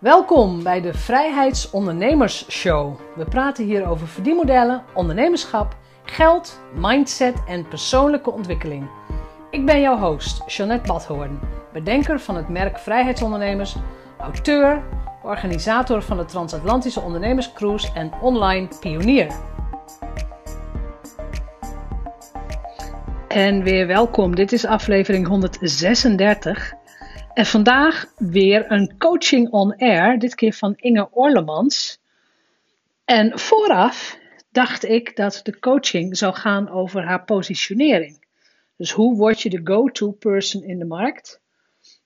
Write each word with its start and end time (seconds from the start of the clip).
Welkom 0.00 0.62
bij 0.62 0.80
de 0.80 0.94
Vrijheidsondernemers 0.94 2.50
Show. 2.50 3.00
We 3.16 3.24
praten 3.24 3.64
hier 3.64 3.86
over 3.86 4.08
verdienmodellen, 4.08 4.84
ondernemerschap, 4.94 5.76
geld, 6.04 6.60
mindset 6.74 7.34
en 7.46 7.68
persoonlijke 7.68 8.30
ontwikkeling. 8.30 8.88
Ik 9.50 9.66
ben 9.66 9.80
jouw 9.80 9.98
host, 9.98 10.42
Jeanette 10.46 10.86
Badhoorn, 10.86 11.40
bedenker 11.72 12.20
van 12.20 12.36
het 12.36 12.48
merk 12.48 12.78
Vrijheidsondernemers, 12.78 13.76
auteur, 14.18 14.82
organisator 15.22 16.02
van 16.02 16.16
de 16.16 16.24
Transatlantische 16.24 17.00
Ondernemerscruise 17.00 17.92
en 17.94 18.12
online 18.20 18.68
pionier. 18.80 19.34
En 23.28 23.62
weer 23.62 23.86
welkom, 23.86 24.34
dit 24.34 24.52
is 24.52 24.64
aflevering 24.64 25.26
136. 25.26 26.77
En 27.38 27.46
vandaag 27.46 28.12
weer 28.16 28.72
een 28.72 28.98
coaching 28.98 29.50
on 29.50 29.76
air, 29.76 30.18
dit 30.18 30.34
keer 30.34 30.52
van 30.52 30.74
Inge 30.76 31.08
Orlemans. 31.10 32.00
En 33.04 33.38
vooraf 33.38 34.18
dacht 34.50 34.84
ik 34.84 35.16
dat 35.16 35.40
de 35.42 35.58
coaching 35.58 36.16
zou 36.16 36.34
gaan 36.34 36.70
over 36.70 37.04
haar 37.04 37.24
positionering. 37.24 38.26
Dus 38.76 38.90
hoe 38.90 39.16
word 39.16 39.40
je 39.40 39.50
de 39.50 39.60
go-to 39.64 40.10
person 40.10 40.62
in 40.62 40.78
de 40.78 40.84
markt? 40.84 41.40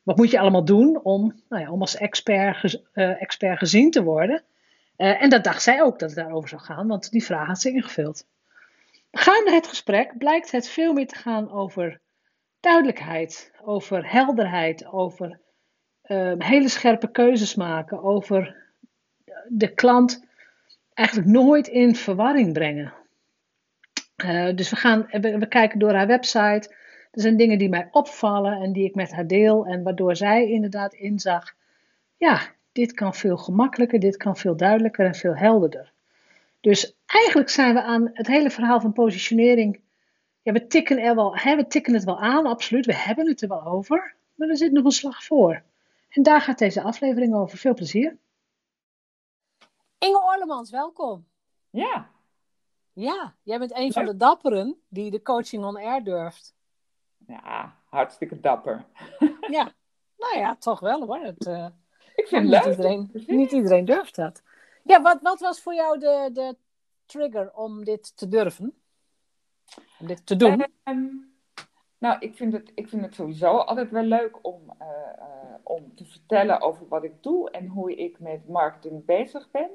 Wat 0.03 0.17
moet 0.17 0.31
je 0.31 0.39
allemaal 0.39 0.65
doen 0.65 1.01
om, 1.03 1.43
nou 1.49 1.63
ja, 1.63 1.69
als 1.69 1.97
expert, 1.97 2.83
uh, 2.95 3.23
expert 3.23 3.59
gezien 3.59 3.91
te 3.91 4.03
worden? 4.03 4.43
Uh, 4.97 5.23
en 5.23 5.31
dat 5.31 5.45
dacht 5.45 5.63
zij 5.63 5.83
ook 5.83 5.99
dat 5.99 6.11
het 6.11 6.19
daarover 6.19 6.49
zou 6.49 6.63
gaan, 6.63 6.87
want 6.87 7.11
die 7.11 7.25
vraag 7.25 7.47
had 7.47 7.61
ze 7.61 7.71
ingevuld. 7.71 8.27
Gaande 9.13 9.53
het 9.53 9.67
gesprek 9.67 10.19
blijkt 10.19 10.51
het 10.51 10.69
veel 10.69 10.93
meer 10.93 11.07
te 11.07 11.17
gaan 11.17 11.53
over 11.53 12.01
duidelijkheid, 12.63 13.53
over 13.65 14.11
helderheid, 14.11 14.87
over 14.87 15.41
uh, 16.07 16.33
hele 16.39 16.69
scherpe 16.69 17.11
keuzes 17.11 17.55
maken, 17.55 18.03
over 18.03 18.57
de 19.49 19.75
klant 19.75 20.25
eigenlijk 20.95 21.29
nooit 21.29 21.69
in 21.69 21.97
verwarring 21.97 22.53
brengen. 22.53 22.93
Uh, 24.25 24.55
dus 24.55 24.71
we, 24.71 24.77
gaan, 24.77 25.07
we, 25.11 25.47
kijken 25.49 25.79
door 25.79 25.93
haar 25.93 26.07
website. 26.07 26.75
Er 27.11 27.21
zijn 27.21 27.37
dingen 27.37 27.59
die 27.59 27.69
mij 27.69 27.89
opvallen 27.91 28.61
en 28.61 28.73
die 28.73 28.85
ik 28.85 28.95
met 28.95 29.13
haar 29.13 29.27
deel. 29.27 29.67
En 29.67 29.83
waardoor 29.83 30.17
zij 30.17 30.51
inderdaad 30.51 30.95
inzag: 30.95 31.55
ja, 32.17 32.41
dit 32.73 32.93
kan 32.93 33.15
veel 33.15 33.37
gemakkelijker, 33.37 34.01
dit 34.01 34.17
kan 34.17 34.37
veel 34.37 34.57
duidelijker 34.57 35.07
en 35.07 35.15
veel 35.15 35.37
helderder. 35.37 35.93
Dus 36.61 36.97
eigenlijk 37.07 37.51
zijn 37.51 37.75
we 37.75 37.83
aan 37.83 38.11
het 38.13 38.27
hele 38.27 38.51
verhaal 38.51 38.81
van 38.81 38.93
positionering 38.93 39.81
ja, 40.43 40.53
we 40.53 40.67
tikken, 40.67 40.99
er 40.99 41.15
wel, 41.15 41.37
hè, 41.37 41.57
we 41.57 41.67
tikken 41.67 41.95
het 41.95 42.05
wel 42.05 42.21
aan, 42.21 42.47
absoluut. 42.47 42.87
We 42.87 42.95
hebben 42.95 43.29
het 43.29 43.43
er 43.43 43.49
wel 43.49 43.65
over. 43.65 44.15
Maar 44.35 44.49
er 44.49 44.57
zit 44.57 44.73
nog 44.73 44.85
een 44.85 44.91
slag 44.91 45.25
voor. 45.25 45.63
En 46.09 46.23
daar 46.23 46.41
gaat 46.41 46.59
deze 46.59 46.83
aflevering 46.83 47.35
over. 47.35 47.59
Veel 47.59 47.75
plezier. 47.75 48.19
Inge 49.99 50.23
Orlemans, 50.23 50.71
welkom. 50.71 51.27
Ja. 51.71 52.11
Ja, 52.93 53.35
jij 53.43 53.59
bent 53.59 53.77
een 53.77 53.93
van 53.93 54.05
de 54.05 54.17
dapperen 54.17 54.81
die 54.89 55.11
de 55.11 55.23
coaching 55.23 55.65
on 55.65 55.77
air 55.77 56.05
durft. 56.05 56.55
Ja, 57.27 57.77
hartstikke 57.85 58.41
dapper. 58.41 58.85
ja, 59.57 59.73
nou 60.17 60.39
ja, 60.39 60.57
toch 60.57 60.81
wel 60.81 61.07
hoor. 61.07 61.21
Het, 61.21 61.47
uh, 61.47 61.67
ik 62.15 62.27
vind 62.27 62.31
het 62.31 62.43
niet 62.43 62.51
leuk. 62.51 62.77
Iedereen, 62.77 63.11
niet 63.27 63.53
iedereen 63.53 63.85
durft 63.85 64.15
dat. 64.15 64.43
Ja, 64.83 65.03
wat, 65.03 65.19
wat 65.23 65.41
was 65.41 65.61
voor 65.61 65.75
jou 65.75 65.99
de, 65.99 66.31
de 66.33 66.57
trigger 67.07 67.53
om 67.55 67.85
dit 67.85 68.17
te 68.17 68.29
durven? 68.29 68.82
Om 70.01 70.07
dit 70.07 70.27
te 70.27 70.37
doen? 70.37 70.67
Um, 70.85 71.33
nou, 71.99 72.17
ik 72.19 72.35
vind, 72.35 72.53
het, 72.53 72.73
ik 72.75 72.89
vind 72.89 73.03
het 73.03 73.15
sowieso 73.15 73.57
altijd 73.57 73.91
wel 73.91 74.03
leuk 74.03 74.39
om, 74.43 74.61
uh, 74.81 74.87
uh, 75.19 75.25
om 75.63 75.95
te 75.95 76.05
vertellen 76.05 76.61
over 76.61 76.89
wat 76.89 77.05
ik 77.05 77.23
doe 77.23 77.51
en 77.51 77.67
hoe 77.67 77.95
ik 77.95 78.21
met 78.21 78.49
marketing 78.49 79.05
bezig 79.05 79.51
ben. 79.51 79.71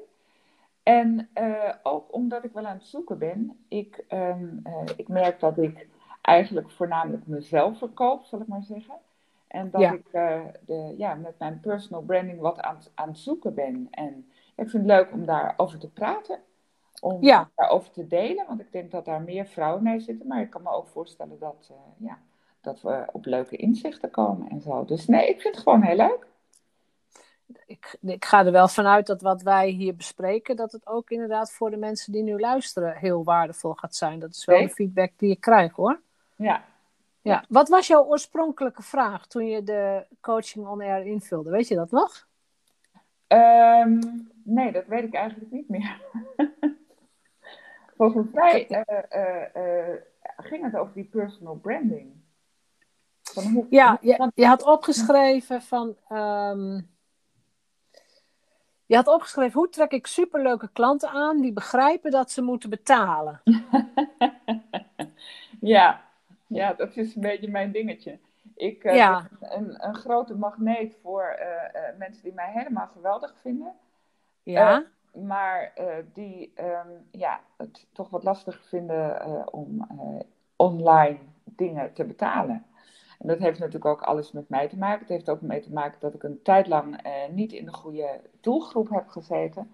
En 0.84 1.30
uh, 1.34 1.74
ook 1.84 2.14
omdat 2.14 2.44
ik 2.44 2.52
wel 2.54 2.66
aan 2.66 2.78
het 2.78 2.86
zoeken 2.86 3.18
ben. 3.18 3.66
Ik, 3.68 4.06
um, 4.10 4.62
ik 4.96 5.08
merk 5.08 5.40
dat 5.40 5.58
ik 5.58 5.88
eigenlijk 6.22 6.72
voornamelijk 6.72 7.28
mezelf 7.28 7.78
verkoop, 7.78 8.24
zal 8.24 8.42
ik 8.42 8.48
maar 8.48 8.64
zeggen. 8.64 8.96
En 9.48 9.72
dat 9.72 9.82
ja. 9.82 9.92
ik 9.92 10.12
de, 10.66 10.94
ja, 10.98 11.14
met 11.14 11.40
mijn 11.40 11.60
personal 11.60 12.02
branding 12.02 12.40
wat 12.40 12.60
aan, 12.60 12.80
aan 12.96 13.08
het 13.08 13.20
zoeken 13.20 13.54
ben. 13.54 13.88
En 13.92 14.30
ik 14.56 14.70
vind 14.70 14.84
het 14.84 14.86
leuk 14.86 15.12
om 15.12 15.26
daarover 15.26 15.80
te 15.80 15.90
praten 15.90 16.40
om 17.02 17.24
ja. 17.24 17.50
daarover 17.56 17.92
te 17.92 18.08
delen. 18.08 18.46
Want 18.48 18.60
ik 18.60 18.72
denk 18.72 18.92
dat 18.92 19.06
daar 19.06 19.22
meer 19.22 19.46
vrouwen 19.46 19.84
mee 19.84 20.00
zitten. 20.00 20.28
Maar 20.28 20.42
ik 20.42 20.50
kan 20.50 20.64
me 20.64 20.70
ook 20.70 20.88
voorstellen 20.88 21.40
dat, 21.40 21.70
uh, 21.72 22.08
ja, 22.08 22.20
dat 22.62 22.82
we 22.82 23.06
op 23.12 23.26
leuke 23.26 23.56
inzichten 23.56 24.12
komen 24.12 24.50
en 24.50 24.62
zo. 24.62 24.86
Dus 24.86 25.08
nee, 25.08 25.30
ik 25.30 25.42
vind 25.42 25.56
het 25.56 25.64
gewoon 25.64 25.82
heel 25.82 25.96
leuk. 25.96 26.28
Ik, 27.66 27.98
ik 28.02 28.26
ga 28.26 28.46
er 28.46 28.52
wel 28.52 28.68
vanuit 28.68 29.08
dat 29.08 29.22
wat 29.22 29.42
wij 29.42 29.70
hier 29.70 29.96
bespreken, 29.96 30.56
dat 30.56 30.72
het 30.72 30.88
ook 30.88 31.10
inderdaad 31.10 31.52
voor 31.52 31.70
de 31.70 31.78
mensen 31.78 32.12
die 32.12 32.24
nu 32.24 32.40
luisteren 32.40 32.96
heel 32.96 33.24
waardevol 33.24 33.74
gaat 33.74 33.96
zijn. 33.96 34.20
Dat 34.20 34.30
is 34.30 34.46
wel 34.46 34.62
de 34.62 34.70
feedback 34.70 35.12
die 35.18 35.32
ik 35.32 35.42
krijg 35.42 35.76
hoor. 35.76 36.02
Ja. 36.36 36.64
ja. 37.22 37.46
Wat 37.50 37.70
was 37.70 37.88
jouw 37.88 38.04
oorspronkelijke 38.04 38.82
vraag 38.82 39.28
toen 39.28 39.48
je 39.48 39.64
de 39.64 40.06
coaching 40.22 40.68
on 40.68 40.82
air 40.82 41.06
invulde? 41.06 41.50
Weet 41.50 41.68
je 41.68 41.76
dat 41.76 41.92
nog? 41.92 42.28
Um, 43.28 44.30
nee, 44.44 44.72
dat 44.72 44.86
weet 44.88 45.04
ik 45.04 45.14
eigenlijk 45.14 45.52
niet 45.52 45.70
meer. 45.70 46.02
Volgens 47.98 48.32
mij 48.32 48.70
uh, 48.70 48.82
uh, 49.16 49.64
uh, 49.64 49.96
ging 50.38 50.64
het 50.64 50.76
over 50.76 50.94
die 50.94 51.04
personal 51.04 51.56
branding. 51.56 52.12
Van 53.22 53.44
hoe, 53.44 53.66
ja, 53.70 53.98
je, 54.02 54.32
je, 54.36 54.46
had 54.46 54.64
opgeschreven 54.64 55.62
van. 55.62 55.96
Um, 56.10 56.96
je 58.86 58.96
had 58.96 59.08
opgeschreven 59.08 59.60
hoe 59.60 59.70
trek 59.70 59.92
ik 59.92 60.08
superleuke 60.08 60.70
klanten 60.74 61.10
aan 61.10 61.42
die 61.42 61.54
begrijpen 61.54 62.12
dat 62.12 62.32
ze 62.32 62.42
moeten 62.42 62.70
betalen. 62.70 63.42
ja. 65.60 66.02
ja, 66.48 66.74
dat 66.74 66.98
is 66.98 67.16
een 67.16 67.22
beetje 67.22 67.50
mijn 67.50 67.72
dingetje. 67.72 68.20
Ik 68.56 68.84
ja. 68.84 69.28
ben 69.40 69.58
een, 69.58 69.88
een, 69.88 69.96
grote 69.96 70.36
magneet 70.36 70.98
voor 71.02 71.40
mensen 71.98 72.24
die 72.24 72.34
mij 72.34 72.52
helemaal 72.52 72.88
geweldig 72.88 73.36
vinden. 73.42 73.74
Ja 74.44 74.86
maar 75.12 75.74
uh, 75.80 75.86
die 76.14 76.54
um, 76.60 77.08
ja, 77.12 77.40
het 77.58 77.88
toch 77.92 78.10
wat 78.10 78.24
lastig 78.24 78.68
vinden 78.68 79.28
uh, 79.28 79.46
om 79.52 79.88
uh, 79.92 80.20
online 80.56 81.18
dingen 81.44 81.94
te 81.94 82.06
betalen. 82.06 82.66
En 83.20 83.28
dat 83.28 83.40
heeft 83.40 83.60
natuurlijk 83.60 83.86
ook 83.86 84.02
alles 84.02 84.32
met 84.32 84.50
mij 84.50 84.68
te 84.68 84.78
maken. 84.78 85.00
Het 85.00 85.10
heeft 85.10 85.30
ook 85.30 85.42
mee 85.42 85.62
te 85.62 85.74
maken 85.74 86.00
dat 86.00 86.14
ik 86.14 86.24
een 86.24 86.42
tijd 86.42 86.68
lang 86.68 87.02
niet 87.32 87.52
in 87.52 87.66
de 87.66 87.74
goede 87.74 88.22
doelgroep 88.42 88.90
heb 88.90 89.08
gezeten. 89.08 89.72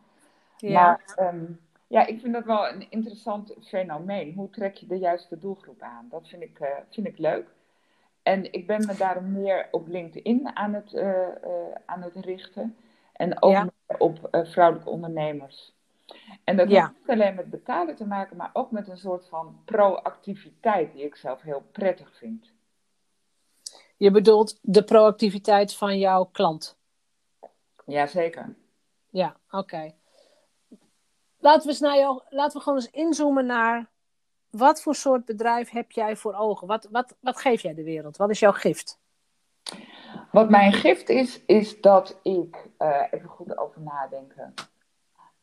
Ja. 0.57 0.81
Maar 1.17 1.33
um, 1.33 1.59
ja, 1.88 2.05
ik 2.05 2.19
vind 2.19 2.33
dat 2.33 2.45
wel 2.45 2.67
een 2.67 2.91
interessant 2.91 3.55
fenomeen. 3.61 4.33
Hoe 4.33 4.50
trek 4.50 4.75
je 4.75 4.88
de 4.88 4.97
juiste 4.97 5.39
doelgroep 5.39 5.81
aan? 5.81 6.07
Dat 6.09 6.27
vind 6.27 6.41
ik, 6.41 6.83
vind 6.89 7.07
ik 7.07 7.17
leuk. 7.17 7.47
En 8.21 8.53
ik 8.53 8.67
ben 8.67 8.85
me 8.85 8.95
daarom 8.95 9.31
meer 9.31 9.67
op 9.71 9.88
LinkedIn 9.88 10.55
aan 10.55 10.73
het, 10.73 10.95
aan 11.85 12.01
het 12.01 12.15
richten. 12.15 12.75
En 13.13 13.41
ook 13.41 13.51
ja. 13.51 13.67
Op 14.03 14.28
uh, 14.31 14.46
vrouwelijke 14.46 14.90
ondernemers. 14.90 15.74
En 16.44 16.58
dat 16.58 16.69
ja. 16.69 16.81
heeft 16.81 17.00
niet 17.00 17.09
alleen 17.09 17.36
met 17.36 17.50
betalen 17.50 17.96
te 17.96 18.06
maken, 18.06 18.38
maar 18.38 18.50
ook 18.53 18.72
met 18.72 18.88
een 18.88 18.97
soort 18.97 19.28
van 19.28 19.62
proactiviteit 19.66 20.94
die 20.94 21.03
ik 21.03 21.16
zelf 21.16 21.41
heel 21.41 21.64
prettig 21.72 22.18
vind. 22.18 22.52
Je 23.97 24.12
bedoelt 24.12 24.59
de 24.62 24.84
proactiviteit 24.84 25.75
van 25.75 26.00
jouw 26.00 26.25
klant? 26.25 26.78
Jazeker. 27.86 28.56
Ja, 29.09 29.36
oké. 29.46 29.58
Okay. 29.58 29.96
Laten, 31.40 31.62
we 31.62 31.69
eens 31.69 31.80
naar 31.80 31.97
jou, 31.97 32.22
laten 32.30 32.58
we 32.58 32.63
gewoon 32.63 32.80
eens 32.80 32.92
inzoomen 32.92 33.46
naar 33.46 33.90
wat 34.50 34.81
voor 34.81 34.96
soort 34.96 35.25
bedrijf 35.25 35.69
heb 35.69 35.92
jij 35.92 36.16
voor 36.16 36.34
ogen? 36.34 36.68
Wat, 36.68 36.88
wat, 36.92 37.16
wat 37.19 37.38
geef 37.38 37.62
jij 37.62 37.74
de 37.74 37.84
wereld? 37.84 38.18
Wat 38.18 38.30
is 38.30 38.40
jouw 38.40 38.52
gift? 38.52 39.00
Wat 40.33 40.49
mijn 40.49 40.73
gift 40.73 41.09
is, 41.09 41.45
is 41.45 41.81
dat 41.81 42.19
ik, 42.21 42.69
uh, 42.79 43.03
even 43.11 43.29
goed 43.29 43.57
over 43.57 43.81
nadenken. 43.81 44.53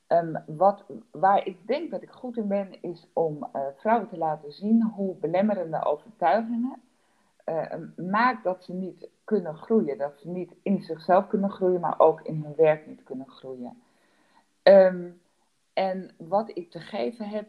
Um, 0.09 0.43
wat, 0.47 0.85
waar 1.11 1.47
ik 1.47 1.67
denk 1.67 1.91
dat 1.91 2.03
ik 2.03 2.11
goed 2.11 2.37
in 2.37 2.49
ben, 2.49 2.83
is 2.83 3.07
om 3.13 3.49
uh, 3.53 3.63
vrouwen 3.77 4.09
te 4.09 4.17
laten 4.17 4.53
zien 4.53 4.83
hoe 4.83 5.15
belemmerende 5.15 5.85
overtuigingen 5.85 6.83
uh, 7.47 7.73
maakt 7.97 8.45
dat 8.45 8.65
ze 8.65 8.73
niet 8.73 9.09
kunnen 9.25 9.55
groeien. 9.57 9.99
Dat 9.99 10.19
ze 10.19 10.29
niet 10.29 10.53
in 10.63 10.83
zichzelf 10.83 11.27
kunnen 11.27 11.51
groeien, 11.51 11.81
maar 11.81 11.99
ook 11.99 12.21
in 12.21 12.43
hun 12.43 12.55
werk 12.57 12.87
niet 12.87 13.03
kunnen 13.03 13.29
groeien. 13.29 13.83
Um, 14.63 15.21
en 15.73 16.11
wat 16.17 16.51
ik 16.55 16.71
te 16.71 16.81
geven 16.81 17.29
heb, 17.29 17.49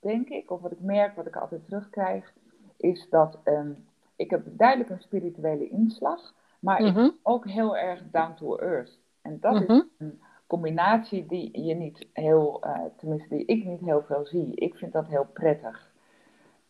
denk 0.00 0.28
ik, 0.28 0.50
of 0.50 0.60
wat 0.60 0.72
ik 0.72 0.80
merk, 0.80 1.16
wat 1.16 1.26
ik 1.26 1.36
altijd 1.36 1.64
terugkrijg, 1.64 2.32
is 2.76 3.08
dat 3.10 3.38
um, 3.44 3.88
ik 4.16 4.30
heb 4.30 4.42
duidelijk 4.46 4.90
een 4.90 5.00
spirituele 5.00 5.68
inslag, 5.68 6.34
maar 6.60 6.82
mm 6.82 6.94
-hmm. 6.94 7.16
ook 7.22 7.48
heel 7.48 7.76
erg 7.76 8.02
down 8.10 8.34
to 8.34 8.56
earth. 8.56 8.98
En 9.22 9.40
dat 9.40 9.52
mm 9.52 9.66
-hmm. 9.66 9.76
is 9.76 10.06
een 10.06 10.20
combinatie 10.46 11.26
die 11.26 11.64
je 11.66 11.74
niet 11.74 12.06
heel, 12.12 12.60
uh, 12.66 12.78
tenminste 12.96 13.28
die 13.28 13.44
ik 13.44 13.64
niet 13.64 13.80
heel 13.80 14.02
veel 14.02 14.26
zie. 14.26 14.54
Ik 14.54 14.76
vind 14.76 14.92
dat 14.92 15.06
heel 15.06 15.26
prettig. 15.32 15.92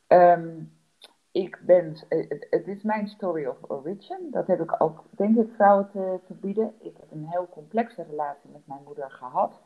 Um, 0.08 0.72
ik 1.32 1.62
ben, 1.66 1.96
het, 2.08 2.46
het, 2.50 2.68
is 2.68 2.82
mijn 2.82 3.08
story 3.08 3.46
of 3.46 3.56
origin. 3.68 4.30
Dat 4.30 4.46
heb 4.46 4.60
ik 4.60 4.82
ook, 4.82 5.04
denk 5.10 5.36
ik, 5.36 5.50
vrouwen 5.54 5.90
te, 5.92 6.18
te 6.26 6.34
bieden. 6.34 6.72
Ik 6.78 6.96
heb 6.96 7.10
een 7.10 7.26
heel 7.26 7.48
complexe 7.50 8.02
relatie 8.10 8.50
met 8.52 8.66
mijn 8.66 8.80
moeder 8.84 9.10
gehad. 9.10 9.60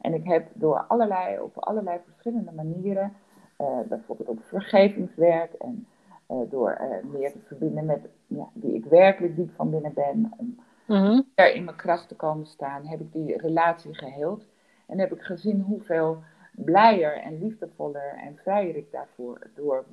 En 0.00 0.14
ik 0.14 0.24
heb 0.24 0.48
door 0.54 0.84
allerlei, 0.88 1.40
op 1.40 1.58
allerlei 1.58 2.00
verschillende 2.04 2.52
manieren, 2.52 3.12
uh, 3.58 3.80
bijvoorbeeld 3.88 4.28
op 4.28 4.42
vergevingswerk 4.42 5.52
en 5.52 5.86
uh, 6.30 6.38
door 6.50 6.78
uh, 6.80 7.10
meer 7.12 7.32
te 7.32 7.40
verbinden 7.46 7.84
met 7.84 8.08
ja, 8.28 8.48
wie 8.52 8.74
ik 8.74 8.84
werkelijk 8.84 9.36
diep 9.36 9.50
van 9.54 9.70
binnen 9.70 9.94
ben, 9.94 10.32
om 10.36 10.60
mm 10.86 11.26
er 11.34 11.54
in 11.54 11.64
mijn 11.64 11.76
kracht 11.76 12.08
te 12.08 12.14
komen 12.16 12.46
staan, 12.46 12.86
heb 12.86 13.00
ik 13.00 13.12
die 13.12 13.38
relatie 13.38 13.94
geheeld. 13.94 14.44
En 14.86 14.98
heb 14.98 15.12
ik 15.12 15.22
gezien 15.22 15.60
hoeveel 15.60 16.22
blijer 16.50 17.16
en 17.16 17.38
liefdevoller 17.38 18.14
en 18.16 18.36
vrijer 18.36 18.76
ik 18.76 18.92
daarvoor 18.92 19.50
door 19.54 19.84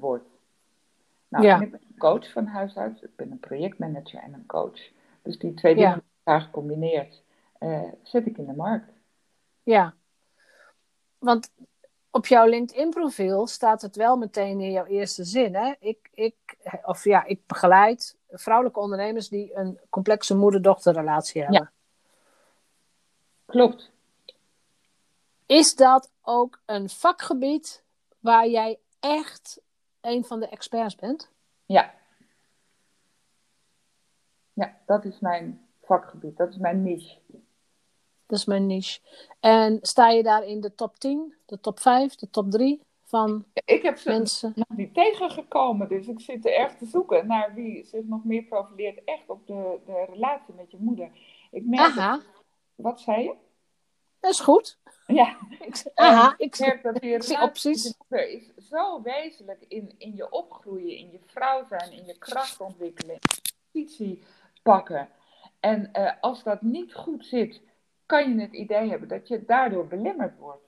word. 0.00 0.22
Nou, 1.28 1.44
ja. 1.44 1.60
ik 1.60 1.70
ben 1.70 1.80
een 1.88 1.98
coach 1.98 2.32
van 2.32 2.46
huis 2.46 2.76
uit. 2.76 3.02
Ik 3.02 3.16
ben 3.16 3.30
een 3.30 3.40
projectmanager 3.40 4.20
en 4.20 4.32
een 4.32 4.46
coach. 4.46 4.90
Dus 5.22 5.38
die 5.38 5.54
twee 5.54 5.74
dingen 5.74 6.02
elkaar 6.24 6.40
gecombineerd 6.40 7.22
zet 8.02 8.26
ik 8.26 8.38
in 8.38 8.46
de 8.46 8.56
markt. 8.56 8.92
Ja, 9.62 9.94
want 11.18 11.50
op 12.16 12.26
jouw 12.26 12.46
LinkedIn-profiel 12.46 13.46
staat 13.46 13.82
het 13.82 13.96
wel 13.96 14.16
meteen 14.16 14.60
in 14.60 14.70
jouw 14.70 14.84
eerste 14.84 15.24
zin. 15.24 15.54
Hè? 15.54 15.74
Ik, 15.78 16.08
ik, 16.14 16.34
of 16.84 17.04
ja, 17.04 17.24
ik 17.24 17.46
begeleid 17.46 18.16
vrouwelijke 18.30 18.80
ondernemers 18.80 19.28
die 19.28 19.54
een 19.54 19.80
complexe 19.90 20.36
moeder-dochterrelatie 20.36 21.42
hebben. 21.42 21.60
Ja. 21.60 21.72
Klopt. 23.46 23.90
Is 25.46 25.74
dat 25.74 26.10
ook 26.22 26.60
een 26.66 26.88
vakgebied 26.88 27.84
waar 28.18 28.48
jij 28.48 28.78
echt 29.00 29.60
een 30.00 30.24
van 30.24 30.40
de 30.40 30.48
experts 30.48 30.94
bent? 30.94 31.30
Ja. 31.66 31.94
Ja, 34.52 34.76
dat 34.86 35.04
is 35.04 35.18
mijn 35.18 35.66
vakgebied. 35.82 36.36
Dat 36.36 36.48
is 36.48 36.56
mijn 36.56 36.82
niche. 36.82 37.18
Dat 38.26 38.38
is 38.38 38.44
mijn 38.44 38.66
niche. 38.66 39.00
En 39.40 39.78
sta 39.82 40.08
je 40.08 40.22
daar 40.22 40.44
in 40.44 40.60
de 40.60 40.74
top 40.74 40.98
10, 40.98 41.34
de 41.46 41.60
top 41.60 41.80
5, 41.80 42.14
de 42.14 42.30
top 42.30 42.50
3 42.50 42.80
van 43.04 43.44
Ik 43.64 43.82
heb 43.82 43.98
ze 43.98 44.08
mensen? 44.08 44.52
nog 44.54 44.78
niet 44.78 44.94
tegengekomen, 44.94 45.88
dus 45.88 46.06
ik 46.06 46.20
zit 46.20 46.46
er 46.46 46.54
erg 46.54 46.76
te 46.76 46.86
zoeken 46.86 47.26
naar 47.26 47.54
wie 47.54 47.84
zich 47.84 48.04
nog 48.04 48.24
meer 48.24 48.42
profileert 48.42 49.04
echt 49.04 49.28
op 49.28 49.46
de, 49.46 49.78
de 49.86 50.04
relatie 50.08 50.54
met 50.54 50.70
je 50.70 50.76
moeder. 50.80 51.10
Ik 51.50 51.64
merk 51.64 51.96
Aha. 51.96 52.20
wat 52.74 53.00
zei 53.00 53.22
je? 53.22 53.34
Dat 54.20 54.30
is 54.30 54.40
goed. 54.40 54.78
Ja, 55.06 55.36
ik, 55.66 55.90
aha, 55.94 56.34
ik 56.36 56.58
merk 56.58 56.82
dat 56.82 56.94
die 57.00 57.16
relatie 57.18 57.68
je 57.68 57.94
moeder 57.98 58.28
is 58.28 58.52
zo 58.68 59.02
wezenlijk 59.02 59.64
in, 59.68 59.94
in 59.98 60.16
je 60.16 60.30
opgroeien, 60.30 60.96
in 60.96 61.10
je 61.10 61.20
vrouw 61.26 61.64
zijn, 61.68 61.92
in 61.92 62.04
je 62.04 62.18
kracht 62.18 62.60
ontwikkelen, 62.60 63.18
positie 63.72 64.22
pakken. 64.62 65.08
En 65.60 65.90
uh, 65.92 66.12
als 66.20 66.42
dat 66.42 66.62
niet 66.62 66.94
goed 66.94 67.26
zit, 67.26 67.60
kan 68.06 68.34
je 68.34 68.40
het 68.40 68.52
idee 68.52 68.88
hebben 68.88 69.08
dat 69.08 69.28
je 69.28 69.44
daardoor 69.44 69.86
belemmerd 69.86 70.38
wordt. 70.38 70.64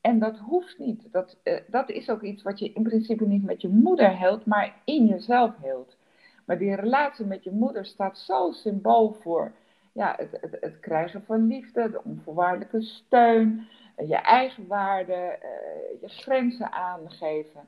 En 0.00 0.18
dat 0.18 0.38
hoeft 0.38 0.78
niet. 0.78 1.12
Dat, 1.12 1.36
uh, 1.44 1.58
dat 1.66 1.90
is 1.90 2.10
ook 2.10 2.22
iets 2.22 2.42
wat 2.42 2.58
je 2.58 2.72
in 2.72 2.82
principe 2.82 3.26
niet 3.26 3.44
met 3.44 3.60
je 3.60 3.68
moeder 3.68 4.18
hield, 4.18 4.44
maar 4.46 4.76
in 4.84 5.06
jezelf 5.06 5.54
hield. 5.62 5.96
Maar 6.44 6.58
die 6.58 6.74
relatie 6.74 7.24
met 7.24 7.44
je 7.44 7.50
moeder 7.50 7.86
staat 7.86 8.18
zo 8.18 8.50
symbool 8.50 9.12
voor 9.12 9.52
ja, 9.92 10.14
het, 10.16 10.38
het, 10.40 10.56
het 10.60 10.80
krijgen 10.80 11.24
van 11.24 11.46
liefde, 11.46 11.90
de 11.90 12.04
onvoorwaardelijke 12.04 12.82
steun, 12.82 13.68
uh, 13.96 14.08
je 14.08 14.16
eigen 14.16 14.66
waarde, 14.66 15.38
uh, 15.42 16.00
je 16.00 16.08
grenzen 16.08 16.72
aangeven. 16.72 17.60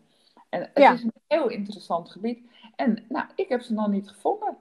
En 0.48 0.60
het 0.60 0.70
ja. 0.74 0.92
is 0.92 1.02
een 1.02 1.12
heel 1.26 1.48
interessant 1.48 2.10
gebied. 2.10 2.40
En 2.76 3.04
nou, 3.08 3.26
ik 3.34 3.48
heb 3.48 3.60
ze 3.60 3.72
nog 3.72 3.88
niet 3.88 4.08
gevonden. 4.08 4.56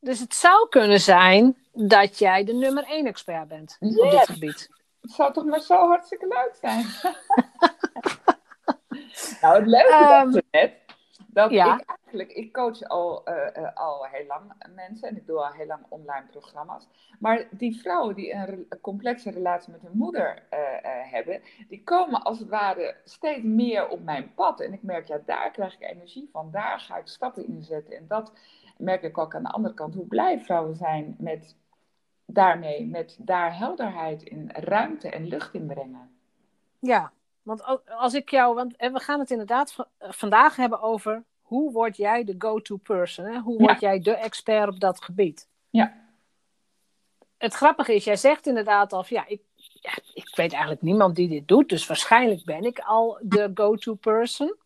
Dus 0.00 0.20
het 0.20 0.34
zou 0.34 0.68
kunnen 0.68 1.00
zijn 1.00 1.56
dat 1.72 2.18
jij 2.18 2.44
de 2.44 2.54
nummer 2.54 2.84
één 2.84 3.06
expert 3.06 3.48
bent 3.48 3.76
yes. 3.80 3.98
op 3.98 4.10
dit 4.10 4.28
gebied. 4.28 4.70
Het 5.00 5.10
zou 5.10 5.32
toch 5.32 5.44
maar 5.44 5.60
zo 5.60 5.88
hartstikke 5.88 6.26
leuk 6.26 6.56
zijn. 6.60 6.86
nou, 9.40 9.58
het 9.58 9.66
leuke 9.66 10.22
um, 10.24 10.40
net, 10.50 10.80
dat 11.32 11.50
ja. 11.50 11.78
ik 11.78 11.84
eigenlijk, 11.86 12.32
ik 12.32 12.52
coach 12.52 12.82
al, 12.82 13.28
uh, 13.28 13.34
uh, 13.56 13.74
al 13.74 14.04
heel 14.04 14.26
lang 14.26 14.52
mensen 14.74 15.08
en 15.08 15.16
ik 15.16 15.26
doe 15.26 15.38
al 15.38 15.52
heel 15.52 15.66
lang 15.66 15.84
online 15.88 16.26
programma's. 16.30 16.88
Maar 17.18 17.46
die 17.50 17.80
vrouwen 17.80 18.14
die 18.14 18.32
een, 18.32 18.66
een 18.68 18.80
complexe 18.80 19.30
relatie 19.30 19.72
met 19.72 19.82
hun 19.82 19.96
moeder 19.96 20.42
uh, 20.52 20.58
hebben, 21.12 21.42
die 21.68 21.82
komen 21.84 22.22
als 22.22 22.38
het 22.38 22.48
ware 22.48 22.96
steeds 23.04 23.42
meer 23.42 23.88
op 23.88 24.02
mijn 24.02 24.34
pad. 24.34 24.60
En 24.60 24.72
ik 24.72 24.82
merk, 24.82 25.06
ja, 25.06 25.20
daar 25.26 25.50
krijg 25.50 25.74
ik 25.74 25.82
energie 25.82 26.28
van, 26.32 26.50
daar 26.50 26.80
ga 26.80 26.96
ik 26.96 27.06
stappen 27.06 27.46
in 27.46 27.62
zetten. 27.62 27.96
En 27.96 28.04
dat 28.08 28.32
merk 28.80 29.02
ik 29.02 29.18
ook 29.18 29.34
aan 29.34 29.42
de 29.42 29.50
andere 29.50 29.74
kant 29.74 29.94
hoe 29.94 30.06
blij 30.06 30.40
vrouwen 30.40 30.76
zijn 30.76 31.16
met 31.18 31.56
daarmee, 32.24 32.86
met 32.86 33.16
daar 33.20 33.58
helderheid 33.58 34.22
in 34.22 34.50
ruimte 34.52 35.10
en 35.10 35.26
lucht 35.26 35.54
in 35.54 35.66
brengen. 35.66 36.10
Ja, 36.78 37.12
want 37.42 37.84
als 37.86 38.14
ik 38.14 38.30
jou, 38.30 38.54
want 38.54 38.76
we 38.76 39.00
gaan 39.00 39.20
het 39.20 39.30
inderdaad 39.30 39.76
vandaag 39.98 40.56
hebben 40.56 40.80
over 40.80 41.24
hoe 41.40 41.72
word 41.72 41.96
jij 41.96 42.24
de 42.24 42.34
go-to 42.38 42.76
person? 42.76 43.24
Hè? 43.24 43.38
Hoe 43.38 43.58
word 43.58 43.80
jij 43.80 44.00
de 44.00 44.14
expert 44.14 44.68
op 44.68 44.80
dat 44.80 45.02
gebied? 45.02 45.48
Ja. 45.70 46.08
Het 47.38 47.54
grappige 47.54 47.94
is, 47.94 48.04
jij 48.04 48.16
zegt 48.16 48.46
inderdaad 48.46 48.92
al, 48.92 49.04
ja, 49.08 49.26
ik, 49.26 49.42
ja, 49.54 49.92
ik 50.14 50.36
weet 50.36 50.52
eigenlijk 50.52 50.82
niemand 50.82 51.16
die 51.16 51.28
dit 51.28 51.48
doet, 51.48 51.68
dus 51.68 51.86
waarschijnlijk 51.86 52.44
ben 52.44 52.64
ik 52.64 52.78
al 52.78 53.18
de 53.22 53.50
go-to 53.54 53.94
person. 53.94 54.56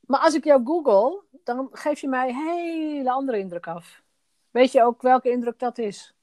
Maar 0.00 0.20
als 0.20 0.34
ik 0.34 0.44
jou 0.44 0.64
google, 0.64 1.22
dan 1.44 1.68
geef 1.72 2.00
je 2.00 2.08
mij 2.08 2.28
een 2.28 2.34
hele 2.34 3.10
andere 3.10 3.38
indruk 3.38 3.66
af. 3.66 4.02
Weet 4.50 4.72
je 4.72 4.82
ook 4.82 5.02
welke 5.02 5.30
indruk 5.30 5.58
dat 5.58 5.78
is? 5.78 6.14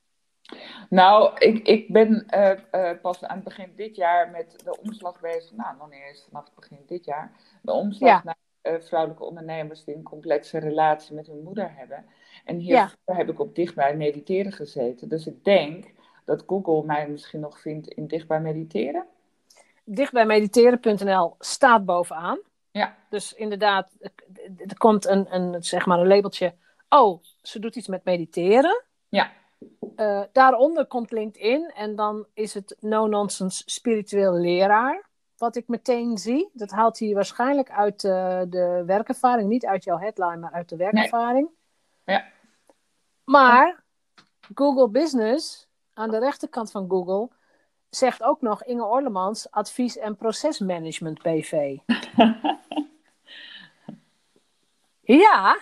Nou, 0.89 1.37
ik, 1.37 1.67
ik 1.67 1.91
ben 1.91 2.25
uh, 2.35 2.51
uh, 2.71 3.01
pas 3.01 3.23
aan 3.23 3.35
het 3.35 3.43
begin 3.43 3.73
dit 3.75 3.95
jaar 3.95 4.29
met 4.29 4.59
de 4.63 4.79
omslag 4.81 5.19
bezig. 5.19 5.51
Nou, 5.51 5.77
nog 5.77 5.89
niet 5.89 6.01
eens 6.07 6.25
vanaf 6.29 6.45
het 6.45 6.55
begin 6.55 6.83
dit 6.85 7.05
jaar. 7.05 7.31
De 7.61 7.71
omslag 7.71 8.09
ja. 8.09 8.21
naar 8.23 8.75
uh, 8.75 8.81
vrouwelijke 8.81 9.23
ondernemers 9.23 9.83
die 9.83 9.95
een 9.95 10.03
complexe 10.03 10.57
relatie 10.57 11.15
met 11.15 11.27
hun 11.27 11.43
moeder 11.43 11.75
hebben. 11.75 12.05
En 12.45 12.57
hier 12.57 12.75
ja. 12.75 12.91
heb 13.05 13.29
ik 13.29 13.39
op 13.39 13.55
dichtbij 13.55 13.97
mediteren 13.97 14.51
gezeten. 14.51 15.09
Dus 15.09 15.27
ik 15.27 15.43
denk 15.43 15.85
dat 16.25 16.43
Google 16.47 16.83
mij 16.83 17.09
misschien 17.09 17.39
nog 17.39 17.59
vindt 17.59 17.87
in 17.87 18.07
dichtbij 18.07 18.39
mediteren. 18.39 19.05
Dichtbijmediteren.nl 19.83 21.35
staat 21.39 21.85
bovenaan. 21.85 22.39
Ja. 22.71 22.95
Dus 23.09 23.33
inderdaad, 23.33 23.91
er 24.57 24.77
komt 24.77 25.05
een, 25.05 25.35
een, 25.35 25.63
zeg 25.63 25.85
maar 25.85 25.99
een 25.99 26.07
labeltje. 26.07 26.55
Oh, 26.89 27.23
ze 27.41 27.59
doet 27.59 27.75
iets 27.75 27.87
met 27.87 28.03
mediteren. 28.03 28.83
Ja. 29.09 29.31
Uh, 29.95 30.23
daaronder 30.31 30.85
komt 30.85 31.11
LinkedIn 31.11 31.71
en 31.75 31.95
dan 31.95 32.25
is 32.33 32.53
het 32.53 32.75
no-nonsense 32.79 33.63
spiritueel 33.65 34.33
leraar. 34.33 35.09
Wat 35.37 35.55
ik 35.55 35.67
meteen 35.67 36.17
zie, 36.17 36.49
dat 36.53 36.71
haalt 36.71 36.99
hij 36.99 37.13
waarschijnlijk 37.13 37.71
uit 37.71 38.03
uh, 38.03 38.41
de 38.47 38.83
werkervaring. 38.85 39.49
Niet 39.49 39.65
uit 39.65 39.83
jouw 39.83 39.97
headline, 39.97 40.37
maar 40.37 40.51
uit 40.51 40.69
de 40.69 40.75
werkervaring. 40.75 41.49
Nee. 42.05 42.17
Ja. 42.17 42.25
Maar 43.23 43.83
Google 44.55 44.89
Business, 44.89 45.67
aan 45.93 46.09
de 46.09 46.19
rechterkant 46.19 46.71
van 46.71 46.89
Google, 46.89 47.29
zegt 47.89 48.23
ook 48.23 48.41
nog 48.41 48.63
Inge 48.63 48.85
Orlemans, 48.85 49.51
advies- 49.51 49.97
en 49.97 50.15
procesmanagement 50.15 51.21
BV. 51.21 51.77
ja. 55.19 55.57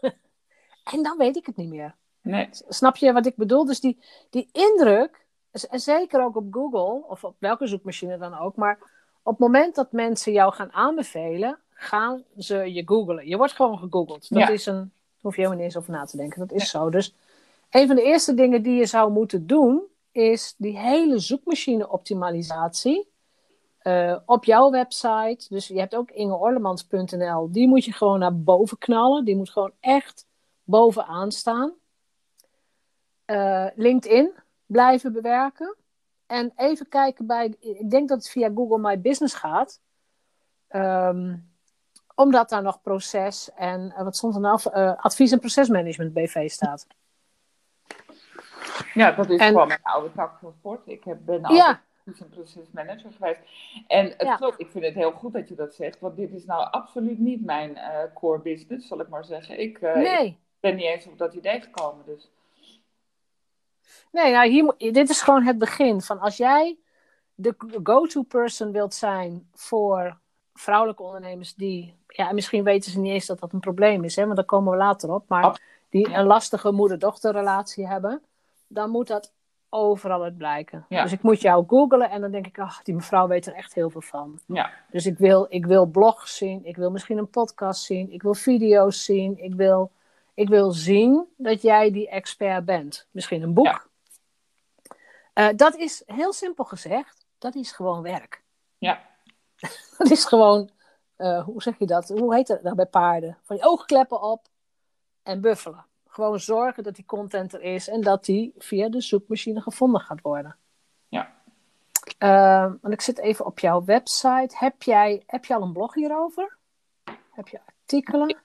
en 0.92 1.02
dan 1.02 1.18
weet 1.18 1.36
ik 1.36 1.46
het 1.46 1.56
niet 1.56 1.68
meer. 1.68 1.94
Nee. 2.20 2.48
Snap 2.68 2.96
je 2.96 3.12
wat 3.12 3.26
ik 3.26 3.36
bedoel? 3.36 3.64
Dus 3.64 3.80
die, 3.80 3.98
die 4.30 4.48
indruk, 4.52 5.24
en 5.70 5.80
zeker 5.80 6.22
ook 6.22 6.36
op 6.36 6.46
Google, 6.50 7.08
of 7.08 7.24
op 7.24 7.34
welke 7.38 7.66
zoekmachine 7.66 8.18
dan 8.18 8.38
ook, 8.38 8.56
maar 8.56 8.78
op 9.22 9.32
het 9.32 9.38
moment 9.38 9.74
dat 9.74 9.92
mensen 9.92 10.32
jou 10.32 10.52
gaan 10.52 10.72
aanbevelen, 10.72 11.58
gaan 11.70 12.22
ze 12.38 12.72
je 12.72 12.82
googlen. 12.84 13.28
Je 13.28 13.36
wordt 13.36 13.52
gewoon 13.52 13.78
gegoogeld. 13.78 14.28
Dat 14.28 14.38
ja. 14.38 14.48
is 14.48 14.66
een, 14.66 14.92
hoef 15.20 15.34
je 15.34 15.40
helemaal 15.40 15.64
niet 15.64 15.74
eens 15.74 15.76
over 15.76 15.92
na 15.92 16.04
te 16.04 16.16
denken. 16.16 16.38
Dat 16.38 16.52
is 16.52 16.72
ja. 16.72 16.78
zo. 16.78 16.90
Dus 16.90 17.14
een 17.70 17.86
van 17.86 17.96
de 17.96 18.02
eerste 18.02 18.34
dingen 18.34 18.62
die 18.62 18.74
je 18.74 18.86
zou 18.86 19.12
moeten 19.12 19.46
doen, 19.46 19.82
is 20.12 20.54
die 20.56 20.78
hele 20.78 21.18
zoekmachine-optimalisatie 21.18 23.08
uh, 23.86 24.16
op 24.24 24.44
jouw 24.44 24.70
website. 24.70 25.46
Dus 25.48 25.66
je 25.66 25.78
hebt 25.78 25.94
ook 25.94 26.10
ingeorlemans.nl. 26.10 27.50
Die 27.50 27.68
moet 27.68 27.84
je 27.84 27.92
gewoon 27.92 28.18
naar 28.18 28.40
boven 28.40 28.78
knallen. 28.78 29.24
Die 29.24 29.36
moet 29.36 29.50
gewoon 29.50 29.72
echt 29.80 30.26
bovenaan 30.64 31.32
staan. 31.32 31.72
Uh, 33.26 33.66
LinkedIn 33.74 34.32
blijven 34.66 35.12
bewerken. 35.12 35.76
En 36.26 36.52
even 36.56 36.88
kijken 36.88 37.26
bij, 37.26 37.56
ik 37.60 37.90
denk 37.90 38.08
dat 38.08 38.18
het 38.18 38.28
via 38.28 38.50
Google 38.54 38.78
My 38.78 39.00
Business 39.00 39.34
gaat. 39.34 39.80
Um, 40.70 41.54
omdat 42.14 42.48
daar 42.48 42.62
nog 42.62 42.80
proces 42.82 43.50
en, 43.54 43.94
uh, 43.96 44.02
wat 44.02 44.16
stond 44.16 44.34
er 44.34 44.40
nou, 44.40 44.60
advies- 44.96 45.32
en 45.32 45.38
procesmanagement 45.38 46.12
BV 46.12 46.50
staat. 46.50 46.86
Ja, 48.94 49.10
dat 49.10 49.30
is 49.30 49.40
en, 49.40 49.48
gewoon 49.48 49.68
mijn 49.68 49.82
oude 49.82 50.12
tak 50.12 50.38
van 50.40 50.52
sport. 50.58 50.80
Ik 50.86 51.04
heb, 51.04 51.18
ben 51.20 51.44
altijd 51.44 51.58
ja, 51.58 51.80
is 52.06 52.20
een 52.20 52.28
procesmanager 52.28 53.12
geweest. 53.12 53.40
En 53.86 54.06
het 54.06 54.22
Ja. 54.22 54.36
klopt, 54.36 54.60
ik 54.60 54.70
vind 54.70 54.84
het 54.84 54.94
heel 54.94 55.10
goed 55.10 55.32
dat 55.32 55.48
je 55.48 55.54
dat 55.54 55.74
zegt, 55.74 56.00
want 56.00 56.16
dit 56.16 56.32
is 56.32 56.44
nou 56.44 56.70
absoluut 56.70 57.18
niet 57.18 57.44
mijn 57.44 57.76
eh, 57.76 57.98
core 58.14 58.38
business, 58.40 58.88
zal 58.88 59.00
ik 59.00 59.08
maar 59.08 59.24
zeggen. 59.24 59.60
Ik, 59.60 59.78
eh, 59.78 60.22
ik 60.24 60.36
ben 60.60 60.76
niet 60.76 60.84
eens 60.84 61.06
op 61.06 61.18
dat 61.18 61.34
idee 61.34 61.60
gekomen, 61.60 62.04
dus 62.06 62.30
Nee, 64.12 64.32
nou, 64.32 64.48
hier, 64.48 64.92
dit 64.92 65.08
is 65.08 65.22
gewoon 65.22 65.42
het 65.42 65.58
begin. 65.58 66.00
Van 66.00 66.18
als 66.20 66.36
jij 66.36 66.76
de 67.34 67.54
go-to 67.82 68.22
person 68.22 68.72
wilt 68.72 68.94
zijn 68.94 69.48
voor 69.54 70.18
vrouwelijke 70.54 71.02
ondernemers 71.02 71.54
die, 71.54 71.94
ja, 72.08 72.28
en 72.28 72.34
misschien 72.34 72.64
weten 72.64 72.90
ze 72.90 72.98
niet 73.00 73.12
eens 73.12 73.26
dat 73.26 73.38
dat 73.38 73.52
een 73.52 73.60
probleem 73.60 74.04
is, 74.04 74.16
hè, 74.16 74.24
want 74.24 74.36
daar 74.36 74.44
komen 74.44 74.72
we 74.72 74.78
later 74.78 75.12
op, 75.12 75.28
maar 75.28 75.60
die 75.88 76.08
een 76.14 76.26
lastige 76.26 76.72
moeder-dochterrelatie 76.72 77.86
hebben, 77.86 78.22
dan 78.66 78.90
moet 78.90 79.06
dat 79.06 79.32
overal 79.68 80.22
uit 80.22 80.36
blijken. 80.36 80.86
Ja. 80.88 81.02
Dus 81.02 81.12
ik 81.12 81.22
moet 81.22 81.40
jou 81.40 81.64
googlen 81.66 82.10
en 82.10 82.20
dan 82.20 82.30
denk 82.30 82.46
ik, 82.46 82.58
ach, 82.58 82.82
die 82.82 82.94
mevrouw 82.94 83.28
weet 83.28 83.46
er 83.46 83.54
echt 83.54 83.74
heel 83.74 83.90
veel 83.90 84.00
van. 84.00 84.40
ja, 84.46 84.70
Dus 84.90 85.06
ik 85.06 85.18
wil, 85.18 85.46
ik 85.48 85.66
wil 85.66 85.86
blogs 85.86 86.36
zien, 86.36 86.64
ik 86.64 86.76
wil 86.76 86.90
misschien 86.90 87.18
een 87.18 87.30
podcast 87.30 87.82
zien, 87.84 88.12
ik 88.12 88.22
wil 88.22 88.34
video's 88.34 89.04
zien, 89.04 89.38
ik 89.38 89.54
wil, 89.54 89.90
ik 90.34 90.48
wil 90.48 90.72
zien 90.72 91.26
dat 91.36 91.62
jij 91.62 91.90
die 91.90 92.08
expert 92.08 92.64
bent. 92.64 93.06
Misschien 93.10 93.42
een 93.42 93.54
boek. 93.54 93.66
Ja. 93.66 93.82
Eh, 95.32 95.56
dat 95.56 95.76
is 95.76 96.02
heel 96.06 96.32
simpel 96.32 96.64
gezegd, 96.64 97.26
dat 97.38 97.54
is 97.54 97.72
gewoon 97.72 98.02
werk. 98.02 98.42
ja, 98.78 99.00
Dat 99.98 100.10
is 100.10 100.24
gewoon, 100.24 100.70
eh, 101.16 101.44
hoe 101.44 101.62
zeg 101.62 101.78
je 101.78 101.86
dat? 101.86 102.08
Hoe 102.08 102.34
heet 102.34 102.46
dat 102.46 102.62
nou 102.62 102.76
bij 102.76 102.86
paarden? 102.86 103.38
Van 103.42 103.56
je 103.56 103.62
oogkleppen 103.64 104.22
op 104.22 104.46
en 105.22 105.40
buffelen. 105.40 105.84
Gewoon 106.16 106.40
zorgen 106.40 106.82
dat 106.82 106.94
die 106.94 107.04
content 107.04 107.52
er 107.52 107.62
is 107.62 107.88
en 107.88 108.00
dat 108.00 108.24
die 108.24 108.52
via 108.58 108.88
de 108.88 109.00
zoekmachine 109.00 109.60
gevonden 109.60 110.00
gaat 110.00 110.20
worden. 110.20 110.56
Ja. 111.08 111.32
Eh, 112.18 112.72
want 112.80 112.94
ik 112.94 113.00
zit 113.00 113.18
even 113.18 113.46
op 113.46 113.58
jouw 113.58 113.84
website. 113.84 114.56
Heb 114.56 114.82
jij, 114.82 115.22
heb 115.26 115.44
je 115.44 115.54
al 115.54 115.62
een 115.62 115.72
blog 115.72 115.94
hierover? 115.94 116.56
Heb 117.30 117.48
je 117.48 117.60
artikelen? 117.66 118.36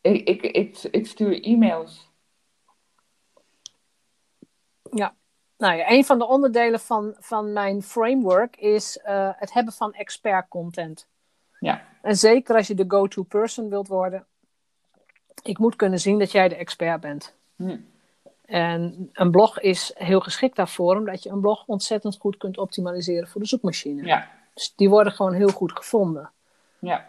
ik, 0.00 0.28
ik, 0.28 0.42
ik, 0.42 0.78
ik 0.82 1.06
stuur 1.06 1.42
e-mails. 1.42 2.08
Nou 5.56 5.76
ja, 5.76 5.90
een 5.90 6.04
van 6.04 6.18
de 6.18 6.26
onderdelen 6.26 6.80
van, 6.80 7.14
van 7.18 7.52
mijn 7.52 7.82
framework 7.82 8.56
is 8.56 8.98
eh, 8.98 9.30
het 9.36 9.52
hebben 9.52 9.72
van 9.72 9.92
expert 9.92 10.48
content. 10.48 11.08
Ja. 11.58 11.82
En 12.02 12.16
zeker 12.16 12.56
als 12.56 12.66
je 12.66 12.74
de 12.74 12.84
go-to 12.88 13.22
person 13.22 13.68
wilt 13.68 13.88
worden. 13.88 14.26
Ik 15.42 15.58
moet 15.58 15.76
kunnen 15.76 15.98
zien 15.98 16.18
dat 16.18 16.32
jij 16.32 16.48
de 16.48 16.56
expert 16.56 17.00
bent. 17.00 17.34
Hm. 17.56 17.76
En 18.44 19.10
een 19.12 19.30
blog 19.30 19.60
is 19.60 19.92
heel 19.94 20.20
geschikt 20.20 20.56
daarvoor, 20.56 20.96
omdat 20.96 21.22
je 21.22 21.30
een 21.30 21.40
blog 21.40 21.64
ontzettend 21.66 22.16
goed 22.18 22.36
kunt 22.36 22.58
optimaliseren 22.58 23.28
voor 23.28 23.40
de 23.40 23.46
zoekmachine. 23.46 24.04
Ja, 24.04 24.28
Dus 24.54 24.72
die 24.76 24.88
worden 24.88 25.12
gewoon 25.12 25.32
heel 25.32 25.48
goed 25.48 25.72
gevonden. 25.72 26.30
ja. 26.78 27.08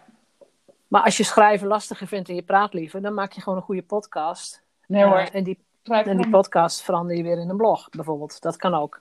Maar 0.88 1.02
als 1.02 1.16
je 1.16 1.22
schrijven 1.24 1.66
lastiger 1.68 2.06
vindt 2.06 2.28
en 2.28 2.34
je 2.34 2.42
praat 2.42 2.72
liever, 2.72 3.02
dan 3.02 3.14
maak 3.14 3.32
je 3.32 3.40
gewoon 3.40 3.58
een 3.58 3.64
goede 3.64 3.82
podcast. 3.82 4.62
Nee 4.86 5.04
hoor, 5.04 5.16
Eh, 5.16 5.34
en 5.34 5.44
die, 5.44 5.58
schrijf 5.82 6.06
en 6.06 6.16
die 6.16 6.26
heel- 6.26 6.34
podcast 6.40 6.82
verander 6.82 7.16
je 7.16 7.22
weer 7.22 7.38
in 7.38 7.48
een 7.48 7.56
blog, 7.56 7.88
bijvoorbeeld. 7.90 8.40
Dat 8.40 8.56
kan 8.56 8.74
ook. 8.74 9.00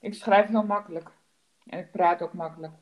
ik 0.00 0.14
schrijf 0.14 0.48
heel 0.48 0.62
makkelijk. 0.62 1.10
En 1.66 1.78
ik 1.78 1.90
praat 1.90 2.22
ook 2.22 2.32
makkelijk. 2.32 2.72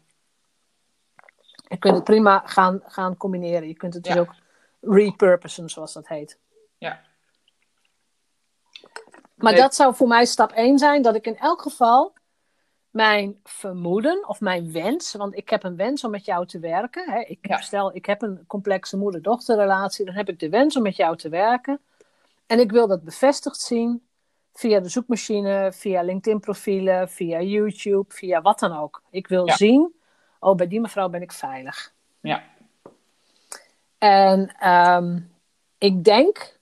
Je 1.68 1.76
kunt 1.78 1.94
het 1.94 2.04
prima 2.04 2.42
gaan, 2.44 2.80
gaan 2.86 3.16
combineren. 3.16 3.68
Je 3.68 3.74
kunt 3.76 3.94
het 3.94 4.04
dus 4.04 4.16
ook 4.16 4.34
repurposen, 4.80 5.68
zoals 5.70 5.92
dat 5.92 6.08
heet. 6.08 6.38
Ja. 6.78 7.00
Maar 9.34 9.52
Nee. 9.52 9.60
dat 9.60 9.74
zou 9.74 9.94
voor 9.94 10.08
mij 10.08 10.24
stap 10.24 10.52
1 10.52 10.78
zijn, 10.78 11.02
dat 11.02 11.14
ik 11.14 11.26
in 11.26 11.36
elk 11.38 11.62
geval 11.62 12.12
mijn 12.90 13.40
vermoeden 13.44 14.28
of 14.28 14.40
mijn 14.40 14.72
wens, 14.72 15.12
want 15.14 15.36
ik 15.36 15.48
heb 15.48 15.62
een 15.64 15.76
wens 15.76 16.04
om 16.04 16.10
met 16.10 16.24
jou 16.24 16.46
te 16.46 16.58
werken. 16.58 17.10
Hè. 17.10 17.20
Ik, 17.20 17.38
Ja. 17.48 17.60
Stel, 17.60 17.94
ik 17.94 18.06
heb 18.06 18.22
een 18.22 18.44
complexe 18.46 18.96
moeder-dochterrelatie, 18.96 20.04
dan 20.04 20.14
heb 20.14 20.28
ik 20.28 20.38
de 20.38 20.48
wens 20.48 20.76
om 20.76 20.82
met 20.82 20.96
jou 20.96 21.16
te 21.16 21.28
werken. 21.28 21.80
En 22.46 22.58
ik 22.60 22.70
wil 22.70 22.86
dat 22.86 23.04
bevestigd 23.04 23.60
zien 23.60 24.06
via 24.52 24.80
de 24.80 24.88
zoekmachine, 24.88 25.72
via 25.72 26.02
LinkedIn-profielen, 26.02 27.08
via 27.08 27.40
YouTube, 27.40 28.04
via 28.14 28.42
wat 28.42 28.58
dan 28.58 28.76
ook. 28.78 29.02
Ik 29.10 29.26
wil 29.28 29.46
Ja. 29.46 29.56
zien, 29.56 29.94
oh, 30.40 30.54
bij 30.54 30.68
die 30.68 30.80
mevrouw 30.80 31.08
ben 31.08 31.22
ik 31.22 31.32
veilig. 31.32 31.94
Ja. 32.20 32.42
En 33.98 34.54
ehm, 34.58 35.20
ik 35.78 36.04
denk, 36.04 36.58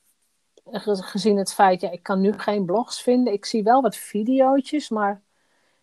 ge- 0.71 1.03
gezien 1.03 1.37
het 1.37 1.55
feit, 1.55 1.81
ja, 1.81 1.91
ik 1.91 2.03
kan 2.03 2.21
nu 2.21 2.33
geen 2.33 2.65
blogs 2.65 3.03
vinden. 3.03 3.33
Ik 3.33 3.45
zie 3.45 3.63
wel 3.63 3.83
wat 3.83 3.97
video's, 3.97 4.89
maar 4.89 5.23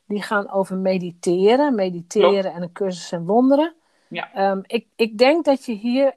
die 0.05 0.21
gaan 0.21 0.49
over 0.51 0.77
mediteren. 0.77 1.75
Mediteren 1.75 2.53
en 2.53 2.61
een 2.61 2.71
cursus 2.71 3.11
en 3.11 3.25
wonderen. 3.25 3.73
Ja. 4.07 4.33
Ehm, 4.33 4.59
ik, 4.65 4.87
ik 4.95 5.17
denk 5.17 5.45
dat 5.45 5.65
je 5.65 5.73
hier 5.73 6.15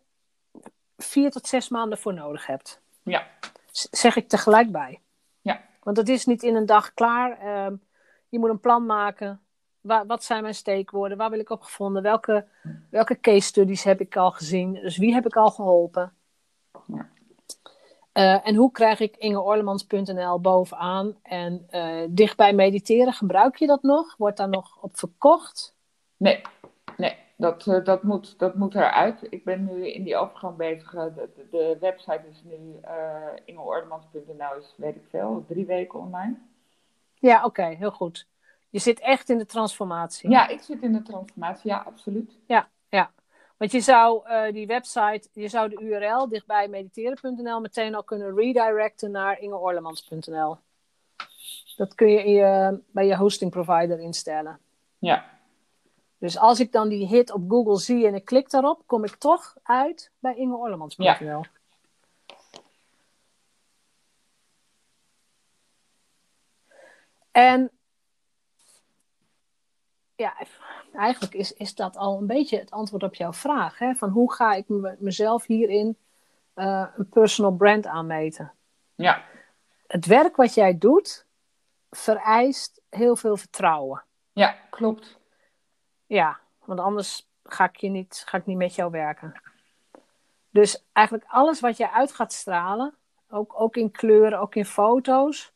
vier 0.96 1.30
tot 1.30 1.46
zes 1.46 1.68
maanden 1.68 1.98
voor 1.98 2.14
nodig 2.14 2.46
hebt. 2.46 2.80
Ja. 3.02 3.26
Zeg 3.70 4.16
ik 4.16 4.28
tegelijk 4.28 4.72
bij. 4.72 5.00
Ja. 5.40 5.60
Want 5.82 5.96
het 5.96 6.08
is 6.08 6.24
niet 6.26 6.42
in 6.42 6.54
een 6.54 6.66
dag 6.66 6.94
klaar. 6.94 7.38
Ehm, 7.38 7.74
je 8.28 8.38
moet 8.38 8.50
een 8.50 8.60
plan 8.60 8.86
maken. 8.86 9.40
Wa- 9.86 10.06
wat 10.06 10.24
zijn 10.24 10.42
mijn 10.42 10.54
steekwoorden? 10.54 11.18
Waar 11.18 11.30
wil 11.30 11.38
ik 11.38 11.50
op 11.50 11.62
gevonden? 11.62 12.02
Welke, 12.02 12.46
welke 12.90 13.20
case 13.20 13.46
studies 13.46 13.84
heb 13.84 14.00
ik 14.00 14.16
al 14.16 14.30
gezien? 14.30 14.72
Dus 14.72 14.96
wie 14.96 15.14
heb 15.14 15.26
ik 15.26 15.36
al 15.36 15.50
geholpen? 15.50 16.12
Ja. 16.86 17.08
Eh, 18.12 18.46
en 18.46 18.54
hoe 18.54 18.72
krijg 18.72 19.00
ik 19.00 19.16
ingeorlemans.nl 19.16 20.40
bovenaan? 20.40 21.16
En 21.22 21.66
eh, 21.70 22.02
dichtbij 22.08 22.52
mediteren, 22.52 23.12
gebruik 23.12 23.56
je 23.56 23.66
dat 23.66 23.82
nog? 23.82 24.14
Wordt 24.16 24.36
daar 24.36 24.48
nog 24.48 24.82
op 24.82 24.98
verkocht? 24.98 25.74
Nee, 26.16 26.40
nee. 26.96 27.16
Dat, 27.36 27.66
eh, 27.66 27.84
dat, 27.84 28.02
moet, 28.02 28.38
dat 28.38 28.54
moet 28.54 28.74
eruit. 28.74 29.26
Ik 29.30 29.44
ben 29.44 29.64
nu 29.64 29.88
in 29.88 30.02
die 30.02 30.16
overgang 30.16 30.56
bezig. 30.56 30.90
De, 30.90 31.28
de, 31.50 31.76
website 31.80 32.22
is 32.30 32.42
nu 32.44 32.80
ingeordemans.nl 33.44 34.58
is, 34.58 34.74
weet 34.76 34.96
ik 34.96 35.04
veel, 35.10 35.44
drie 35.48 35.66
weken 35.66 35.98
online. 35.98 36.34
Ja, 37.14 37.44
oké, 37.44 37.64
heel 37.64 37.90
goed. 37.90 38.26
Je 38.76 38.82
zit 38.82 39.00
echt 39.00 39.28
in 39.28 39.38
de 39.38 39.46
transformatie. 39.46 40.30
Ja, 40.30 40.48
ik 40.48 40.60
zit 40.60 40.82
in 40.82 40.92
de 40.92 41.02
transformatie, 41.02 41.70
ja, 41.70 41.82
absoluut. 41.86 42.38
Ja, 42.46 42.68
ja. 42.88 43.10
Want 43.56 43.72
je 43.72 43.80
zou 43.80 44.28
uh, 44.28 44.52
die 44.52 44.66
website, 44.66 45.28
je 45.32 45.48
zou 45.48 45.68
de 45.68 45.80
URL 45.80 46.28
dichtbij 46.28 46.68
mediteren.nl 46.68 47.60
meteen 47.60 47.94
al 47.94 48.04
kunnen 48.04 48.34
redirecten 48.34 49.10
naar 49.10 49.38
ingeorlemans.nl. 49.38 50.58
Dat 51.76 51.94
kun 51.94 52.08
je 52.08 52.80
bij 52.90 53.06
je 53.06 53.16
hosting 53.16 53.50
provider 53.50 54.00
instellen. 54.00 54.58
Ja. 54.98 55.24
Dus 56.18 56.38
als 56.38 56.60
ik 56.60 56.72
dan 56.72 56.88
die 56.88 57.06
hit 57.06 57.32
op 57.32 57.50
Google 57.50 57.78
zie 57.78 58.06
en 58.06 58.14
ik 58.14 58.24
klik 58.24 58.50
daarop, 58.50 58.82
kom 58.86 59.04
ik 59.04 59.14
toch 59.14 59.56
uit 59.62 60.10
bij 60.18 60.34
ingeorlemans.nl. 60.34 61.26
Ja. 61.26 61.40
En 67.30 67.70
ja, 70.16 70.36
eigenlijk 70.92 71.34
is, 71.34 71.52
is 71.52 71.74
dat 71.74 71.96
al 71.96 72.18
een 72.18 72.26
beetje 72.26 72.58
het 72.58 72.70
antwoord 72.70 73.02
op 73.02 73.14
jouw 73.14 73.32
vraag. 73.32 73.78
Hè? 73.78 73.94
Van 73.94 74.08
hoe 74.08 74.32
ga 74.32 74.54
ik 74.54 74.68
me, 74.68 74.96
mezelf 74.98 75.46
hierin 75.46 75.98
uh, 76.54 76.86
een 76.96 77.08
personal 77.08 77.52
brand 77.52 77.86
aanmeten? 77.86 78.52
Ja. 78.94 79.24
Het 79.86 80.06
werk 80.06 80.36
wat 80.36 80.54
jij 80.54 80.78
doet 80.78 81.26
vereist 81.90 82.82
heel 82.90 83.16
veel 83.16 83.36
vertrouwen. 83.36 84.04
Ja, 84.32 84.56
klopt. 84.70 85.18
Ja, 86.06 86.40
want 86.64 86.80
anders 86.80 87.28
ga 87.44 87.64
ik, 87.64 87.76
je 87.76 87.88
niet, 87.88 88.22
ga 88.26 88.38
ik 88.38 88.46
niet 88.46 88.56
met 88.56 88.74
jou 88.74 88.90
werken. 88.90 89.40
Dus 90.50 90.84
eigenlijk 90.92 91.26
alles 91.28 91.60
wat 91.60 91.76
je 91.76 91.90
uit 91.90 92.12
gaat 92.12 92.32
stralen, 92.32 92.94
ook, 93.30 93.60
ook 93.60 93.76
in 93.76 93.90
kleuren, 93.90 94.40
ook 94.40 94.54
in 94.54 94.64
foto's, 94.64 95.52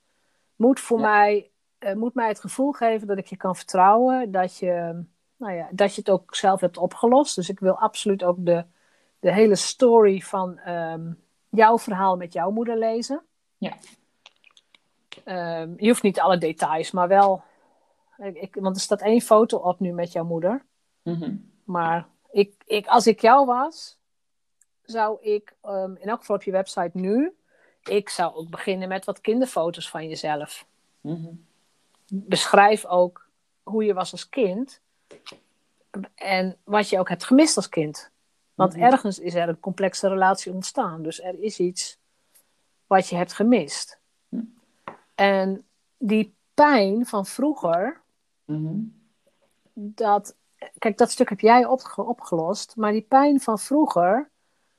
moet 0.56 0.80
voor 0.80 1.00
ja. 1.00 1.10
mij, 1.10 1.49
uh, 1.80 1.92
moet 1.92 2.14
mij 2.14 2.28
het 2.28 2.40
gevoel 2.40 2.72
geven 2.72 3.06
dat 3.06 3.18
ik 3.18 3.26
je 3.26 3.36
kan 3.36 3.56
vertrouwen, 3.56 4.30
dat 4.30 4.58
je, 4.58 5.04
nou 5.36 5.52
ja, 5.52 5.68
dat 5.70 5.94
je 5.94 6.00
het 6.00 6.10
ook 6.10 6.34
zelf 6.34 6.60
hebt 6.60 6.78
opgelost. 6.78 7.34
Dus 7.34 7.48
ik 7.48 7.60
wil 7.60 7.78
absoluut 7.78 8.24
ook 8.24 8.36
de, 8.38 8.64
de 9.18 9.32
hele 9.32 9.56
story 9.56 10.20
van 10.20 10.58
um, 10.68 11.22
jouw 11.48 11.78
verhaal 11.78 12.16
met 12.16 12.32
jouw 12.32 12.50
moeder 12.50 12.78
lezen. 12.78 13.22
Ja. 13.58 13.76
Um, 15.24 15.74
je 15.76 15.88
hoeft 15.88 16.02
niet 16.02 16.20
alle 16.20 16.38
details, 16.38 16.90
maar 16.90 17.08
wel. 17.08 17.42
Ik, 18.16 18.54
want 18.54 18.76
er 18.76 18.82
staat 18.82 19.00
één 19.00 19.20
foto 19.20 19.56
op 19.56 19.80
nu 19.80 19.92
met 19.92 20.12
jouw 20.12 20.24
moeder. 20.24 20.64
Mm 21.02 21.14
-hmm. 21.14 21.50
Maar 21.64 22.08
ik, 22.30 22.54
ik, 22.64 22.86
als 22.86 23.06
ik 23.06 23.20
jou 23.20 23.46
was, 23.46 23.98
zou 24.82 25.22
ik, 25.22 25.54
um, 25.64 25.96
in 25.96 26.08
elk 26.08 26.18
geval 26.18 26.36
op 26.36 26.42
je 26.42 26.50
website 26.50 26.90
nu, 26.92 27.34
ik 27.82 28.08
zou 28.08 28.34
ook 28.34 28.50
beginnen 28.50 28.88
met 28.88 29.04
wat 29.04 29.20
kinderfoto's 29.20 29.90
van 29.90 30.08
jezelf. 30.08 30.66
Mm 31.00 31.14
-hmm. 31.14 31.48
Beschrijf 32.10 32.84
ook 32.84 33.28
hoe 33.62 33.84
je 33.84 33.94
was 33.94 34.12
als 34.12 34.28
kind 34.28 34.80
en 36.14 36.56
wat 36.64 36.88
je 36.88 36.98
ook 36.98 37.08
hebt 37.08 37.24
gemist 37.24 37.56
als 37.56 37.68
kind. 37.68 38.10
Want 38.54 38.72
mm 38.72 38.80
-hmm. 38.80 38.90
ergens 38.90 39.18
is 39.18 39.34
er 39.34 39.48
een 39.48 39.60
complexe 39.60 40.08
relatie 40.08 40.52
ontstaan. 40.52 41.02
Dus 41.02 41.22
er 41.22 41.42
is 41.42 41.58
iets 41.58 41.98
wat 42.86 43.08
je 43.08 43.16
hebt 43.16 43.32
gemist. 43.32 44.00
Hm. 44.28 44.40
En 45.14 45.64
die 45.98 46.34
pijn 46.54 47.06
van 47.06 47.26
vroeger, 47.26 48.00
-hmm. 48.44 48.94
dat, 49.72 50.36
kijk, 50.78 50.98
dat 50.98 51.10
stuk 51.10 51.28
heb 51.28 51.40
jij 51.40 51.64
opge- 51.64 52.02
opgelost, 52.02 52.76
maar 52.76 52.92
die 52.92 53.06
pijn 53.08 53.40
van 53.40 53.58
vroeger, 53.58 54.30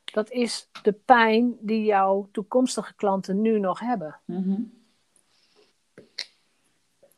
dat 0.03 0.29
is 0.29 0.69
de 0.83 0.93
pijn 0.93 1.57
die 1.59 1.85
jouw 1.85 2.27
toekomstige 2.31 2.93
klanten 2.93 3.41
nu 3.41 3.59
nog 3.59 3.79
hebben. 3.79 4.19
Mhm. 4.25 4.61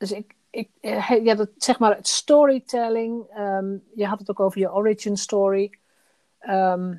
Dus 0.03 0.12
ik, 0.12 0.36
ik 0.50 0.69
eh, 0.81 1.24
ja, 1.24 1.36
dat, 1.36 1.50
zeg 1.57 1.79
maar 1.79 1.95
het 1.95 2.07
storytelling, 2.07 3.25
ehm, 3.29 3.77
je 3.95 4.07
had 4.07 4.19
het 4.19 4.29
ook 4.29 4.39
over 4.39 4.60
je 4.60 4.74
origin 4.74 5.17
story. 5.17 5.77
Ehm, 6.39 6.95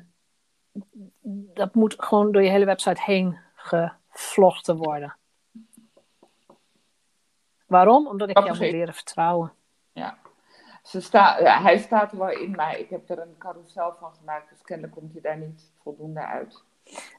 dat 1.53 1.75
moet 1.75 1.95
gewoon 1.97 2.31
door 2.31 2.43
je 2.43 2.49
hele 2.49 2.65
website 2.65 3.01
heen 3.01 3.37
gevlochten 3.55 4.77
worden. 4.77 5.15
Waarom? 7.65 8.07
Omdat 8.07 8.29
ik 8.29 8.37
jou 8.37 8.49
moet 8.49 8.59
leren 8.59 8.93
vertrouwen. 8.93 9.53
Ja. 9.93 10.17
Ze 10.83 11.01
sta, 11.01 11.39
ja, 11.39 11.61
hij 11.61 11.77
staat 11.77 12.11
er 12.11 12.17
wel 12.17 12.31
in, 12.31 12.51
maar 12.51 12.79
ik 12.79 12.89
heb 12.89 13.09
er 13.09 13.19
een 13.19 13.37
carousel 13.37 13.95
van 13.99 14.13
gemaakt, 14.19 14.49
dus 14.49 14.61
kennelijk 14.61 14.95
komt 14.95 15.11
hij 15.11 15.21
daar 15.21 15.37
niet 15.37 15.71
voldoende 15.83 16.25
uit. 16.25 16.63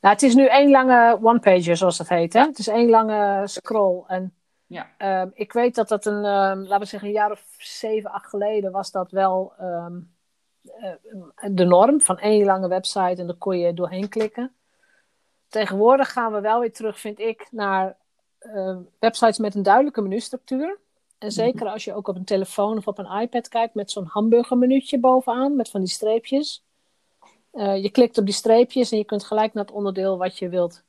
Nou, 0.01 0.15
het 0.15 0.23
is 0.23 0.35
nu 0.35 0.47
één 0.47 0.71
lange 0.71 1.19
one-pager, 1.23 1.77
zoals 1.77 1.97
dat 1.97 2.09
heet. 2.09 2.33
Hè? 2.33 2.41
Het 2.41 2.59
is 2.59 2.69
één 2.69 2.89
lange 2.89 3.47
scroll. 3.47 4.03
En 4.07 4.35
Ja. 4.67 4.91
ehm, 4.99 5.29
ik 5.33 5.53
weet 5.53 5.75
dat 5.75 5.89
dat 5.89 6.07
een, 6.07 6.25
ehm, 6.25 6.59
laten 6.59 6.79
we 6.79 6.85
zeggen, 6.85 7.09
een 7.09 7.15
jaar 7.15 7.31
of 7.31 7.45
zeven, 7.59 8.11
acht 8.11 8.29
geleden 8.29 8.73
was 8.73 8.91
dat 8.91 9.11
wel 9.11 9.53
ehm, 9.59 10.01
eh, 10.81 11.51
de 11.51 11.65
norm 11.65 12.01
van 12.01 12.19
één 12.19 12.45
lange 12.45 12.69
website 12.69 13.21
en 13.21 13.27
daar 13.27 13.37
kon 13.37 13.59
je 13.59 13.75
doorheen 13.75 14.09
klikken. 14.09 14.55
Tegenwoordig 15.49 16.13
gaan 16.13 16.33
we 16.33 16.41
wel 16.41 16.61
weer 16.61 16.73
terug, 16.73 17.01
vind 17.01 17.19
ik, 17.19 17.49
naar 17.51 17.97
websites 18.99 19.39
met 19.39 19.55
een 19.55 19.63
duidelijke 19.63 20.03
menustructuur. 20.03 20.79
En 21.19 21.33
zeker 21.33 21.67
als 21.67 21.85
je 21.85 21.95
ook 21.95 22.09
op 22.09 22.17
een 22.17 22.25
telefoon 22.25 22.77
of 22.77 22.87
op 22.87 22.99
een 22.99 23.21
iPad 23.21 23.49
kijkt 23.49 23.75
met 23.75 23.91
zo'n 23.91 24.05
hamburgermenuutje 24.05 24.99
bovenaan, 24.99 25.57
met 25.57 25.71
van 25.71 25.81
die 25.81 25.91
streepjes. 25.91 26.65
Eh, 27.51 27.83
je 27.83 27.91
klikt 27.91 28.19
op 28.19 28.25
die 28.25 28.35
streepjes 28.35 28.91
en 28.91 28.99
je 28.99 29.05
kunt 29.05 29.25
gelijk 29.25 29.55
naar 29.55 29.65
het 29.65 29.75
onderdeel 29.75 30.19
wat 30.19 30.39
je 30.39 30.49
wilt. 30.49 30.85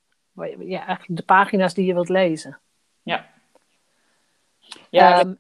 Ja, 0.60 0.86
eigenlijk 0.86 1.20
de 1.20 1.26
pagina's 1.26 1.74
die 1.74 1.86
je 1.86 1.94
wilt 1.94 2.10
lezen. 2.10 2.60
Ja, 3.02 3.26
ja 4.90 5.20
Ehm, 5.20 5.34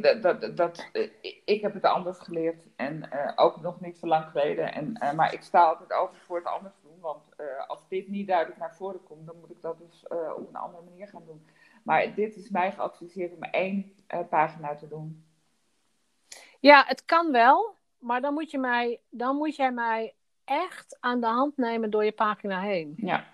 dat, 0.00 0.22
dat, 0.22 0.40
dat, 0.40 0.56
dat- 0.56 0.88
ik- 1.44 1.60
heb 1.60 1.74
het 1.74 1.84
anders 1.84 2.18
geleerd 2.18 2.64
en 2.76 3.10
eh, 3.10 3.32
ook 3.36 3.60
nog 3.60 3.80
niet 3.80 3.98
zo 3.98 4.06
lang 4.06 4.24
geleden. 4.30 4.74
En, 4.74 4.94
eh, 4.94 5.12
maar 5.12 5.32
ik 5.32 5.42
sta 5.42 5.60
altijd 5.64 5.92
over 5.92 6.16
voor 6.16 6.36
het 6.36 6.46
anders 6.46 6.74
doen, 6.82 7.00
want 7.00 7.22
eh, 7.36 7.66
als 7.68 7.88
dit 7.88 8.08
niet 8.08 8.26
duidelijk 8.26 8.58
naar 8.58 8.74
voren 8.74 9.02
komt, 9.04 9.26
dan 9.26 9.36
moet 9.40 9.50
ik 9.50 9.60
dat 9.60 9.78
dus 9.78 10.06
eh, 10.06 10.32
op 10.36 10.48
een 10.48 10.56
andere 10.56 10.82
manier 10.84 11.08
gaan 11.08 11.24
doen. 11.26 11.46
Maar 11.82 12.14
dit 12.14 12.36
is 12.36 12.48
mij 12.50 12.72
geadviseerd 12.72 13.32
om 13.34 13.42
één 13.42 13.92
eh, 14.06 14.20
pagina 14.30 14.74
te 14.74 14.88
doen. 14.88 15.26
Ja, 16.60 16.84
het 16.86 17.04
kan 17.04 17.32
wel, 17.32 17.74
maar 17.98 18.20
dan 18.20 18.34
moet, 18.34 18.50
je 18.50 18.58
mij, 18.58 19.00
dan 19.10 19.36
moet 19.36 19.56
jij 19.56 19.72
mij 19.72 20.14
echt 20.44 20.96
aan 21.00 21.20
de 21.20 21.26
hand 21.26 21.56
nemen 21.56 21.90
door 21.90 22.04
je 22.04 22.12
pagina 22.12 22.60
heen. 22.60 22.92
Ja, 22.96 23.24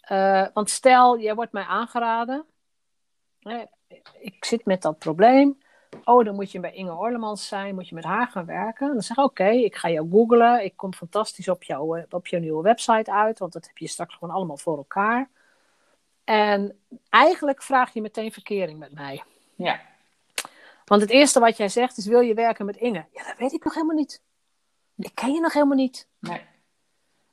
Eh, 0.00 0.46
want 0.54 0.70
stel, 0.70 1.18
jij 1.18 1.34
wordt 1.34 1.52
mij 1.52 1.62
aangeraden. 1.64 2.44
Hè, 3.40 3.64
ik 4.18 4.44
zit 4.44 4.64
met 4.64 4.82
dat 4.82 4.98
probleem. 4.98 5.60
Oh, 6.04 6.24
dan 6.24 6.34
moet 6.34 6.52
je 6.52 6.60
bij 6.60 6.72
Inge 6.72 6.96
Orlemans 6.96 7.48
zijn, 7.48 7.74
moet 7.74 7.88
je 7.88 7.94
met 7.94 8.04
haar 8.04 8.26
gaan 8.28 8.46
werken. 8.46 8.92
Dan 8.92 9.02
zeg 9.02 9.16
ik, 9.16 9.24
oké, 9.24 9.48
ik 9.48 9.76
ga 9.76 9.90
jou 9.90 10.10
googlen. 10.10 10.64
Ik 10.64 10.76
kom 10.76 10.94
fantastisch 10.94 11.48
op, 11.48 11.62
jouw 11.62 11.94
eh, 11.96 12.04
op 12.10 12.26
jouw 12.26 12.40
nieuwe 12.40 12.62
website 12.62 13.12
uit, 13.12 13.38
want 13.38 13.52
dat 13.52 13.66
heb 13.66 13.78
je 13.78 13.88
straks 13.88 14.14
gewoon 14.14 14.34
allemaal 14.34 14.56
voor 14.56 14.76
elkaar. 14.76 15.30
En 16.24 16.78
eigenlijk 17.10 17.62
vraag 17.62 17.92
je 17.92 18.00
meteen 18.00 18.32
verkering 18.32 18.78
met 18.78 18.92
mij. 18.92 19.22
ja, 19.54 19.80
Want 20.84 21.00
het 21.00 21.10
eerste 21.10 21.40
wat 21.40 21.56
jij 21.56 21.68
zegt 21.68 21.96
is, 21.96 22.06
wil 22.06 22.20
je 22.20 22.34
werken 22.34 22.66
met 22.66 22.76
Inge? 22.76 23.04
Ja, 23.12 23.24
dat 23.24 23.38
weet 23.38 23.52
ik 23.52 23.64
nog 23.64 23.74
helemaal 23.74 23.96
niet. 23.96 24.22
Ik 24.96 25.14
ken 25.14 25.32
je 25.32 25.40
nog 25.40 25.52
helemaal 25.52 25.76
niet. 25.76 26.08
nee. 26.18 26.40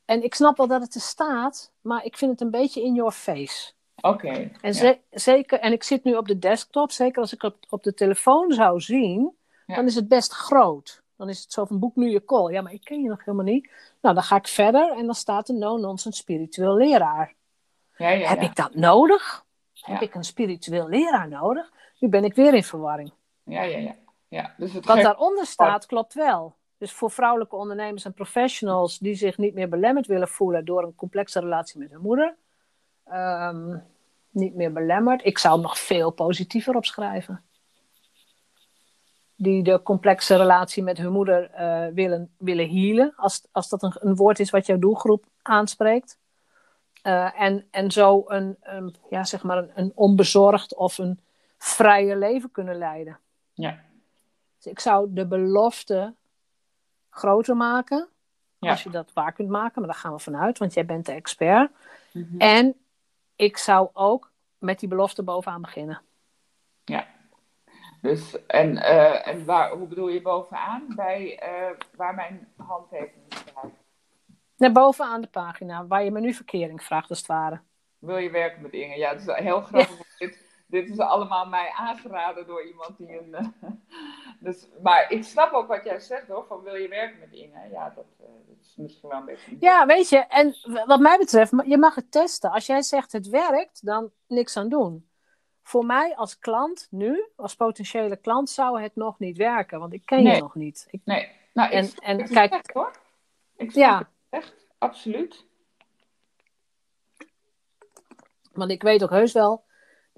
En 0.06 0.24
ik 0.24 0.36
snap 0.36 0.58
wel 0.58 0.68
dat 0.68 0.82
het 0.82 0.96
er 0.96 1.02
staat, 1.02 1.72
maar 1.82 2.06
ik 2.06 2.18
vind 2.18 2.32
het 2.32 2.42
een 2.42 2.52
beetje 2.52 2.84
in 2.84 2.94
your 2.94 3.12
face. 3.12 3.72
Oké. 4.02 4.50
En, 4.62 4.74
ja. 4.74 4.96
zeker, 5.12 5.60
en 5.60 5.72
ik 5.72 5.84
zit 5.84 6.04
nu 6.04 6.16
op 6.16 6.28
de 6.28 6.40
desktop, 6.40 6.92
zeker 6.92 7.22
als 7.22 7.34
ik 7.34 7.44
op, 7.44 7.58
op 7.70 7.84
de 7.84 7.94
telefoon 7.94 8.52
zou 8.52 8.80
zien, 8.82 9.38
Ja. 9.66 9.76
dan 9.76 9.86
is 9.86 9.96
het 9.96 10.08
best 10.08 10.32
groot. 10.34 11.02
Dan 11.16 11.30
is 11.30 11.42
het 11.42 11.52
zo 11.52 11.66
van 11.66 11.80
boek 11.80 11.96
nu 11.96 12.10
je 12.10 12.26
call. 12.26 12.52
Ja, 12.52 12.62
maar 12.62 12.74
ik 12.74 12.84
ken 12.84 13.02
je 13.02 13.10
nog 13.10 13.26
helemaal 13.26 13.46
niet. 13.46 13.70
Nou, 14.02 14.16
dan 14.16 14.24
ga 14.24 14.36
ik 14.36 14.48
verder 14.48 14.92
en 14.98 15.06
dan 15.06 15.16
staat 15.16 15.50
er 15.50 15.56
no-nonsense 15.56 16.20
spiritueel 16.20 16.76
leraar. 16.76 17.34
Ja, 17.98 18.10
ja, 18.10 18.30
Heb 18.30 18.42
ik 18.42 18.56
dat 18.56 18.76
nodig? 18.76 19.46
Heb 19.82 20.02
ik 20.02 20.16
een 20.16 20.24
spiritueel 20.24 20.88
leraar 20.90 21.28
nodig? 21.28 21.72
Nu 22.00 22.08
ben 22.10 22.24
ik 22.24 22.36
weer 22.36 22.54
in 22.54 22.64
verwarring. 22.64 23.12
Ja, 23.44 23.62
ja, 23.62 23.78
ja. 23.78 23.96
ja. 24.28 24.54
Dus 24.58 24.74
het 24.74 24.86
Wat 24.86 25.02
daaronder 25.02 25.46
staat, 25.46 25.86
klopt 25.86 26.14
wel. 26.14 26.56
Dus 26.78 26.92
voor 26.92 27.12
vrouwelijke 27.12 27.56
ondernemers 27.56 28.06
en 28.06 28.14
professionals 28.14 29.00
die 29.00 29.16
zich 29.16 29.38
niet 29.38 29.54
meer 29.54 29.70
belemmerd 29.70 30.08
willen 30.08 30.28
voelen 30.28 30.66
door 30.66 30.84
een 30.84 30.96
complexe 30.96 31.40
relatie 31.40 31.80
met 31.80 31.92
hun 31.92 32.02
moeder. 32.02 32.36
ehm, 33.06 33.78
niet 34.40 34.56
meer 34.56 34.74
belemmerd. 34.74 35.26
Ik 35.26 35.38
zou 35.38 35.62
nog 35.62 35.80
veel 35.80 36.12
positiever 36.12 36.76
opschrijven. 36.76 37.44
Die 39.36 39.64
de 39.64 39.82
complexe 39.82 40.36
relatie 40.36 40.84
met 40.84 40.98
hun 40.98 41.12
moeder 41.12 41.50
eh, 41.50 41.88
willen, 41.94 42.32
willen 42.38 42.70
healen. 42.70 43.14
Als, 43.16 43.48
als 43.52 43.70
dat 43.70 43.84
een, 43.84 43.96
een 44.00 44.16
woord 44.16 44.40
is 44.40 44.50
wat 44.50 44.66
jouw 44.66 44.80
doelgroep 44.80 45.26
aanspreekt. 45.42 46.18
Eh, 47.02 47.42
en, 47.42 47.68
en 47.72 47.92
zo 47.92 48.24
een, 48.28 48.58
een, 48.62 48.96
ja, 49.10 49.24
zeg 49.24 49.44
maar 49.44 49.58
een, 49.58 49.72
een 49.76 49.92
onbezorgd 49.96 50.76
of 50.76 50.98
een 50.98 51.20
vrije 51.58 52.18
leven 52.18 52.52
kunnen 52.52 52.78
leiden. 52.78 53.20
Ja, 53.54 53.80
Dus 54.58 54.72
ik 54.72 54.80
zou 54.80 55.14
de 55.14 55.28
belofte 55.28 56.14
groter 57.10 57.58
maken. 57.58 58.08
Ja. 58.60 58.70
Als 58.70 58.84
je 58.84 58.90
dat 58.90 59.14
waar 59.14 59.34
kunt 59.34 59.50
maken, 59.50 59.82
maar 59.82 59.92
daar 59.92 60.00
gaan 60.00 60.14
we 60.14 60.20
vanuit, 60.20 60.58
want 60.58 60.74
jij 60.74 60.86
bent 60.86 61.06
de 61.06 61.12
expert. 61.12 61.72
Mhm. 62.12 62.38
En 62.38 62.76
ik 63.36 63.58
zou 63.58 63.90
ook 63.94 64.29
met 64.60 64.80
die 64.80 64.90
belofte 64.90 65.24
bovenaan 65.24 65.62
beginnen. 65.62 66.02
ja. 66.86 67.08
Dus, 68.02 68.46
en, 68.46 68.78
eh, 68.78 69.28
en 69.28 69.46
waar, 69.46 69.72
hoe 69.72 69.88
bedoel 69.88 70.08
je 70.10 70.22
bovenaan? 70.22 70.84
Bij 70.96 71.40
eh, 71.40 71.76
waar 71.96 72.16
mijn 72.16 72.48
handtekening 72.58 73.34
staat. 73.34 73.72
Net 74.56 74.74
bovenaan 74.74 75.22
de 75.22 75.28
pagina, 75.28 75.88
waar 75.88 76.04
je 76.04 76.12
menuverkering 76.12 76.84
vraagt, 76.84 77.10
als 77.10 77.18
het 77.18 77.28
ware. 77.28 77.62
Wil 77.98 78.18
je 78.18 78.30
werken 78.30 78.62
met 78.62 78.74
Inge? 78.74 78.98
Ja, 78.98 79.10
het 79.10 79.20
is 79.20 79.36
heel 79.36 79.62
grappig. 79.62 80.18
Dit, 80.70 80.90
is 80.90 81.00
allemaal 81.00 81.46
mij 81.46 81.72
aangeraden 81.76 82.48
door 82.48 82.64
iemand 82.68 82.98
die 82.98 83.20
een. 83.20 83.34
eh, 83.36 83.48
dus, 84.40 84.68
maar 84.82 85.12
ik 85.12 85.24
snap 85.24 85.52
ook 85.52 85.68
wat 85.68 85.84
jij 85.84 86.00
zegt 86.00 86.28
hoor, 86.28 86.46
van 86.48 86.62
wil 86.62 86.76
je 86.76 86.88
werken 86.88 87.20
met 87.20 87.32
Inge? 87.32 87.70
Ja, 87.72 87.90
dat, 87.90 88.06
eh, 88.20 88.26
dat 88.48 88.58
is 88.62 88.74
misschien 88.78 89.10
wel 89.10 89.20
een 89.20 89.26
beetje. 89.26 89.56
Ja, 89.60 89.86
weet 89.86 90.10
je, 90.10 90.18
en 90.18 90.56
wat 90.86 91.00
mij 91.00 91.18
betreft, 91.18 91.52
je 91.66 91.78
mag 91.78 91.96
het 91.96 92.12
testen. 92.12 92.52
Als 92.52 92.66
jij 92.66 92.82
zegt 92.82 93.12
het 93.12 93.28
werkt, 93.28 93.86
dan 93.86 94.12
niks 94.28 94.58
aan 94.58 94.70
doen. 94.70 95.10
Voor 95.64 95.86
mij 95.86 96.16
als 96.16 96.40
klant 96.40 96.88
nu, 96.92 97.24
als 97.36 97.56
potentiële 97.56 98.18
klant, 98.18 98.50
zou 98.50 98.82
het 98.82 98.96
nog 98.96 99.20
niet 99.20 99.38
werken, 99.38 99.80
want 99.80 99.94
ik 99.94 100.06
ken 100.06 100.24
Nee. 100.24 100.36
je 100.36 100.42
nog 100.42 100.56
niet. 100.56 100.88
Ik, 100.90 101.02
Nee, 101.06 101.32
nou, 101.54 101.72
En- 101.72 101.84
ik 101.86 101.98
en 102.00 102.22
het 102.22 102.30
kijk- 102.30 102.52
echt, 102.52 102.72
hoor. 102.72 102.92
Ik 103.58 103.72
ja, 103.72 103.98
het 103.98 104.08
echt, 104.30 104.54
absoluut. 104.78 105.46
Want 108.54 108.72
ik 108.72 108.82
weet 108.82 109.04
ook 109.04 109.10
heus 109.10 109.34
wel, 109.34 109.64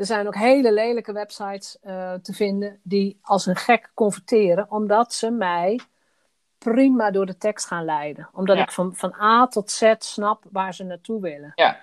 er 0.01 0.07
zijn 0.07 0.27
ook 0.27 0.35
hele 0.35 0.73
lelijke 0.73 1.11
websites 1.13 1.79
eh, 1.81 2.13
te 2.13 2.33
vinden 2.33 2.79
die 2.83 3.19
als 3.21 3.45
een 3.45 3.55
gek 3.55 3.91
converteren, 3.93 4.71
omdat 4.71 5.13
ze 5.13 5.29
mij 5.31 5.79
prima 6.57 7.11
door 7.11 7.25
de 7.25 7.37
tekst 7.37 7.65
gaan 7.65 7.85
leiden. 7.85 8.29
Omdat 8.33 8.57
Ja. 8.57 8.63
ik 8.63 8.71
van, 8.71 8.95
van 8.95 9.13
A 9.21 9.47
tot 9.47 9.71
Z 9.71 9.93
snap 9.97 10.43
waar 10.51 10.73
ze 10.73 10.83
naartoe 10.83 11.21
willen. 11.21 11.51
Ja. 11.55 11.79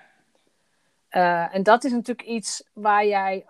Eh, 1.07 1.55
en 1.55 1.63
dat 1.63 1.83
is 1.83 1.91
natuurlijk 1.91 2.27
iets 2.27 2.63
waar 2.73 3.05
jij. 3.05 3.45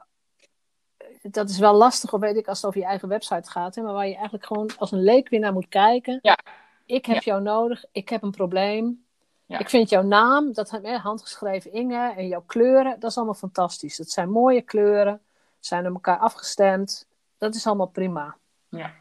Dat 1.22 1.50
is 1.50 1.60
wel 1.60 1.74
lastig, 1.74 2.14
of 2.14 2.20
weet 2.20 2.36
ik, 2.38 2.48
als 2.48 2.58
het 2.58 2.68
over 2.68 2.80
je 2.80 2.86
eigen 2.88 3.08
website 3.08 3.50
gaat. 3.50 3.76
Hè, 3.76 3.82
maar 3.82 3.94
waar 3.94 4.08
je 4.08 4.14
eigenlijk 4.14 4.46
gewoon 4.46 4.70
als 4.78 4.92
een 4.92 5.04
leek 5.04 5.30
weer 5.30 5.40
naar 5.40 5.54
moet 5.54 5.68
kijken. 5.70 6.20
Ja. 6.22 6.38
Ik 6.86 7.06
heb 7.06 7.16
Ja. 7.16 7.32
jou 7.32 7.42
nodig, 7.42 7.86
ik 7.92 8.10
heb 8.10 8.24
een 8.24 8.32
probleem. 8.32 9.06
Ja. 9.50 9.60
Ik 9.60 9.70
vind 9.70 9.90
jouw 9.90 10.02
naam, 10.02 10.54
dat 10.54 10.70
hè, 10.70 10.98
handgeschreven 10.98 11.72
Inge 11.72 12.14
en 12.14 12.28
jouw 12.28 12.44
kleuren, 12.46 13.00
dat 13.00 13.10
is 13.10 13.18
allemaal 13.18 13.36
fantastisch. 13.36 13.98
Dat 13.98 14.10
zijn 14.10 14.30
mooie 14.30 14.62
kleuren, 14.62 15.22
zijn 15.60 15.88
op 15.88 15.94
elkaar 15.94 16.18
afgestemd. 16.18 17.08
Dat 17.38 17.56
is 17.56 17.68
allemaal 17.68 17.88
prima. 17.88 18.38
Ja, 18.70 18.94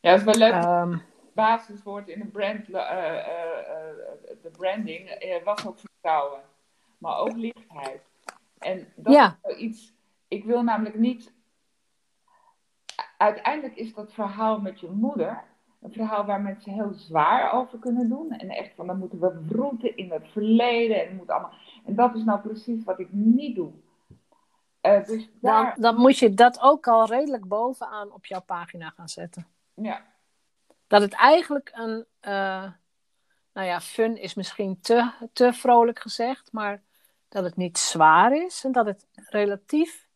ja 0.00 0.10
het 0.10 0.18
is 0.18 0.24
wel 0.24 0.34
leuk. 0.34 0.52
Ehm, 0.52 0.98
basiswoord 1.34 2.08
in 2.08 2.18
de, 2.18 2.26
brand, 2.26 2.70
eh, 2.70 2.80
eh, 2.80 3.18
eh, 3.18 3.96
de 4.42 4.50
branding 4.50 5.24
was 5.44 5.66
ook 5.66 5.78
vertrouwen, 5.78 6.40
maar 6.98 7.16
ook 7.16 7.36
lichtheid. 7.36 8.02
En 8.58 8.92
dat 8.96 9.12
Ja. 9.12 9.38
is 9.42 9.56
iets, 9.56 9.92
ik 10.28 10.44
wil 10.44 10.62
namelijk 10.62 10.98
niet. 10.98 11.32
Uiteindelijk 13.18 13.76
is 13.76 13.94
dat 13.94 14.12
verhaal 14.12 14.60
met 14.60 14.80
je 14.80 14.88
moeder 14.90 15.44
een 15.82 15.92
verhaal 15.92 16.24
waar 16.24 16.40
mensen 16.40 16.72
heel 16.72 16.92
zwaar 16.92 17.52
over 17.52 17.78
kunnen 17.78 18.08
doen. 18.08 18.30
En 18.30 18.48
echt 18.48 18.74
van 18.74 18.86
dan 18.86 18.98
moeten 18.98 19.20
we 19.20 19.44
wroeten 19.46 19.96
in 19.96 20.10
het 20.10 20.28
verleden 20.28 21.06
en, 21.06 21.16
moet 21.16 21.30
allemaal, 21.30 21.52
en 21.84 21.94
dat 21.94 22.14
is 22.14 22.24
nou 22.24 22.40
precies 22.40 22.84
wat 22.84 22.98
ik 22.98 23.12
niet 23.12 23.56
doe. 23.56 23.72
Eh, 24.80 25.04
dus 25.04 25.24
dan, 25.24 25.30
daar, 25.40 25.74
dan 25.78 25.96
moet 25.96 26.18
je 26.18 26.34
dat 26.34 26.60
ook 26.60 26.86
al 26.86 27.06
redelijk 27.06 27.48
bovenaan 27.48 28.12
op 28.12 28.26
jouw 28.26 28.40
pagina 28.40 28.90
gaan 28.90 29.08
zetten. 29.08 29.46
Ja. 29.74 30.02
Dat 30.86 31.00
het 31.00 31.12
eigenlijk 31.12 31.70
een, 31.74 32.04
eh, 32.20 32.70
nou 33.52 33.66
ja, 33.66 33.80
fun 33.80 34.16
is 34.16 34.34
misschien 34.34 34.80
te, 34.80 35.10
te 35.32 35.52
vrolijk 35.52 35.98
gezegd, 35.98 36.52
maar 36.52 36.82
dat 37.28 37.44
het 37.44 37.56
niet 37.56 37.78
zwaar 37.78 38.36
is 38.36 38.64
en 38.64 38.72
dat 38.72 38.86
het 38.86 39.06
relatief 39.14 40.08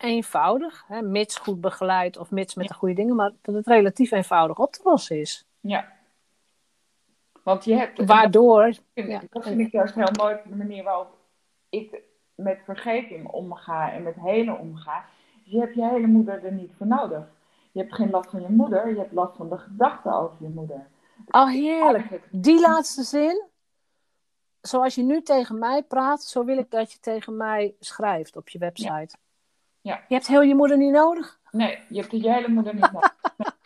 eenvoudig, 0.00 0.84
hè, 0.86 1.02
mits 1.02 1.36
goed 1.36 1.60
begeleid 1.60 2.16
of 2.16 2.30
mits 2.30 2.54
met 2.54 2.68
de 2.68 2.74
goede 2.74 2.94
dingen, 2.94 3.16
maar 3.16 3.32
dat 3.42 3.54
het 3.54 3.66
relatief 3.66 4.10
eenvoudig 4.10 4.58
op 4.58 4.72
te 4.72 4.80
lossen 4.84 5.20
is. 5.20 5.46
Ja. 5.60 5.92
Want 7.42 7.64
je 7.64 7.74
hebt... 7.74 8.04
Waardoor... 8.04 8.64
Dat 8.64 8.80
vind, 8.94 9.08
Ja. 9.08 9.22
dat 9.30 9.42
vind 9.42 9.60
ik 9.60 9.72
juist 9.72 9.94
heel 9.94 10.10
mooi, 10.18 10.36
de 10.44 10.56
manier 10.56 10.84
waarop 10.84 11.16
ik 11.68 12.00
met 12.34 12.60
vergeving 12.64 13.28
omga 13.28 13.92
en 13.92 14.02
met 14.02 14.14
helen 14.14 14.58
omga. 14.58 15.04
Dus 15.44 15.52
je 15.52 15.58
hebt 15.58 15.74
je 15.74 15.88
hele 15.88 16.06
moeder 16.06 16.44
er 16.44 16.52
niet 16.52 16.72
voor 16.76 16.86
nodig. 16.86 17.24
Je 17.72 17.80
hebt 17.80 17.94
geen 17.94 18.10
last 18.10 18.30
van 18.30 18.42
je 18.42 18.48
moeder, 18.48 18.88
je 18.88 18.98
hebt 18.98 19.12
last 19.12 19.36
van 19.36 19.48
de 19.48 19.58
gedachten 19.58 20.12
over 20.12 20.36
je 20.40 20.48
moeder. 20.48 20.86
Oh, 21.30 21.48
heerlijk. 21.48 22.20
Die 22.30 22.60
laatste 22.60 23.02
zin, 23.02 23.44
zoals 24.60 24.94
je 24.94 25.02
nu 25.02 25.22
tegen 25.22 25.58
mij 25.58 25.82
praat, 25.82 26.22
zo 26.22 26.44
wil 26.44 26.58
ik 26.58 26.70
dat 26.70 26.92
je 26.92 26.98
tegen 27.00 27.36
mij 27.36 27.74
schrijft 27.80 28.36
op 28.36 28.48
je 28.48 28.58
website. 28.58 28.90
Ja. 28.90 29.28
Je 29.82 30.14
hebt 30.14 30.26
heel 30.26 30.42
je 30.42 30.54
moeder 30.54 30.76
niet 30.76 30.92
nodig. 30.92 31.40
Nee, 31.50 31.78
je 31.88 32.00
hebt 32.00 32.10
je 32.10 32.32
hele 32.32 32.48
moeder 32.48 32.74
niet 32.74 32.92
nodig. 32.92 33.16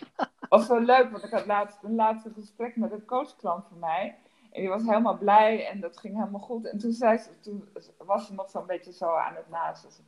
Was 0.48 0.66
zo 0.66 0.79
leuk, 0.79 1.11
want 1.11 1.24
ik 1.24 1.31
had 1.31 1.46
laatst 1.46 1.83
een 1.83 1.94
laatste 1.94 2.31
gesprek 2.35 2.77
met 2.77 2.92
een 2.92 3.05
coachklant 3.05 3.64
van 3.68 3.79
mij. 3.79 4.18
En 4.53 4.61
die 4.61 4.68
was 4.68 4.83
helemaal 4.83 5.18
blij 5.18 5.68
en 5.68 5.81
dat 5.81 5.98
ging 5.98 6.16
helemaal 6.16 6.40
goed. 6.40 6.66
En 6.66 6.79
toen, 6.79 6.92
zei 6.92 7.18
ze, 7.18 7.40
toen 7.40 7.68
was 7.98 8.27
ze 8.27 8.35
nog 8.35 8.50
zo'n 8.50 8.66
beetje 8.66 8.92
zo 8.92 9.14
aan 9.16 9.35
het 9.35 9.48
naasten. 9.50 9.90
Ze, 9.90 10.00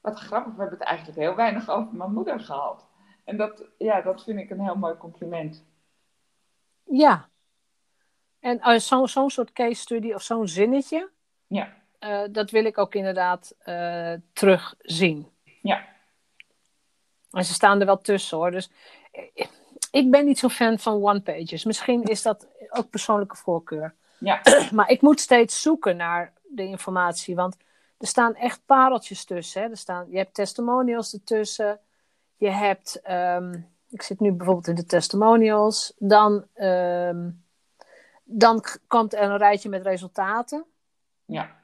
Wat 0.00 0.18
grappig, 0.18 0.52
we 0.52 0.60
hebben 0.60 0.78
het 0.78 0.88
eigenlijk 0.88 1.18
heel 1.18 1.34
weinig 1.34 1.68
over 1.68 1.94
mijn 1.94 2.12
moeder 2.12 2.40
gehad. 2.40 2.86
En 3.24 3.36
dat, 3.36 3.64
ja, 3.78 4.00
dat 4.00 4.22
vind 4.24 4.38
ik 4.38 4.50
een 4.50 4.60
heel 4.60 4.76
mooi 4.76 4.96
compliment. 4.96 5.64
Ja. 6.84 7.28
En 8.40 8.56
uh, 8.56 8.78
zo'n 8.78 9.08
zo'n 9.08 9.30
soort 9.30 9.52
case 9.52 9.80
study 9.80 10.12
of 10.12 10.22
zo'n 10.22 10.48
zinnetje, 10.48 11.10
Ja, 11.46 11.80
eh, 12.00 12.22
dat 12.30 12.50
wil 12.50 12.64
ik 12.64 12.78
ook 12.78 12.94
inderdaad 12.94 13.54
eh, 13.58 14.12
terugzien. 14.32 15.28
Ja, 15.62 15.86
En 17.30 17.44
ze 17.44 17.52
staan 17.52 17.80
er 17.80 17.86
wel 17.86 18.00
tussen 18.00 18.36
hoor. 18.36 18.50
Dus 18.50 18.70
eh, 19.12 19.46
ik 19.90 20.10
ben 20.10 20.24
niet 20.24 20.38
zo 20.38 20.48
fan 20.48 20.78
van 20.78 21.02
one-pages. 21.02 21.64
Misschien 21.64 22.02
is 22.02 22.22
dat 22.22 22.46
ook 22.70 22.90
persoonlijke 22.90 23.36
voorkeur. 23.36 23.94
ja, 24.18 24.40
Maar 24.74 24.90
ik 24.90 25.00
moet 25.00 25.20
steeds 25.20 25.62
zoeken 25.62 25.96
naar 25.96 26.32
de 26.48 26.64
informatie. 26.64 27.34
Want 27.34 27.56
er 27.98 28.06
staan 28.06 28.34
echt 28.34 28.60
pareltjes 28.66 29.24
tussen. 29.24 29.62
Hè. 29.62 29.68
Er 29.68 29.76
staan, 29.76 30.06
je 30.10 30.16
hebt 30.16 30.34
testimonials 30.34 31.12
ertussen. 31.12 31.80
Je 32.36 32.50
hebt, 32.50 33.00
ehm, 33.02 33.60
ik 33.88 34.02
zit 34.02 34.20
nu 34.20 34.32
bijvoorbeeld 34.32 34.68
in 34.68 34.74
de 34.74 34.86
testimonials. 34.86 35.92
Dan, 35.98 36.46
ehm, 36.54 37.30
dan 38.24 38.64
komt 38.86 39.14
er 39.14 39.22
een 39.22 39.36
rijtje 39.36 39.68
met 39.68 39.82
resultaten. 39.82 40.64
ja, 41.24 41.59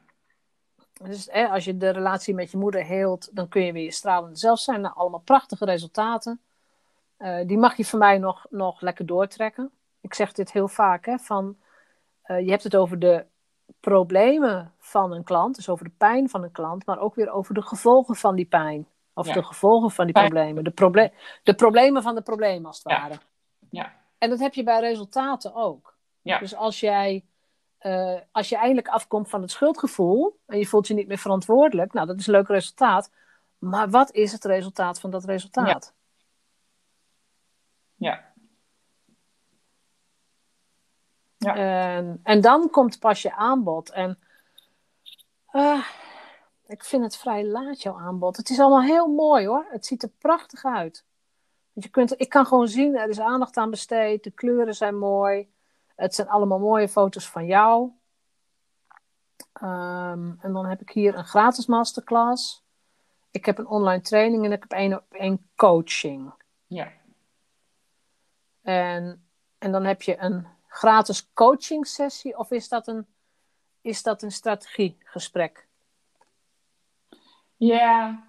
Dus 1.02 1.28
hè, 1.30 1.48
als 1.48 1.64
je 1.64 1.76
de 1.76 1.88
relatie 1.90 2.34
met 2.34 2.50
je 2.50 2.56
moeder 2.56 2.84
heelt, 2.84 3.36
dan 3.36 3.48
kun 3.48 3.62
je 3.62 3.72
weer 3.72 3.84
je 3.84 3.90
stralende 3.92 4.36
zelf 4.36 4.58
zijn. 4.58 4.80
Nou, 4.80 4.94
allemaal 4.94 5.20
prachtige 5.20 5.64
resultaten. 5.64 6.40
Eh, 7.16 7.46
die 7.46 7.58
mag 7.58 7.76
je 7.76 7.84
voor 7.84 7.98
mij 7.98 8.18
nog, 8.18 8.46
nog 8.50 8.80
lekker 8.80 9.06
doortrekken. 9.06 9.70
Ik 10.00 10.14
zeg 10.14 10.32
dit 10.32 10.52
heel 10.52 10.68
vaak, 10.68 11.06
hè, 11.06 11.18
van, 11.18 11.56
eh, 12.22 12.40
je 12.40 12.50
hebt 12.50 12.62
het 12.62 12.76
over 12.76 12.98
de 12.98 13.24
problemen 13.80 14.72
van 14.78 15.12
een 15.12 15.24
klant, 15.24 15.54
dus 15.56 15.68
over 15.68 15.84
de 15.84 15.92
pijn 15.98 16.28
van 16.28 16.42
een 16.42 16.52
klant, 16.52 16.86
maar 16.86 16.98
ook 16.98 17.14
weer 17.14 17.30
over 17.30 17.54
de 17.54 17.62
gevolgen 17.62 18.16
van 18.16 18.36
die 18.36 18.44
pijn. 18.44 18.86
Of 19.14 19.26
Ja. 19.26 19.32
de 19.32 19.42
gevolgen 19.42 19.90
van 19.90 20.04
die 20.06 20.14
problemen. 20.14 20.64
De, 20.64 20.70
proble 20.70 21.12
de 21.42 21.54
problemen 21.54 22.02
van 22.02 22.14
de 22.14 22.20
problemen, 22.22 22.66
als 22.66 22.78
het 22.82 22.92
Ja. 22.92 23.00
ware. 23.00 23.18
Ja. 23.70 23.92
En 24.18 24.30
dat 24.30 24.38
heb 24.38 24.54
je 24.54 24.62
bij 24.62 24.80
resultaten 24.80 25.54
ook. 25.54 25.94
Ja. 26.22 26.38
Dus 26.38 26.54
als 26.54 26.80
jij 26.80 27.24
eh, 27.86 28.20
als 28.32 28.48
je 28.48 28.56
eindelijk 28.56 28.88
afkomt 28.88 29.28
van 29.28 29.40
het 29.42 29.50
schuldgevoel 29.50 30.38
en 30.46 30.58
je 30.58 30.66
voelt 30.66 30.86
je 30.86 30.94
niet 30.94 31.08
meer 31.08 31.18
verantwoordelijk, 31.18 31.92
nou, 31.92 32.06
dat 32.06 32.18
is 32.18 32.26
een 32.26 32.32
leuk 32.32 32.48
resultaat. 32.48 33.10
Maar 33.58 33.90
wat 33.90 34.12
is 34.12 34.32
het 34.32 34.44
resultaat 34.44 35.00
van 35.00 35.10
dat 35.10 35.24
resultaat? 35.24 35.94
ja. 37.96 38.34
Ja. 41.36 41.54
En, 41.54 42.20
en 42.22 42.40
dan 42.40 42.70
komt 42.70 42.98
pas 42.98 43.22
je 43.22 43.34
aanbod. 43.34 43.90
En 43.90 44.18
eh, 45.46 45.86
ik 46.66 46.84
vind 46.84 47.02
het 47.02 47.16
vrij 47.16 47.44
laat, 47.44 47.82
jouw 47.82 47.98
aanbod. 47.98 48.36
Het 48.36 48.50
is 48.50 48.60
allemaal 48.60 48.82
heel 48.82 49.06
mooi 49.06 49.46
hoor. 49.46 49.66
Het 49.70 49.86
ziet 49.86 50.02
er 50.02 50.10
prachtig 50.18 50.64
uit. 50.64 51.04
Want 51.72 51.86
je 51.86 51.88
kunt, 51.88 52.20
ik 52.20 52.28
kan 52.28 52.46
gewoon 52.46 52.68
zien, 52.68 52.96
er 52.96 53.08
is 53.08 53.20
aandacht 53.20 53.56
aan 53.56 53.70
besteed. 53.70 54.24
De 54.24 54.30
kleuren 54.30 54.74
zijn 54.74 54.98
mooi. 54.98 55.48
Het 55.96 56.14
zijn 56.14 56.28
allemaal 56.28 56.58
mooie 56.58 56.88
foto's 56.88 57.28
van 57.28 57.46
jou. 57.46 57.90
Ehm, 59.52 60.32
en 60.40 60.52
dan 60.52 60.66
heb 60.66 60.80
ik 60.80 60.90
hier 60.90 61.14
een 61.14 61.24
gratis 61.24 61.66
masterclass. 61.66 62.64
Ik 63.30 63.44
heb 63.44 63.58
een 63.58 63.66
online 63.66 64.02
training 64.02 64.44
en 64.44 64.52
ik 64.52 64.62
heb 64.62 64.72
één 64.72 64.94
op 64.94 65.04
één 65.10 65.50
coaching. 65.54 66.32
Ja. 66.66 66.92
En, 68.62 69.26
en 69.58 69.72
dan 69.72 69.84
heb 69.84 70.02
je 70.02 70.18
een 70.18 70.46
gratis 70.66 71.32
coaching 71.32 71.86
sessie 71.86 72.38
of 72.38 72.50
is 72.50 72.68
dat 72.68 72.88
een, 72.88 73.06
is 73.80 74.02
dat 74.02 74.22
een 74.22 74.32
strategiegesprek? 74.32 75.68
Ja. 77.56 78.25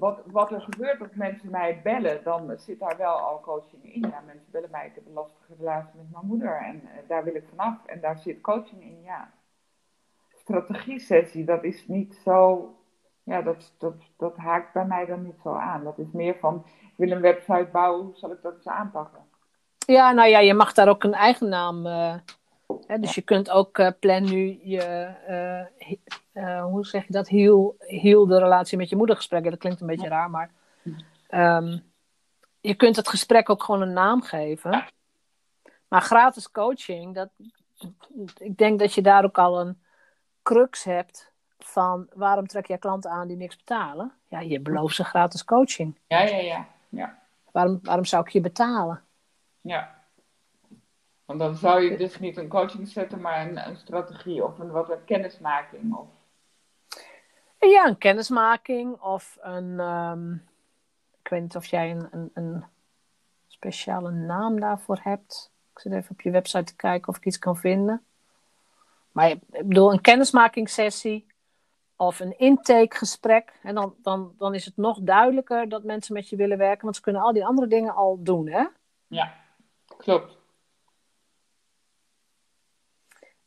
Wat, 0.00 0.20
wat 0.26 0.52
er 0.52 0.60
gebeurt 0.60 1.00
als 1.00 1.14
mensen 1.14 1.50
mij 1.50 1.80
bellen, 1.82 2.24
dan 2.24 2.52
zit 2.58 2.78
daar 2.78 2.96
wel 2.96 3.14
al 3.16 3.40
coaching 3.40 3.94
in. 3.94 4.00
Ja, 4.10 4.22
mensen 4.26 4.50
bellen 4.50 4.70
mij, 4.70 4.86
ik 4.86 4.94
heb 4.94 5.06
een 5.06 5.12
lastige 5.12 5.54
relatie 5.58 5.96
met 5.96 6.10
mijn 6.10 6.26
moeder 6.26 6.56
en 6.56 6.82
eh, 6.84 7.08
daar 7.08 7.24
wil 7.24 7.34
ik 7.34 7.44
vanaf. 7.48 7.86
En 7.86 8.00
daar 8.00 8.18
zit 8.18 8.40
coaching 8.40 8.82
in, 8.82 9.02
ja. 9.02 9.30
Strategie-sessie, 10.34 11.44
dat 11.44 11.64
is 11.64 11.86
niet 11.88 12.20
zo, 12.24 12.68
ja, 13.22 13.42
dat, 13.42 13.72
dat, 13.78 13.94
dat 14.16 14.36
haakt 14.36 14.72
bij 14.72 14.84
mij 14.84 15.06
dan 15.06 15.22
niet 15.22 15.40
zo 15.42 15.54
aan. 15.54 15.84
Dat 15.84 15.98
is 15.98 16.10
meer 16.12 16.36
van, 16.40 16.64
ik 16.80 16.92
wil 16.96 17.10
een 17.10 17.20
website 17.20 17.68
bouwen, 17.72 18.04
hoe 18.04 18.16
zal 18.16 18.32
ik 18.32 18.42
dat 18.42 18.54
eens 18.54 18.68
aanpakken? 18.68 19.20
Ja, 19.86 20.12
nou 20.12 20.28
ja, 20.28 20.38
je 20.38 20.54
mag 20.54 20.72
daar 20.72 20.88
ook 20.88 21.04
een 21.04 21.14
eigen 21.14 21.48
naam. 21.48 21.86
eh, 21.86 22.14
hè, 22.86 22.98
dus 22.98 23.14
je 23.14 23.22
kunt 23.22 23.50
ook 23.50 23.78
eh, 23.78 23.90
plan 24.00 24.22
nu 24.24 24.58
je, 24.62 25.08
eh, 26.34 26.64
hoe 26.64 26.86
zeg 26.86 27.06
je 27.06 27.12
dat, 27.12 27.28
heel, 27.28 27.76
heel 27.78 28.26
de 28.26 28.38
relatie 28.38 28.78
met 28.78 28.88
je 28.88 28.96
moeder 28.96 29.16
gesprekken. 29.16 29.50
Dat 29.50 29.60
klinkt 29.60 29.80
een 29.80 29.86
beetje 29.86 30.08
raar, 30.08 30.30
maar 30.30 30.50
ehm, 31.28 31.78
je 32.60 32.74
kunt 32.74 32.96
het 32.96 33.08
gesprek 33.08 33.50
ook 33.50 33.62
gewoon 33.62 33.82
een 33.82 33.92
naam 33.92 34.22
geven. 34.22 34.84
Maar 35.88 36.02
gratis 36.02 36.50
coaching, 36.50 37.14
dat, 37.14 37.28
ik 38.38 38.56
denk 38.56 38.78
dat 38.78 38.94
je 38.94 39.02
daar 39.02 39.24
ook 39.24 39.38
al 39.38 39.60
een 39.60 39.82
crux 40.42 40.84
hebt 40.84 41.32
van 41.58 42.08
waarom 42.14 42.46
trek 42.46 42.66
je 42.66 42.78
klanten 42.78 43.10
aan 43.10 43.28
die 43.28 43.36
niks 43.36 43.56
betalen? 43.56 44.12
Ja, 44.28 44.40
je 44.40 44.60
belooft 44.60 44.94
ze 44.94 45.04
gratis 45.04 45.44
coaching. 45.44 45.98
Ja, 46.06 46.20
ja, 46.20 46.36
ja, 46.36 46.66
ja. 46.88 47.18
Waarom, 47.52 47.78
waarom 47.82 48.04
zou 48.04 48.24
ik 48.24 48.32
je 48.32 48.40
betalen? 48.40 49.02
Ja. 49.60 50.02
Want 51.24 51.38
dan 51.38 51.54
zou 51.54 51.82
je 51.82 51.96
dus 51.96 52.18
niet 52.18 52.36
een 52.36 52.48
coaching 52.48 52.88
zetten, 52.88 53.20
maar 53.20 53.48
een, 53.48 53.68
een 53.68 53.76
strategie 53.76 54.44
of 54.44 54.58
een 54.58 54.70
wat 54.70 54.90
een 54.90 55.04
kennismaking. 55.04 55.96
Of... 55.96 56.06
Ja, 57.70 57.86
een 57.86 57.98
kennismaking 57.98 59.00
of 59.00 59.38
een. 59.40 59.80
ehm, 59.80 60.32
ik 61.24 61.30
weet 61.30 61.42
niet 61.42 61.56
of 61.56 61.66
jij 61.66 61.90
een, 61.90 62.08
een, 62.10 62.30
een 62.34 62.64
speciale 63.46 64.10
naam 64.10 64.60
daarvoor 64.60 64.98
hebt. 65.02 65.52
Ik 65.72 65.78
zit 65.78 65.92
even 65.92 66.10
op 66.10 66.20
je 66.20 66.30
website 66.30 66.64
te 66.64 66.76
kijken 66.76 67.08
of 67.08 67.16
ik 67.16 67.24
iets 67.24 67.38
kan 67.38 67.56
vinden. 67.56 68.04
Maar 69.12 69.30
ik 69.30 69.40
bedoel, 69.48 69.92
een 69.92 70.00
kennismakingssessie 70.00 71.26
of 71.96 72.20
een 72.20 72.38
intakegesprek. 72.38 73.52
En 73.62 73.74
dan, 73.74 73.94
dan, 74.02 74.34
dan 74.38 74.54
is 74.54 74.64
het 74.64 74.76
nog 74.76 74.98
duidelijker 75.00 75.68
dat 75.68 75.84
mensen 75.84 76.14
met 76.14 76.28
je 76.28 76.36
willen 76.36 76.58
werken, 76.58 76.84
want 76.84 76.96
ze 76.96 77.02
kunnen 77.02 77.22
al 77.22 77.32
die 77.32 77.46
andere 77.46 77.66
dingen 77.66 77.94
al 77.94 78.22
doen, 78.22 78.48
hè? 78.48 78.64
Ja, 79.06 79.34
klopt. 79.96 80.36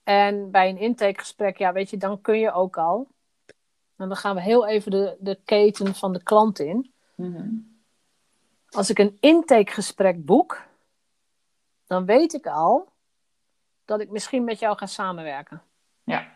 En 0.04 0.52
bij 0.52 0.70
een 0.70 0.78
intakegesprek, 0.78 1.58
ja, 1.58 1.74
weet 1.74 1.90
je, 1.90 1.98
dan 1.98 2.22
kun 2.22 2.40
je 2.40 2.52
ook 2.52 2.78
al. 2.78 3.08
En 3.98 4.08
dan 4.08 4.18
gaan 4.18 4.36
we 4.36 4.42
heel 4.42 4.68
even 4.68 4.92
de, 4.92 5.18
de 5.20 5.40
keten 5.46 5.96
van 5.96 6.14
de 6.14 6.24
klant 6.24 6.60
in. 6.60 6.94
Mhm. 7.16 7.50
Als 8.70 8.90
ik 8.90 9.00
een 9.00 9.18
intakegesprek 9.20 10.26
boek, 10.26 10.66
dan 11.88 12.06
weet 12.06 12.34
ik 12.34 12.48
al 12.48 12.92
dat 13.86 14.00
ik 14.00 14.10
misschien 14.10 14.44
met 14.44 14.60
jou 14.60 14.78
ga 14.78 14.86
samenwerken. 14.86 15.62
Ja. 16.04 16.32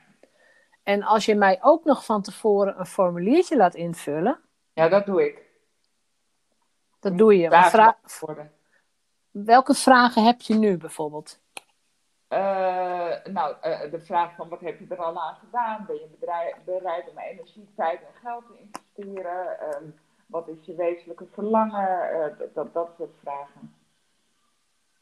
En 0.83 1.03
als 1.03 1.25
je 1.25 1.35
mij 1.35 1.59
ook 1.61 1.83
nog 1.83 2.05
van 2.05 2.21
tevoren 2.21 2.79
een 2.79 2.85
formuliertje 2.85 3.57
laat 3.57 3.75
invullen, 3.75 4.39
ja, 4.73 4.87
dat 4.87 5.05
doe 5.05 5.25
ik. 5.25 5.41
dat 6.99 7.17
doe 7.17 7.37
je. 7.37 7.47
Vragen 7.47 7.97
welke 9.31 9.73
vragen 9.73 10.25
heb 10.25 10.41
je 10.41 10.53
nu 10.53 10.77
bijvoorbeeld? 10.77 11.40
Eh, 12.31 13.33
nou, 13.33 13.55
eh, 13.61 13.91
de 13.91 13.99
vraag 13.99 14.35
van 14.35 14.49
wat 14.49 14.61
heb 14.61 14.79
je 14.79 14.85
er 14.89 15.03
al 15.03 15.21
aan 15.21 15.35
gedaan? 15.35 15.85
Ben 15.87 15.95
je 15.95 16.07
bereid 16.65 17.09
om 17.09 17.17
energie, 17.17 17.69
tijd 17.75 17.99
en 17.99 18.13
geld 18.21 18.43
te 18.47 18.57
investeren? 18.57 19.59
Ehm, 19.59 19.83
Wat 20.25 20.47
is 20.47 20.65
je 20.65 20.75
wezenlijke 20.75 21.25
verlangen? 21.31 22.11
Eh, 22.11 22.47
dat, 22.53 22.73
dat 22.73 22.89
soort 22.97 23.11
vragen. 23.21 23.75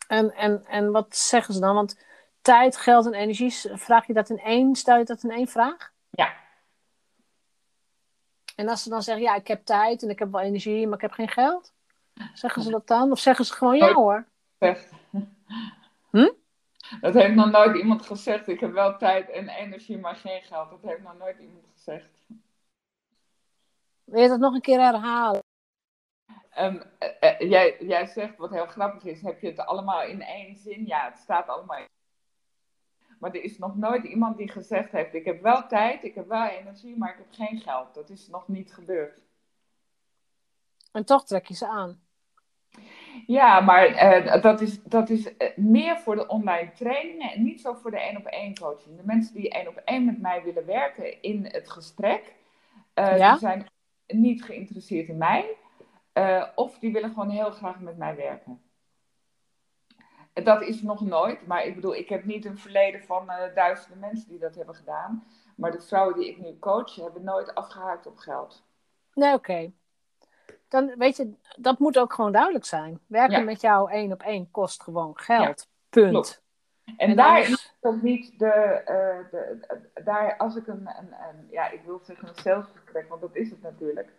En, 0.08 0.36
en, 0.36 0.66
en 0.66 0.92
wat 0.92 1.16
zeggen 1.16 1.54
ze 1.54 1.60
dan? 1.60 1.76
Want 1.76 2.00
tijd, 2.42 2.78
geld 2.78 3.06
en 3.06 3.14
energie, 3.14 3.52
vraag 3.78 4.08
je 4.08 4.14
dat 4.14 4.30
in 4.30 4.40
één, 4.40 4.76
stel 4.76 4.98
je 4.98 5.06
dat 5.06 5.24
in 5.24 5.32
één 5.32 5.48
vraag? 5.48 5.92
Ja. 6.10 6.34
En 8.56 8.70
als 8.70 8.84
ze 8.84 8.90
dan 8.90 9.02
zeggen, 9.02 9.24
ja, 9.24 9.36
ik 9.36 9.48
heb 9.48 9.66
tijd 9.66 10.04
en 10.04 10.10
ik 10.10 10.20
heb 10.20 10.32
wel 10.32 10.42
energie, 10.42 10.86
maar 10.86 10.96
ik 10.96 11.02
heb 11.02 11.12
geen 11.12 11.30
geld? 11.30 11.74
Zeggen 12.34 12.62
ze 12.62 12.70
dat 12.70 12.88
dan? 12.88 13.12
Of 13.12 13.20
zeggen 13.20 13.46
ze 13.46 13.54
gewoon, 13.54 13.78
ja 13.78 13.94
hoor? 13.94 14.26
Hm? 16.10 16.30
Dat 17.02 17.14
heeft 17.14 17.36
nog 17.36 17.52
nooit 17.52 17.78
iemand 17.78 18.06
gezegd. 18.06 18.48
Ik 18.48 18.60
heb 18.60 18.72
wel 18.72 18.98
tijd 18.98 19.30
en 19.30 19.50
energie, 19.50 19.98
maar 19.98 20.16
geen 20.16 20.42
geld. 20.42 20.70
Dat 20.70 20.82
heeft 20.82 21.02
nog 21.02 21.18
nooit 21.18 21.40
iemand 21.40 21.66
gezegd. 21.74 22.26
Wil 24.04 24.22
je 24.22 24.28
dat 24.28 24.40
nog 24.40 24.54
een 24.54 24.62
keer 24.62 24.80
herhalen? 24.80 25.44
Um, 26.58 26.82
jij, 27.40 27.78
jij 27.80 28.06
zegt 28.06 28.38
wat 28.38 28.50
heel 28.50 28.66
grappig 28.66 29.04
is, 29.04 29.22
heb 29.22 29.40
je 29.40 29.48
het 29.48 29.60
allemaal 29.60 30.04
in 30.04 30.22
één 30.22 30.56
zin? 30.56 30.86
Ja, 30.86 31.06
het 31.10 31.18
staat 31.18 31.48
allemaal. 31.48 31.86
Maar 33.20 33.32
er 33.32 33.44
is 33.44 33.58
nog 33.58 33.76
nooit 33.76 34.04
iemand 34.04 34.38
die 34.38 34.50
gezegd 34.50 34.92
heeft: 34.92 35.14
Ik 35.14 35.26
heb 35.26 35.42
wel 35.42 35.68
tijd, 35.68 36.04
ik 36.04 36.16
heb 36.16 36.28
wel 36.28 36.48
energie, 36.48 36.98
maar 36.98 37.12
ik 37.12 37.18
heb 37.18 37.28
geen 37.32 37.60
geld. 37.60 37.94
Dat 37.94 38.10
is 38.10 38.28
nog 38.28 38.48
niet 38.48 38.74
gebeurd. 38.74 39.20
En 40.92 41.06
toch 41.06 41.26
trek 41.26 41.48
je 41.48 41.54
ze 41.54 41.68
aan. 41.68 42.08
Ja, 43.28 43.60
maar 43.60 43.90
uh, 43.90 44.42
dat 44.42 44.62
is, 44.62 44.84
dat 44.84 45.10
is 45.10 45.34
meer 45.56 45.98
voor 45.98 46.16
de 46.16 46.28
online 46.28 46.72
trainingen 46.72 47.32
en 47.32 47.44
niet 47.44 47.62
zo 47.62 47.74
voor 47.74 47.92
de 47.92 48.00
één 48.00 48.18
op 48.18 48.26
één 48.26 48.58
coaching. 48.58 48.98
De 48.98 49.06
mensen 49.06 49.34
die 49.34 49.50
één 49.50 49.68
op 49.68 49.82
één 49.86 50.06
met 50.06 50.22
mij 50.22 50.44
willen 50.44 50.66
werken 50.66 51.22
in 51.22 51.46
het 51.46 51.70
gesprek, 51.70 52.36
uh, 52.96 53.18
ja? 53.18 53.32
die 53.32 53.40
zijn 53.40 53.66
niet 54.08 54.44
geïnteresseerd 54.44 55.08
in 55.08 55.18
mij. 55.18 55.56
Uh, 56.14 56.46
of 56.56 56.80
die 56.80 56.92
willen 56.92 57.10
gewoon 57.10 57.30
heel 57.30 57.52
graag 57.52 57.80
met 57.80 57.98
mij 57.98 58.16
werken. 58.16 58.62
Dat 60.34 60.62
is 60.62 60.82
nog 60.82 61.02
nooit, 61.02 61.48
maar 61.48 61.66
ik 61.66 61.76
bedoel, 61.76 61.96
ik 61.96 62.10
heb 62.10 62.26
niet 62.26 62.46
een 62.46 62.58
verleden 62.58 63.04
van 63.04 63.32
duizenden 63.56 64.00
mensen 64.00 64.30
die 64.30 64.40
dat 64.40 64.56
hebben 64.56 64.76
gedaan. 64.76 65.24
Maar 65.56 65.72
de 65.72 65.82
vrouwen 65.82 66.16
die 66.16 66.30
ik 66.30 66.38
nu 66.38 66.60
coach, 66.60 66.96
hebben 66.96 67.24
nooit 67.24 67.56
afgehaakt 67.56 68.08
op 68.08 68.18
geld. 68.18 68.64
Nee, 69.14 69.34
oké. 69.34 69.72
Dan 70.70 70.92
weet 70.98 71.18
je, 71.18 71.34
dat 71.58 71.80
moet 71.80 71.98
ook 71.98 72.14
gewoon 72.14 72.32
duidelijk 72.32 72.66
zijn. 72.66 73.00
Werken 73.08 73.46
met 73.46 73.62
jou 73.62 73.92
één 73.92 74.12
op 74.12 74.22
één 74.22 74.52
kost 74.52 74.84
gewoon 74.84 75.18
geld. 75.18 75.68
Punt. 75.90 76.42
En, 76.98 77.16
daar 77.16 77.40
is 77.40 77.76
ook 77.82 78.02
niet 78.02 78.40
de, 78.40 78.82
uh, 78.82 79.32
de, 79.32 79.60
daar 80.04 80.38
als 80.38 80.56
ik 80.56 80.68
een, 80.68 80.88
een, 80.88 81.14
een, 81.30 81.48
ja, 81.52 81.70
ik 81.70 81.82
wil 81.86 82.00
zeggen 82.04 82.28
een 82.28 82.36
salesgesprek, 82.36 83.10
want 83.10 83.22
dat 83.22 83.36
is 83.36 83.50
het 83.50 83.62
natuurlijk. 83.62 84.10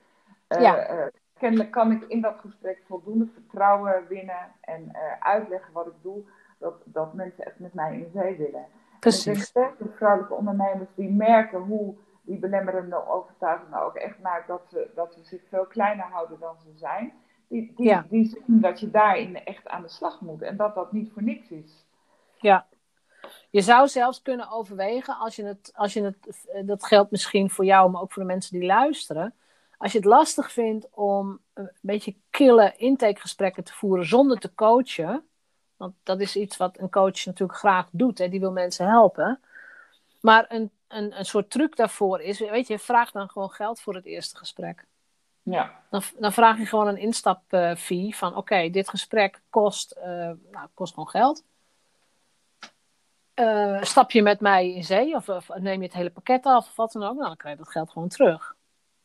Uh, 0.48 0.60
ja 0.60 1.10
kennelijk 1.38 1.70
kan 1.70 1.92
ik 1.92 2.02
in 2.08 2.20
dat 2.20 2.38
gesprek 2.38 2.82
voldoende 2.86 3.26
vertrouwen 3.34 4.04
winnen 4.08 4.52
en 4.60 4.96
uitleggen 5.18 5.72
wat 5.72 5.86
ik 5.86 5.92
doe, 6.02 6.22
dat, 6.58 6.74
dat 6.84 7.14
mensen 7.14 7.44
echt 7.44 7.58
met 7.58 7.74
mij 7.74 7.96
in 7.98 8.10
zee 8.14 8.36
willen. 8.36 8.66
Precies. 9.00 9.48
Ik 9.48 9.54
denk 9.54 9.96
vrouwelijke 9.96 10.34
ondernemers 10.34 10.90
die 10.94 11.10
merken 11.10 11.60
hoe 11.60 11.94
die 12.30 12.38
belemmerende 12.38 13.06
overtuigingen 13.08 13.82
ook 13.82 13.94
echt 13.94 14.18
maakt 14.18 14.48
dat 14.48 14.62
ze, 14.70 14.90
dat 14.94 15.14
ze 15.14 15.22
zich 15.22 15.42
veel 15.48 15.66
kleiner 15.66 16.04
houden 16.04 16.38
dan 16.40 16.56
ze 16.58 16.72
zijn. 16.74 17.12
Die, 17.48 17.72
die, 17.76 17.86
ja. 17.86 18.06
die 18.08 18.26
zien 18.26 18.60
dat 18.60 18.80
je 18.80 18.90
daarin 18.90 19.44
echt 19.44 19.68
aan 19.68 19.82
de 19.82 19.88
slag 19.88 20.20
moet 20.20 20.42
en 20.42 20.56
dat 20.56 20.74
dat 20.74 20.92
niet 20.92 21.12
voor 21.12 21.22
niks 21.22 21.48
is. 21.48 21.86
Ja, 22.38 22.66
je 23.50 23.60
zou 23.60 23.88
zelfs 23.88 24.22
kunnen 24.22 24.50
overwegen, 24.50 25.16
als 25.18 25.36
je 25.36 25.44
het, 25.44 25.72
als 25.74 25.92
je 25.92 26.02
het, 26.02 26.48
dat 26.66 26.84
geldt 26.84 27.10
misschien 27.10 27.50
voor 27.50 27.64
jou, 27.64 27.90
maar 27.90 28.00
ook 28.00 28.12
voor 28.12 28.22
de 28.22 28.28
mensen 28.28 28.58
die 28.58 28.68
luisteren, 28.68 29.34
als 29.78 29.92
je 29.92 29.98
het 29.98 30.06
lastig 30.06 30.52
vindt 30.52 30.88
om 30.90 31.40
een 31.54 31.70
beetje 31.80 32.16
kille 32.30 32.74
intakegesprekken 32.76 33.64
te 33.64 33.72
voeren 33.72 34.06
zonder 34.06 34.38
te 34.38 34.54
coachen, 34.54 35.24
want 35.76 35.94
dat 36.02 36.20
is 36.20 36.36
iets 36.36 36.56
wat 36.56 36.78
een 36.78 36.90
coach 36.90 37.24
natuurlijk 37.24 37.58
graag 37.58 37.88
doet, 37.92 38.18
hè, 38.18 38.28
die 38.28 38.40
wil 38.40 38.52
mensen 38.52 38.86
helpen. 38.86 39.40
Maar 40.20 40.44
een, 40.48 40.70
een, 40.90 41.18
een 41.18 41.24
soort 41.24 41.50
truc 41.50 41.76
daarvoor 41.76 42.20
is, 42.20 42.38
weet 42.38 42.66
je, 42.66 42.78
vraag 42.78 43.10
dan 43.10 43.28
gewoon 43.28 43.50
geld 43.50 43.80
voor 43.80 43.94
het 43.94 44.04
eerste 44.04 44.36
gesprek. 44.36 44.86
Ja. 45.42 45.82
Dan, 45.90 46.02
dan 46.18 46.32
vraag 46.32 46.58
je 46.58 46.66
gewoon 46.66 46.86
een 46.86 46.96
instapfee 46.96 48.16
van 48.16 48.36
oké, 48.36 48.70
dit 48.70 48.88
gesprek 48.88 49.40
kost, 49.50 49.96
uh, 49.98 50.04
nou, 50.50 50.68
kost 50.74 50.92
gewoon 50.92 51.08
geld. 51.08 51.44
Uh, 53.34 53.82
stap 53.82 54.10
je 54.10 54.22
met 54.22 54.40
mij 54.40 54.74
in 54.74 54.84
zee 54.84 55.14
of, 55.14 55.28
of, 55.28 55.48
neem 55.54 55.80
je 55.80 55.86
het 55.86 55.96
hele 55.96 56.10
pakket 56.10 56.46
af 56.46 56.66
of 56.68 56.76
wat 56.76 56.92
dan 56.92 57.02
ook, 57.02 57.14
nou, 57.14 57.26
dan 57.26 57.36
krijg 57.36 57.56
je 57.56 57.62
dat 57.62 57.72
geld 57.72 57.90
gewoon 57.90 58.08
terug. 58.08 58.56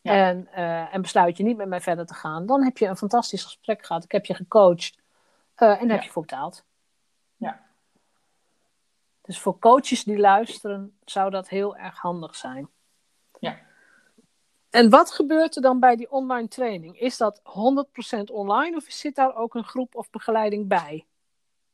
En, 0.02 0.48
uh, 0.52 0.94
en 0.94 1.02
besluit 1.02 1.38
je 1.38 1.44
niet 1.44 1.58
met 1.58 1.68
mij 1.68 1.82
verder 1.82 2.06
te 2.06 2.14
gaan, 2.14 2.46
dan 2.46 2.64
heb 2.64 2.78
je 2.78 2.88
een 2.88 2.98
fantastisch 2.98 3.44
gesprek 3.44 3.86
gehad. 3.86 4.04
Ik 4.04 4.12
heb 4.12 4.26
je 4.26 4.34
gecoacht 4.34 5.02
uh, 5.58 5.82
en 5.82 5.90
heb 5.90 6.02
je 6.02 6.10
voor 6.10 6.22
betaald. 6.22 6.64
Dus 9.26 9.40
voor 9.40 9.60
coaches 9.60 10.04
die 10.04 10.18
luisteren, 10.18 10.98
zou 11.06 11.30
dat 11.30 11.50
heel 11.50 11.78
erg 11.78 11.98
handig 12.00 12.36
zijn. 12.36 12.70
Ja. 13.40 13.58
En 14.70 14.90
wat 14.90 15.12
gebeurt 15.12 15.56
er 15.56 15.62
dan 15.62 15.80
bij 15.80 15.96
die 15.96 16.12
online 16.12 16.48
training? 16.48 17.00
Is 17.00 17.18
dat 17.18 17.42
100% 18.20 18.32
online 18.32 18.76
of 18.76 18.84
zit 18.84 19.16
daar 19.16 19.36
ook 19.36 19.56
een 19.56 19.64
groep 19.64 19.96
of 19.96 20.10
begeleiding 20.10 20.68
bij? 20.68 21.06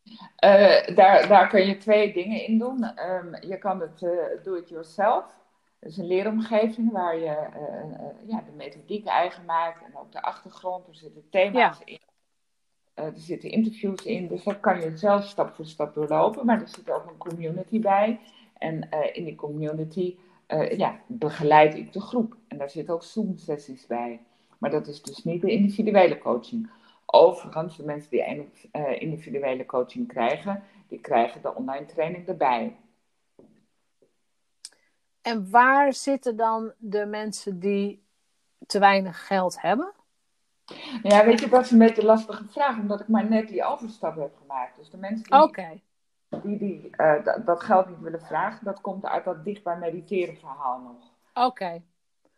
Uh, 0.04 0.96
daar, 0.96 1.28
daar 1.28 1.48
kun 1.48 1.66
je 1.66 1.78
twee 1.78 2.14
dingen 2.14 2.48
in 2.48 2.58
doen. 2.58 3.00
Um, 3.10 3.36
je 3.42 3.58
kan 3.58 3.80
het 3.80 4.02
uh, 4.02 4.12
do-it-yourself. 4.44 5.26
Het 5.80 5.92
is 5.92 5.98
een 5.98 6.08
leeromgeving 6.08 6.92
waar 6.92 7.18
je 7.18 7.26
uh, 7.26 8.30
ja, 8.30 8.42
de 8.42 8.52
methodiek 8.52 9.06
eigen 9.06 9.46
maakt 9.46 9.84
en 9.84 9.98
ook 9.98 10.12
de 10.12 10.22
achtergrond. 10.22 10.88
Er 10.88 10.96
zitten 10.96 11.30
thema's 11.30 11.80
in. 11.84 12.00
Uh, 13.02 13.08
er 13.08 13.14
zitten 13.16 13.50
interviews 13.50 14.04
in, 14.04 14.28
dus 14.28 14.44
dat 14.44 14.60
kan 14.60 14.82
je 14.82 14.98
zelf 14.98 15.26
stap 15.26 15.56
voor 15.56 15.66
stap 15.66 15.94
doorlopen. 15.94 16.46
Maar 16.46 16.62
er 16.62 16.68
zit 16.68 16.92
ook 16.92 17.06
een 17.10 17.18
community 17.18 17.80
bij. 17.80 18.20
En 18.58 18.90
in 19.14 19.24
die 19.26 19.36
community 19.36 20.16
ja, 20.78 21.00
begeleid 21.08 21.76
ik 21.76 21.94
de 21.94 22.02
groep. 22.02 22.36
En 22.48 22.58
daar 22.58 22.70
zitten 22.70 22.94
ook 22.94 23.04
Zoom-sessies 23.04 23.88
bij. 23.88 24.20
Maar 24.58 24.72
dat 24.72 24.88
is 24.88 25.02
dus 25.02 25.24
niet 25.24 25.42
de 25.42 25.52
individuele 25.52 26.18
coaching. 26.18 26.70
Overigens, 27.06 27.78
de 27.78 27.84
mensen 27.84 28.10
die 28.10 28.50
individuele 29.00 29.66
coaching 29.66 30.08
krijgen, 30.08 30.64
die 30.88 31.00
krijgen 31.00 31.42
de 31.42 31.56
online 31.56 31.86
training 31.86 32.28
erbij. 32.28 32.76
En 35.22 35.50
waar 35.50 35.94
zitten 35.94 36.36
dan 36.36 36.74
de 36.78 37.06
mensen 37.06 37.60
die 37.60 38.04
te 38.66 38.80
weinig 38.80 39.28
geld 39.28 39.62
hebben? 39.62 39.92
Ja, 41.04 41.26
weet 41.26 41.40
je, 41.40 41.50
dat 41.50 41.64
is 41.64 41.72
een 41.72 41.78
beetje 41.78 42.02
een 42.02 42.08
lastige 42.08 42.44
vraag, 42.48 42.78
omdat 42.78 43.00
ik 43.00 43.08
maar 43.08 43.30
net 43.30 43.48
die 43.48 43.64
overstap 43.64 44.16
heb 44.16 44.36
gemaakt. 44.42 44.78
Dus 44.78 44.90
de 44.90 44.98
mensen 44.98 45.24
die, 45.24 45.82
die, 46.42 46.58
die 46.58 46.90
uh, 46.98 47.46
dat, 47.46 47.64
geld 47.64 47.90
niet 47.90 48.00
willen 48.00 48.22
vragen, 48.22 48.66
dat 48.66 48.82
komt 48.82 49.06
uit 49.06 49.24
dat 49.24 49.46
dichtbaar 49.46 49.78
mediteren 49.78 50.38
verhaal 50.38 50.80
nog. 50.80 51.12
Oké. 51.48 51.82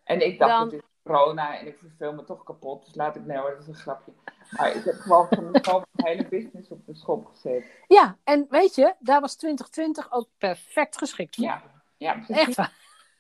En 0.03 0.25
ik 0.25 0.39
dacht, 0.39 0.51
dan... 0.51 0.63
het 0.63 0.73
is 0.73 0.81
corona 1.03 1.59
en 1.59 1.67
ik 1.67 1.77
verveel 1.77 2.13
me 2.13 2.23
toch 2.23 2.43
kapot, 2.43 2.85
dus 2.85 2.95
laat 2.95 3.15
ik 3.15 3.25
nee 3.25 3.37
hoor, 3.37 3.49
dat 3.49 3.59
is 3.59 3.67
een 3.67 3.75
grapje. 3.75 4.11
Maar 4.49 4.75
ik 4.75 4.83
heb 4.83 4.95
gewoon 4.95 5.27
van 5.29 5.51
mezelf 5.51 5.83
een 5.95 6.05
hele 6.05 6.27
business 6.27 6.69
op 6.69 6.85
de 6.85 6.95
schop 6.95 7.25
gezet. 7.25 7.65
Ja, 7.87 8.17
en 8.23 8.45
weet 8.49 8.75
je, 8.75 8.95
daar 8.99 9.21
was 9.21 9.35
2020 9.35 10.11
ook 10.11 10.27
perfect 10.37 10.97
geschikt 10.97 11.35
voor. 11.35 11.45
Ja, 11.45 11.61
ja, 11.97 12.23
Echt 12.27 12.55
waar. 12.55 12.73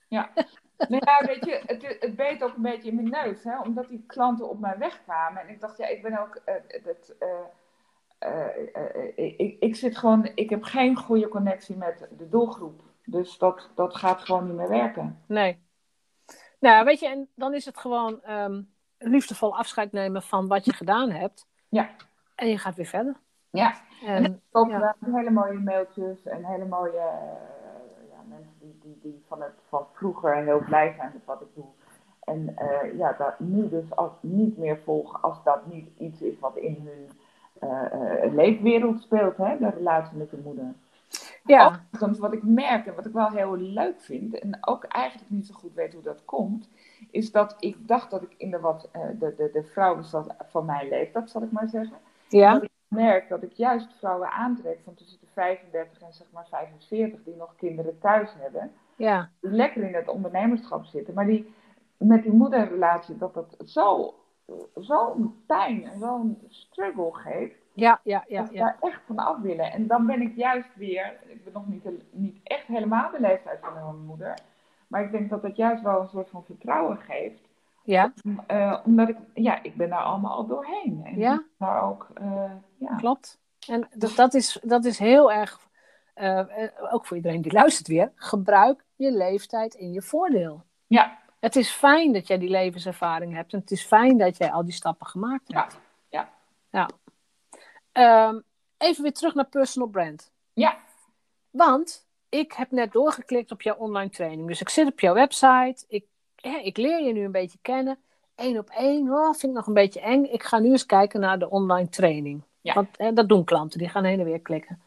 Ja. 0.07 0.29
Nou 0.77 1.01
ja, 1.05 1.25
weet 1.25 1.45
je, 1.45 1.61
het, 1.65 1.97
het 1.99 2.15
beet 2.15 2.43
ook 2.43 2.55
een 2.55 2.61
beetje 2.61 2.89
in 2.89 2.95
mijn 2.95 3.09
neus, 3.09 3.43
hè, 3.43 3.59
omdat 3.59 3.89
die 3.89 4.03
klanten 4.07 4.49
op 4.49 4.59
mij 4.59 4.77
wegkwamen. 4.77 5.41
En 5.41 5.49
ik 5.49 5.59
dacht, 5.59 5.77
ja, 5.77 5.87
ik 5.87 6.01
ben 6.01 6.19
ook, 6.19 6.41
uh, 6.45 6.83
dat, 6.83 7.15
uh, 7.19 7.39
ik, 9.15 9.55
ik 9.59 9.75
zit 9.75 9.97
gewoon, 9.97 10.31
ik 10.35 10.49
heb 10.49 10.63
geen 10.63 10.95
goede 10.95 11.27
connectie 11.27 11.77
met 11.77 12.07
de 12.17 12.29
doelgroep. 12.29 12.81
Dus 13.05 13.37
dat, 13.37 13.69
dat 13.75 13.95
gaat 13.95 14.21
gewoon 14.21 14.47
niet 14.47 14.55
meer 14.55 14.69
werken. 14.69 15.21
Nee. 15.27 15.61
Nou, 16.59 16.85
weet 16.85 16.99
je, 16.99 17.07
en 17.07 17.29
dan 17.35 17.53
is 17.53 17.65
het 17.65 17.77
gewoon 17.77 18.21
um, 18.29 18.69
liefdevol 18.97 19.57
afscheid 19.57 19.91
nemen 19.91 20.21
van 20.21 20.47
wat 20.47 20.65
je 20.65 20.73
gedaan 20.73 21.09
hebt. 21.09 21.47
Ja. 21.69 21.89
En 22.35 22.47
je 22.47 22.57
gaat 22.57 22.75
weer 22.75 22.85
verder. 22.85 23.15
Ja. 23.49 23.73
En, 24.05 24.41
en 24.51 24.69
ja. 24.69 24.95
hele 24.99 25.29
mooie 25.29 25.59
mailtjes 25.59 26.23
en 26.23 26.45
hele 26.45 26.65
mooie 26.65 27.03
die, 29.01 29.23
van, 29.27 29.41
het, 29.41 29.53
van 29.67 29.85
vroeger 29.93 30.35
heel 30.35 30.63
blij 30.65 30.93
zijn 30.97 31.11
met 31.13 31.25
wat 31.25 31.41
ik 31.41 31.47
doe. 31.53 31.65
En 32.23 32.55
uh, 32.59 32.97
ja, 32.97 33.15
dat 33.17 33.39
nu 33.39 33.69
dus 33.69 33.95
als, 33.95 34.11
niet 34.21 34.57
meer 34.57 34.79
volgen 34.83 35.21
als 35.21 35.43
dat 35.43 35.65
niet 35.65 35.89
iets 35.97 36.21
is 36.21 36.39
wat 36.39 36.57
in 36.57 36.87
hun 36.87 37.09
uh, 37.69 38.33
leefwereld 38.33 39.01
speelt, 39.01 39.37
hè, 39.37 39.57
de 39.57 39.69
relatie 39.69 40.17
met 40.17 40.29
de 40.29 40.41
moeder. 40.43 40.73
Ja. 41.45 41.67
Overigens, 41.91 42.19
wat 42.19 42.33
ik 42.33 42.43
merk 42.43 42.85
en 42.85 42.95
wat 42.95 43.05
ik 43.05 43.13
wel 43.13 43.29
heel 43.29 43.57
leuk 43.57 44.01
vind, 44.01 44.39
en 44.39 44.57
ook 44.61 44.83
eigenlijk 44.83 45.29
niet 45.29 45.47
zo 45.47 45.53
goed 45.53 45.73
weet 45.73 45.93
hoe 45.93 46.03
dat 46.03 46.25
komt, 46.25 46.69
is 47.11 47.31
dat 47.31 47.55
ik 47.59 47.87
dacht 47.87 48.11
dat 48.11 48.21
ik 48.21 48.33
in 48.37 48.51
de 48.51 48.59
wat, 48.59 48.89
de, 49.19 49.33
de, 49.37 49.49
de 49.53 49.63
vrouwen 49.63 50.05
van 50.49 50.65
mijn 50.65 50.87
leeftijd, 50.87 51.29
zal 51.29 51.41
ik 51.41 51.51
maar 51.51 51.67
zeggen, 51.67 51.97
ja 52.27 52.61
merk 52.93 53.29
dat 53.29 53.43
ik 53.43 53.51
juist 53.51 53.93
vrouwen 53.97 54.29
aantrek 54.29 54.79
van 54.83 54.93
tussen 54.93 55.19
de 55.19 55.27
35 55.33 56.01
en 56.01 56.13
zeg 56.13 56.27
maar 56.31 56.47
45 56.49 57.23
die 57.23 57.35
nog 57.35 57.55
kinderen 57.55 57.99
thuis 57.99 58.29
hebben. 58.37 58.71
Ja. 58.97 59.29
Die 59.41 59.51
lekker 59.51 59.83
in 59.83 59.93
het 59.93 60.07
ondernemerschap 60.07 60.85
zitten, 60.85 61.13
maar 61.13 61.25
die 61.25 61.53
met 61.97 62.23
die 62.23 62.31
moederrelatie 62.31 63.17
dat 63.17 63.33
dat 63.33 63.55
zo 63.65 64.13
zo'n 64.75 65.43
pijn 65.45 65.83
en 65.83 65.99
zo'n 65.99 66.37
struggle 66.47 67.13
geeft. 67.13 67.55
Ja, 67.73 67.99
ja, 68.03 68.23
ja. 68.27 68.39
dat 68.41 68.49
we 68.49 68.55
ja. 68.55 68.63
daar 68.63 68.77
echt 68.79 69.01
van 69.05 69.17
af 69.17 69.39
willen. 69.41 69.71
En 69.71 69.87
dan 69.87 70.05
ben 70.05 70.21
ik 70.21 70.35
juist 70.35 70.75
weer, 70.75 71.13
ik 71.27 71.43
ben 71.43 71.53
nog 71.53 71.67
niet, 71.67 71.83
niet 72.11 72.39
echt 72.43 72.67
helemaal 72.67 73.11
de 73.11 73.19
leeftijd 73.19 73.59
van 73.61 73.73
mijn 73.73 74.05
moeder. 74.05 74.39
Maar 74.87 75.03
ik 75.03 75.11
denk 75.11 75.29
dat 75.29 75.41
dat 75.41 75.55
juist 75.55 75.83
wel 75.83 76.01
een 76.01 76.07
soort 76.07 76.29
van 76.29 76.43
vertrouwen 76.43 76.97
geeft. 76.97 77.41
ja 77.83 78.13
Eh, 78.47 78.79
omdat 78.85 79.09
ik, 79.09 79.17
ja, 79.33 79.63
ik 79.63 79.75
ben 79.75 79.89
daar 79.89 80.01
allemaal 80.03 80.35
al 80.35 80.47
doorheen. 80.47 81.01
En 81.03 81.17
Ja. 81.19 81.43
daar 81.57 81.83
ook, 81.83 82.07
eh, 82.13 82.51
ja. 82.77 82.95
klopt. 82.95 83.39
En 83.67 83.87
dat, 83.93 84.15
dat, 84.15 84.33
is, 84.33 84.59
dat 84.63 84.85
is 84.85 84.99
heel 84.99 85.31
erg, 85.31 85.59
eh, 86.13 86.39
eh, 86.39 86.93
ook 86.93 87.05
voor 87.05 87.17
iedereen 87.17 87.41
die 87.41 87.51
luistert 87.51 87.87
weer, 87.87 88.11
gebruik 88.15 88.83
je 88.95 89.11
leeftijd 89.11 89.73
in 89.73 89.91
je 89.91 90.01
voordeel. 90.01 90.63
Ja, 90.87 91.21
Het 91.39 91.55
is 91.55 91.69
fijn 91.71 92.13
dat 92.13 92.27
jij 92.27 92.37
die 92.37 92.49
levenservaring 92.49 93.33
hebt 93.33 93.53
en 93.53 93.59
het 93.59 93.71
is 93.71 93.83
fijn 93.85 94.17
dat 94.17 94.37
jij 94.37 94.51
al 94.51 94.63
die 94.63 94.73
stappen 94.73 95.07
gemaakt 95.07 95.53
hebt. 95.53 95.79
Ja, 96.09 96.29
ja. 96.69 96.89
Ehm, 97.91 98.39
even 98.77 99.03
weer 99.03 99.13
terug 99.13 99.33
naar 99.33 99.45
personal 99.45 99.87
brand. 99.89 100.31
ja, 100.53 100.77
Want 101.49 102.07
ik 102.29 102.51
heb 102.51 102.71
net 102.71 102.91
doorgeklikt 102.91 103.51
op 103.51 103.61
jouw 103.61 103.75
online 103.75 104.09
training. 104.09 104.47
Dus 104.47 104.61
ik 104.61 104.69
zit 104.69 104.87
op 104.87 104.99
jouw 104.99 105.13
website. 105.13 105.85
Ik, 105.87 106.05
hè, 106.35 106.57
ik 106.57 106.77
leer 106.77 107.01
je 107.03 107.13
nu 107.13 107.23
een 107.23 107.31
beetje 107.31 107.57
kennen. 107.61 107.97
Eén 108.35 108.57
op 108.57 108.69
één, 108.69 109.09
oh, 109.09 109.25
vind 109.33 109.43
ik 109.43 109.57
nog 109.57 109.67
een 109.67 109.73
beetje 109.73 110.01
eng. 110.01 110.23
Ik 110.23 110.43
ga 110.43 110.59
nu 110.59 110.69
eens 110.71 110.85
kijken 110.85 111.19
naar 111.19 111.39
de 111.39 111.49
online 111.49 111.89
training. 111.89 112.43
Ja. 112.61 112.73
Want 112.73 112.87
hè, 112.97 113.13
dat 113.13 113.29
doen 113.29 113.43
klanten, 113.43 113.79
die 113.79 113.89
gaan 113.89 114.03
heen 114.03 114.19
en 114.19 114.25
weer 114.25 114.41
klikken. 114.41 114.81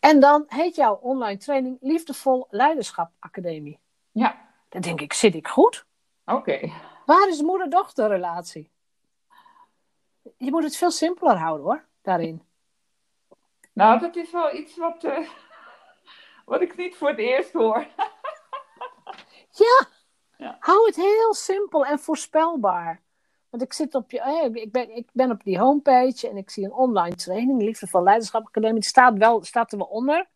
En 0.00 0.20
dan 0.20 0.44
heet 0.48 0.74
jouw 0.74 0.94
online 0.94 1.36
training 1.38 1.76
Liefdevol 1.80 2.46
Leiderschap 2.50 3.10
Academie. 3.18 3.78
ja. 4.12 4.46
Dan 4.68 4.80
denk 4.80 5.00
ik, 5.00 5.12
zit 5.12 5.34
ik 5.34 5.48
goed? 5.48 5.86
Oké. 6.24 6.72
Waar 7.06 7.28
is 7.28 7.38
de 7.38 7.44
moeder-dochter 7.44 8.08
relatie? 8.08 8.70
Je 10.36 10.50
moet 10.50 10.62
het 10.62 10.76
veel 10.76 10.90
simpeler 10.90 11.36
houden 11.36 11.64
hoor, 11.66 11.84
daarin. 12.02 12.42
Nou, 13.72 13.98
dat 13.98 14.16
is 14.16 14.30
wel 14.30 14.54
iets 14.54 14.76
wat, 14.76 15.04
eh, 15.04 15.28
wat 16.44 16.60
ik 16.60 16.76
niet 16.76 16.96
voor 16.96 17.08
het 17.08 17.18
eerst 17.18 17.52
hoor. 17.52 17.86
Ja, 19.50 19.86
Ja. 20.36 20.56
hou 20.60 20.86
het 20.86 20.96
heel 20.96 21.34
simpel 21.34 21.86
en 21.86 21.98
voorspelbaar. 21.98 23.02
Want 23.50 23.62
ik 23.62 23.72
zit 23.72 23.94
op 23.94 24.10
je, 24.10 24.20
eh, 24.20 24.62
ik 24.62 24.72
ben, 24.72 24.96
ik 24.96 25.08
ben 25.12 25.30
op 25.30 25.44
die 25.44 25.58
homepage 25.58 26.28
en 26.28 26.36
ik 26.36 26.50
zie 26.50 26.64
een 26.64 26.72
online 26.72 27.14
training, 27.14 27.62
Liefde 27.62 27.86
van 27.86 28.02
Leiderschap 28.02 28.46
Academie. 28.46 28.84
Staat, 28.84 29.18
wel, 29.18 29.44
staat 29.44 29.72
er 29.72 29.78
wel 29.78 29.86
onder. 29.86 30.28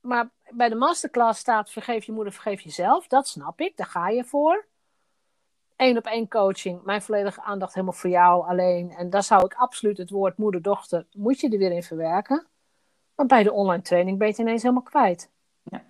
Maar 0.00 0.30
bij 0.50 0.68
de 0.68 0.74
masterclass 0.74 1.40
staat 1.40 1.70
vergeef 1.70 2.04
je 2.04 2.12
moeder, 2.12 2.32
vergeef 2.32 2.60
jezelf. 2.60 3.06
Dat 3.06 3.28
snap 3.28 3.60
ik, 3.60 3.76
daar 3.76 3.86
ga 3.86 4.08
je 4.08 4.24
voor. 4.24 4.66
Eén 5.76 5.96
op 5.96 6.06
één 6.06 6.28
coaching, 6.28 6.82
mijn 6.82 7.02
volledige 7.02 7.42
aandacht 7.42 7.74
helemaal 7.74 7.94
voor 7.94 8.10
jou 8.10 8.48
alleen. 8.48 8.90
En 8.90 9.10
daar 9.10 9.22
zou 9.22 9.44
ik 9.44 9.54
absoluut 9.54 9.98
het 9.98 10.10
woord 10.10 10.36
moeder-dochter, 10.36 11.06
moet 11.12 11.40
je 11.40 11.48
er 11.48 11.58
weer 11.58 11.72
in 11.72 11.82
verwerken. 11.82 12.46
Maar 13.14 13.26
bij 13.26 13.42
de 13.42 13.52
online 13.52 13.82
training 13.82 14.18
ben 14.18 14.28
je 14.28 14.34
ineens 14.38 14.62
helemaal 14.62 14.82
kwijt. 14.82 15.30
Ja. 15.62 15.84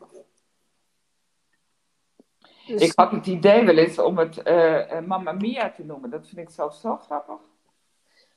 Dus- 2.67 2.81
Ik 2.83 2.93
had 2.95 3.11
het 3.11 3.27
idee 3.27 3.65
wel 3.65 3.77
eens 3.77 3.99
om 3.99 4.19
het 4.19 4.43
eh, 4.43 5.01
Mamma 5.01 5.33
Mia 5.33 5.71
te 5.71 5.85
noemen. 5.85 6.11
Dat 6.11 6.27
vind 6.27 6.39
ik 6.49 6.51
zelf 6.51 6.75
zo 6.75 6.97
grappig. 6.97 7.39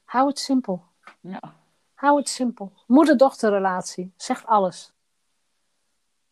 Hou 0.03 0.27
het 0.27 0.39
simpel. 0.39 0.83
Ja. 1.19 1.41
Hou 1.93 2.17
het 2.17 2.29
simpel. 2.29 2.71
Moeder-dochterrelatie. 2.87 4.11
Zegt 4.17 4.45
alles. 4.45 4.91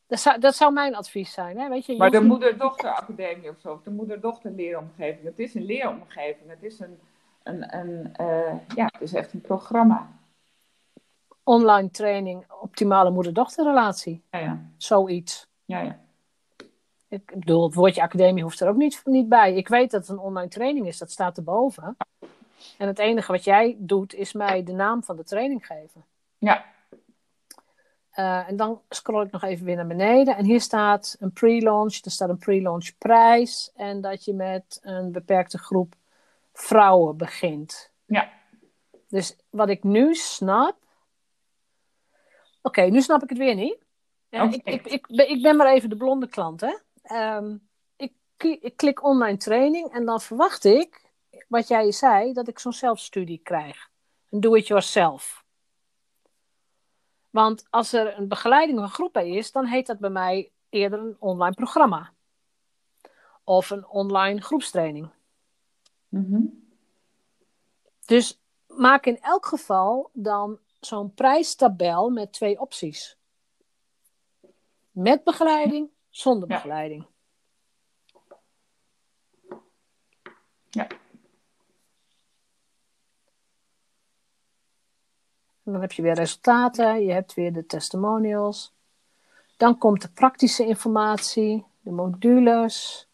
Dat 0.08 0.20
zou, 0.20 0.40
dat 0.40 0.56
zou 0.56 0.74
mijn 0.74 0.96
advies 0.96 1.34
zijn. 1.34 1.58
Hè? 1.60 1.70
Weet 1.70 1.86
je, 1.86 1.92
je 1.92 1.98
Maar 1.98 2.12
de 2.12 2.20
niet- 2.20 2.28
moeder-dochter-academie 2.28 3.50
of 3.50 3.60
zo, 3.60 3.72
of 3.72 3.82
de 3.82 3.90
moeder-dochter-leeromgeving, 3.90 5.24
het 5.26 5.40
is 5.40 5.54
een 5.54 5.66
leeromgeving. 5.66 6.50
Het 6.50 6.64
is 6.64 6.80
een, 6.80 7.00
een, 7.44 7.76
een 7.78 8.16
eh, 8.16 8.54
ja, 8.76 8.86
het 8.86 9.02
is 9.02 9.14
echt 9.14 9.34
een 9.34 9.42
programma. 9.42 10.10
Online 11.44 11.90
training, 11.92 12.46
optimale 12.62 13.10
moeder-dochterrelatie. 13.12 14.24
Ja, 14.32 14.40
ja. 14.40 14.62
Zoiets. 14.78 15.48
ja, 15.66 15.80
ja. 15.80 16.00
Ik 17.10 17.34
bedoel, 17.40 17.64
het 17.66 17.74
woordje 17.74 18.02
academie 18.02 18.44
hoeft 18.44 18.60
er 18.60 18.70
ook 18.70 18.76
niet, 18.76 19.02
niet 19.06 19.30
bij. 19.30 19.54
Ik 19.56 19.68
weet 19.68 19.92
dat 19.92 20.02
het 20.02 20.10
een 20.10 20.24
online 20.24 20.50
training 20.50 20.88
is, 20.88 20.98
dat 20.98 21.12
staat 21.12 21.38
erboven. 21.38 21.98
En 22.78 22.88
het 22.88 23.00
enige 23.00 23.32
wat 23.32 23.44
jij 23.44 23.76
doet, 23.80 24.14
is 24.14 24.34
mij 24.34 24.64
de 24.64 24.72
naam 24.74 25.04
van 25.04 25.16
de 25.16 25.24
training 25.24 25.66
geven. 25.66 26.06
ja. 26.38 26.66
Eh, 28.12 28.50
en 28.50 28.56
dan 28.56 28.82
scroll 28.90 29.26
ik 29.26 29.32
nog 29.32 29.44
even 29.44 29.66
weer 29.66 29.76
naar 29.76 29.88
beneden. 29.88 30.36
En 30.36 30.46
hier 30.46 30.62
staat 30.62 31.16
een 31.20 31.32
pre-launch. 31.34 32.00
Er 32.04 32.12
staat 32.12 32.30
een 32.30 32.38
pre-launch 32.38 32.98
prijs. 32.98 33.72
En 33.76 34.02
dat 34.02 34.26
je 34.26 34.34
met 34.34 34.80
een 34.82 35.12
beperkte 35.12 35.58
groep 35.58 35.96
vrouwen 36.54 37.18
begint. 37.18 37.92
Ja. 38.06 38.30
Dus 39.08 39.36
wat 39.50 39.70
ik 39.70 39.84
nu 39.84 40.16
snap. 40.16 40.76
Oké, 42.62 42.82
nu 42.82 43.02
snap 43.02 43.24
ik 43.24 43.30
het 43.30 43.38
weer 43.38 43.56
niet. 43.56 43.78
Ja, 44.30 44.44
Oké. 44.46 44.56
ik, 44.56 44.66
ik, 44.66 44.86
ik, 44.86 45.08
ben, 45.08 45.30
ik 45.30 45.42
ben 45.42 45.56
maar 45.56 45.74
even 45.74 45.90
de 45.90 45.98
blonde 45.98 46.28
klant. 46.28 46.62
Hè? 46.62 46.78
Ehm, 47.08 47.58
ik, 47.96 48.74
klik 48.76 49.04
online 49.04 49.38
training. 49.38 49.94
En 49.94 50.06
dan 50.06 50.22
verwacht 50.22 50.64
ik, 50.64 51.12
wat 51.48 51.68
jij 51.68 51.92
zei, 51.92 52.34
dat 52.34 52.48
ik 52.48 52.60
zo'n 52.60 52.74
zelfstudie 52.74 53.40
krijg. 53.44 53.90
Een 54.30 54.40
do-it-yourself. 54.40 55.46
Want 57.30 57.66
als 57.70 57.94
er 57.94 58.18
een 58.18 58.28
begeleiding 58.28 58.80
van 58.80 58.90
groep 58.90 59.14
bij 59.14 59.30
is, 59.30 59.52
dan 59.52 59.66
heet 59.66 59.88
dat 59.88 60.00
bij 60.00 60.10
mij 60.10 60.52
eerder 60.70 61.00
een 61.00 61.16
online 61.20 61.56
programma. 61.56 62.14
Of 63.44 63.70
een 63.70 63.88
online 63.88 64.42
groepstraining. 64.42 65.10
Mhm. 66.10 66.42
Dus 68.06 68.40
maak 68.68 69.06
in 69.06 69.22
elk 69.22 69.46
geval 69.46 70.10
dan 70.14 70.60
zo'n 70.80 71.14
prijstabel 71.14 72.10
met 72.10 72.34
twee 72.34 72.60
opties. 72.60 73.18
Met 74.92 75.24
begeleiding, 75.24 75.90
zonder 76.18 76.50
Ja. 76.50 76.56
begeleiding. 76.56 77.06
Ja. 80.70 80.88
En 85.64 85.74
dan 85.74 85.82
heb 85.82 85.92
je 85.92 86.02
weer 86.02 86.14
resultaten, 86.14 87.06
je 87.06 87.12
hebt 87.12 87.34
weer 87.34 87.54
de 87.54 87.66
testimonials. 87.66 88.74
Dan 89.58 89.78
komt 89.78 90.02
de 90.02 90.10
praktische 90.10 90.66
informatie, 90.66 91.66
de 91.82 91.92
modules. 91.92 93.08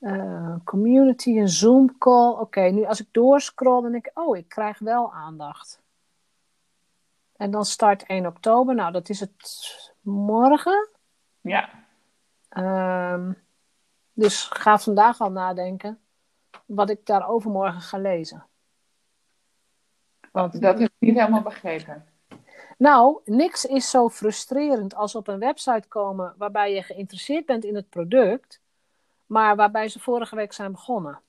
Eh, 0.00 0.56
community, 0.64 1.30
een 1.38 1.48
Zoom 1.48 1.98
call. 1.98 2.32
Oké, 2.32 2.60
nu 2.60 2.84
als 2.84 3.00
ik 3.00 3.08
doorscroll, 3.12 3.82
dan 3.82 3.92
denk 3.92 4.06
ik, 4.06 4.18
oh, 4.18 4.36
ik 4.36 4.48
krijg 4.48 4.78
wel 4.78 5.12
aandacht. 5.12 5.84
En 7.36 7.50
dan 7.50 7.64
start 7.64 8.02
1 8.06 8.26
oktober. 8.26 8.74
Nou, 8.74 8.92
dat 8.92 9.08
is 9.08 9.20
het 9.20 9.92
morgen. 10.00 10.88
Ja. 11.40 11.70
Ehm, 12.48 13.32
dus 14.12 14.44
ga 14.44 14.78
vandaag 14.78 15.20
al 15.20 15.30
nadenken 15.30 16.00
wat 16.66 16.90
ik 16.90 17.06
daar 17.06 17.28
overmorgen 17.28 17.80
ga 17.80 17.98
lezen. 17.98 18.46
Want 20.32 20.60
Dat 20.60 20.78
heb 20.78 20.88
ik 20.88 20.94
niet 20.98 21.14
helemaal 21.14 21.42
begrepen. 21.42 22.06
Nou, 22.78 23.20
niks 23.24 23.64
is 23.64 23.90
zo 23.90 24.08
frustrerend 24.08 24.94
als 24.94 25.14
op 25.14 25.28
een 25.28 25.38
website 25.38 25.88
komen 25.88 26.34
waarbij 26.36 26.74
je 26.74 26.82
geïnteresseerd 26.82 27.46
bent 27.46 27.64
in 27.64 27.74
het 27.74 27.88
product, 27.88 28.60
maar 29.26 29.56
waarbij 29.56 29.88
ze 29.88 30.00
vorige 30.00 30.36
week 30.36 30.52
zijn 30.52 30.72
begonnen. 30.72 31.20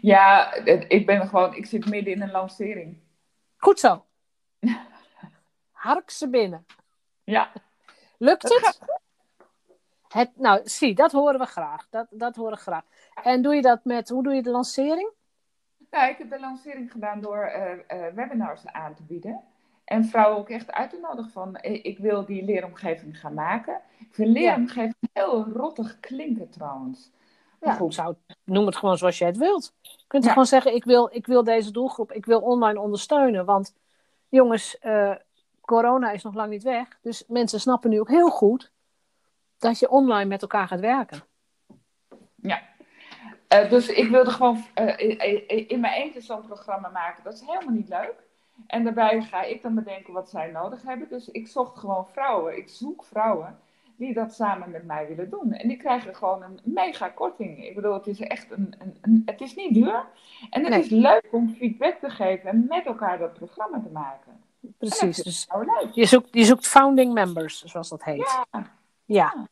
Ja, 0.00 0.54
ik 0.88 1.06
ben 1.06 1.28
gewoon, 1.28 1.54
ik 1.54 1.66
zit 1.66 1.86
midden 1.86 2.12
in 2.12 2.22
een 2.22 2.30
lancering. 2.30 2.98
Goed 3.56 3.80
zo. 3.80 4.04
Hark 5.86 6.10
ze 6.10 6.28
binnen. 6.28 6.66
Ja. 7.24 7.52
Lukt 8.18 8.42
het? 8.42 8.80
het? 10.08 10.30
Nou, 10.36 10.60
zie, 10.64 10.94
dat 10.94 11.12
horen 11.12 11.38
we 11.38 11.46
graag. 11.46 11.86
Dat, 11.90 12.06
dat 12.10 12.36
horen 12.36 12.52
we 12.52 12.58
graag. 12.58 12.84
En 13.22 13.42
doe 13.42 13.54
je 13.54 13.62
dat 13.62 13.84
met, 13.84 14.08
hoe 14.08 14.22
doe 14.22 14.34
je 14.34 14.42
de 14.42 14.50
lancering? 14.50 15.10
Ik 15.90 16.16
heb 16.18 16.30
de 16.30 16.40
lancering 16.40 16.92
gedaan 16.92 17.20
door 17.20 17.38
eh, 17.38 17.72
eh, 17.72 18.14
webinars 18.14 18.66
aan 18.66 18.94
te 18.94 19.02
bieden. 19.02 19.40
En 19.84 20.04
vrouwen 20.04 20.38
ook 20.38 20.48
echt 20.48 20.72
uit 20.72 20.90
te 20.90 20.98
nodigen 21.02 21.30
van, 21.30 21.56
eh, 21.56 21.84
ik 21.84 21.98
wil 21.98 22.24
die 22.24 22.44
leeromgeving 22.44 23.20
gaan 23.20 23.34
maken. 23.34 23.80
Ik 23.98 24.14
vind 24.14 24.28
leeromgeving 24.28 24.94
heel 25.12 25.44
rottig 25.44 26.00
klinken 26.00 26.50
trouwens. 26.50 27.10
Ja, 27.60 27.72
goed. 27.72 27.94
zou, 27.94 28.14
noem 28.44 28.66
het 28.66 28.76
gewoon 28.76 28.98
zoals 28.98 29.18
jij 29.18 29.28
het 29.28 29.36
wilt. 29.36 29.74
Je 29.80 30.04
kunt 30.06 30.24
Ja. 30.24 30.30
gewoon 30.30 30.46
zeggen, 30.46 30.74
ik 30.74 30.84
wil, 30.84 31.08
ik 31.12 31.26
wil 31.26 31.44
deze 31.44 31.70
doelgroep, 31.70 32.12
ik 32.12 32.26
wil 32.26 32.40
online 32.40 32.80
ondersteunen. 32.80 33.44
Want 33.44 33.74
jongens, 34.28 34.78
corona 35.66 36.10
is 36.10 36.22
nog 36.22 36.34
lang 36.34 36.50
niet 36.50 36.62
weg. 36.62 36.98
Dus 37.02 37.24
mensen 37.28 37.60
snappen 37.60 37.90
nu 37.90 38.00
ook 38.00 38.08
heel 38.08 38.30
goed 38.30 38.72
dat 39.58 39.78
je 39.78 39.88
online 39.90 40.28
met 40.28 40.42
elkaar 40.42 40.68
gaat 40.68 40.80
werken. 40.80 41.22
Ja. 42.34 42.62
Eh, 43.48 43.70
dus 43.70 43.88
ik 43.88 44.08
wilde 44.10 44.30
gewoon 44.30 44.64
eh, 44.74 44.86
in- 45.08 45.18
in 45.48 45.68
in 45.68 45.80
mijn 45.80 45.94
eentje 46.02 46.20
zo'n 46.20 46.46
programma 46.46 46.88
maken. 46.88 47.24
Dat 47.24 47.32
is 47.32 47.40
helemaal 47.46 47.74
niet 47.74 47.88
leuk. 47.88 48.14
En 48.66 48.84
daarbij 48.84 49.22
ga 49.22 49.42
ik 49.42 49.62
dan 49.62 49.74
bedenken 49.74 50.12
wat 50.12 50.30
zij 50.30 50.50
nodig 50.50 50.82
hebben. 50.82 51.08
Dus 51.08 51.28
ik 51.28 51.48
zocht 51.48 51.78
gewoon 51.78 52.06
vrouwen. 52.06 52.56
Ik 52.56 52.68
zoek 52.68 53.04
vrouwen 53.04 53.58
die 53.96 54.14
dat 54.14 54.32
samen 54.34 54.70
met 54.70 54.84
mij 54.84 55.06
willen 55.08 55.30
doen. 55.30 55.52
En 55.52 55.68
die 55.68 55.76
krijgen 55.76 56.14
gewoon 56.14 56.42
een 56.42 56.60
mega 56.64 57.08
korting. 57.08 57.64
Ik 57.64 57.74
bedoel, 57.74 57.92
het 57.94 58.06
is 58.06 58.20
echt 58.20 58.50
een, 58.50 58.74
een, 58.78 58.96
een 59.00 59.22
het 59.26 59.40
is 59.40 59.54
niet 59.54 59.74
duur. 59.74 60.04
En 60.50 60.60
het 60.60 60.70
Nee. 60.70 60.80
is 60.80 60.88
leuk 60.88 61.28
om 61.30 61.48
feedback 61.54 61.94
te 61.94 62.10
geven 62.10 62.50
en 62.50 62.64
met 62.68 62.86
elkaar 62.86 63.18
dat 63.18 63.32
programma 63.34 63.80
te 63.80 63.88
maken. 63.90 64.40
Precies. 64.78 65.16
Dus 65.22 65.46
je 65.92 66.06
zoekt, 66.06 66.28
je 66.30 66.44
zoekt 66.44 66.66
founding 66.66 67.12
members, 67.12 67.62
zoals 67.64 67.88
dat 67.88 68.04
heet. 68.04 68.44
Ja, 68.50 68.70
Ja. 69.04 69.48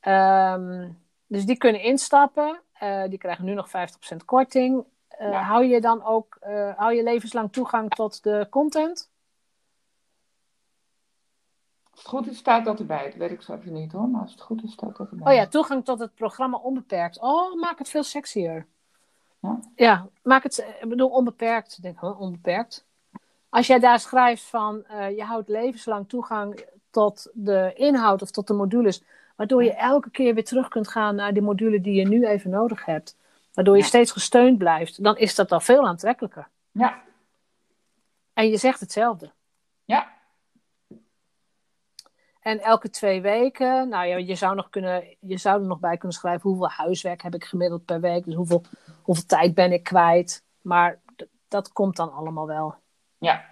Ehm, 0.00 0.90
dus 1.26 1.44
die 1.44 1.56
kunnen 1.56 1.82
instappen. 1.82 2.60
Eh, 2.72 3.08
die 3.08 3.18
krijgen 3.18 3.44
nu 3.44 3.54
nog 3.54 3.68
50% 3.70 4.24
korting. 4.24 4.84
Eh, 5.08 5.30
Ja. 5.30 5.42
Hou 5.42 5.64
je 5.64 5.80
dan 5.80 6.04
ook 6.04 6.36
eh, 6.40 6.76
hou 6.76 6.94
je 6.94 7.02
levenslang 7.02 7.52
toegang 7.52 7.90
tot 7.90 8.22
de 8.22 8.46
content? 8.50 9.10
als 11.90 12.00
het 12.00 12.10
goed 12.10 12.26
is, 12.26 12.38
staat 12.38 12.64
dat 12.64 12.78
erbij. 12.78 13.04
Dat 13.04 13.14
weet 13.14 13.30
ik 13.30 13.42
zo 13.42 13.54
even 13.54 13.72
niet 13.72 13.92
hoor, 13.92 14.08
maar 14.08 14.20
als 14.20 14.30
het 14.30 14.40
goed 14.40 14.62
is, 14.62 14.72
staat 14.72 14.96
dat 14.96 15.10
erbij. 15.10 15.32
Oh 15.32 15.38
ja, 15.38 15.46
toegang 15.46 15.84
tot 15.84 15.98
het 15.98 16.14
programma 16.14 16.56
onbeperkt. 16.56 17.20
Oh, 17.20 17.60
maak 17.60 17.78
het 17.78 17.88
veel 17.88 18.02
sexier. 18.02 18.66
Ja. 19.40 19.58
Ja, 19.74 20.06
maak 20.22 20.42
het, 20.42 20.66
ik 20.80 20.88
bedoel 20.88 21.08
onbeperkt. 21.08 21.76
Ik 21.76 21.82
Denk, 21.82 22.00
huh, 22.00 22.20
onbeperkt. 22.20 22.86
Als 23.52 23.66
jij 23.66 23.78
daar 23.78 24.00
schrijft 24.00 24.42
van 24.42 24.84
eh, 24.84 25.16
je 25.16 25.22
houdt 25.24 25.48
levenslang 25.48 26.08
toegang 26.08 26.64
tot 26.90 27.30
de 27.34 27.72
inhoud 27.74 28.22
of 28.22 28.30
tot 28.30 28.46
de 28.46 28.54
modules, 28.54 29.02
waardoor 29.36 29.64
je 29.64 29.72
elke 29.74 30.10
keer 30.10 30.34
weer 30.34 30.44
terug 30.44 30.68
kunt 30.68 30.88
gaan 30.88 31.14
naar 31.14 31.32
die 31.32 31.42
module 31.42 31.80
die 31.80 31.94
je 31.94 32.08
nu 32.08 32.26
even 32.26 32.50
nodig 32.50 32.84
hebt, 32.84 33.16
waardoor 33.54 33.74
je 33.76 33.80
Ja. 33.82 33.86
steeds 33.86 34.10
gesteund 34.12 34.58
blijft, 34.58 35.02
dan 35.02 35.16
is 35.16 35.34
dat 35.34 35.52
al 35.52 35.60
veel 35.60 35.86
aantrekkelijker. 35.86 36.48
Ja, 36.70 37.02
En 38.32 38.48
je 38.48 38.56
zegt 38.56 38.80
hetzelfde. 38.80 39.32
ja, 39.84 40.12
En 42.40 42.60
elke 42.60 42.90
twee 42.90 43.20
weken, 43.20 43.88
nou 43.88 44.06
ja, 44.06 44.16
je 44.16 44.34
zou, 44.34 44.54
nog 44.54 44.70
kunnen, 44.70 45.16
je 45.20 45.36
zou 45.38 45.60
er 45.60 45.66
nog 45.66 45.80
bij 45.80 45.96
kunnen 45.96 46.16
schrijven 46.16 46.48
hoeveel 46.50 46.68
huiswerk 46.70 47.22
heb 47.22 47.34
ik 47.34 47.44
gemiddeld 47.44 47.84
per 47.84 48.00
week. 48.00 48.24
Dus 48.24 48.34
hoeveel, 48.34 48.62
hoeveel 49.02 49.26
tijd 49.26 49.54
ben 49.54 49.72
ik 49.72 49.82
kwijt. 49.82 50.44
Maar 50.62 51.00
dat 51.48 51.72
komt 51.72 51.96
dan 51.96 52.12
allemaal 52.12 52.46
wel. 52.46 52.74
Ja. 53.22 53.44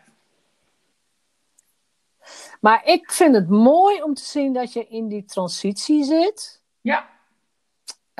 Maar 2.61 2.85
ik 2.85 3.13
vind 3.13 3.35
het 3.35 3.49
mooi 3.49 4.03
om 4.03 4.15
te 4.15 4.25
zien 4.25 4.53
dat 4.53 4.73
je 4.73 4.87
in 4.89 5.09
die 5.09 5.25
transitie 5.25 6.05
zit. 6.05 6.63
Ja, 6.81 7.09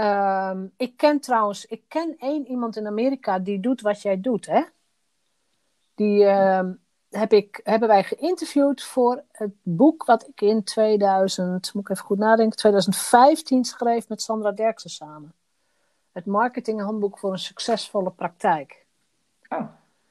Ehm, 0.01 0.67
ik 0.77 0.97
ken 0.97 1.21
trouwens, 1.21 1.67
ik 1.67 1.83
ken 1.89 2.17
één 2.19 2.47
iemand 2.47 2.77
in 2.77 2.87
Amerika 2.87 3.39
die 3.39 3.61
doet 3.61 3.81
wat 3.81 4.03
jij 4.03 4.21
doet, 4.21 4.47
hè? 4.47 4.63
Die 5.95 6.25
ehm, 6.25 6.73
heb 7.11 7.33
ik, 7.33 7.61
hebben 7.65 7.89
wij 7.89 8.05
geïnterviewd 8.05 8.83
voor 8.83 9.25
het 9.33 9.53
boek 9.63 10.05
wat 10.05 10.29
ik 10.29 10.41
in 10.41 10.65
2000, 10.65 11.75
moet 11.75 11.83
ik 11.83 11.91
even 11.91 12.05
goed 12.05 12.19
nadenken, 12.19 12.57
2015 12.57 13.65
schreef 13.65 14.09
met 14.09 14.23
Sandra 14.23 14.53
Derksen 14.53 14.91
samen. 14.91 15.35
Het 16.13 16.27
marketinghandboek 16.27 17.19
voor 17.19 17.33
een 17.33 17.39
succesvolle 17.39 18.11
praktijk. 18.11 18.87
oh, 19.49 19.67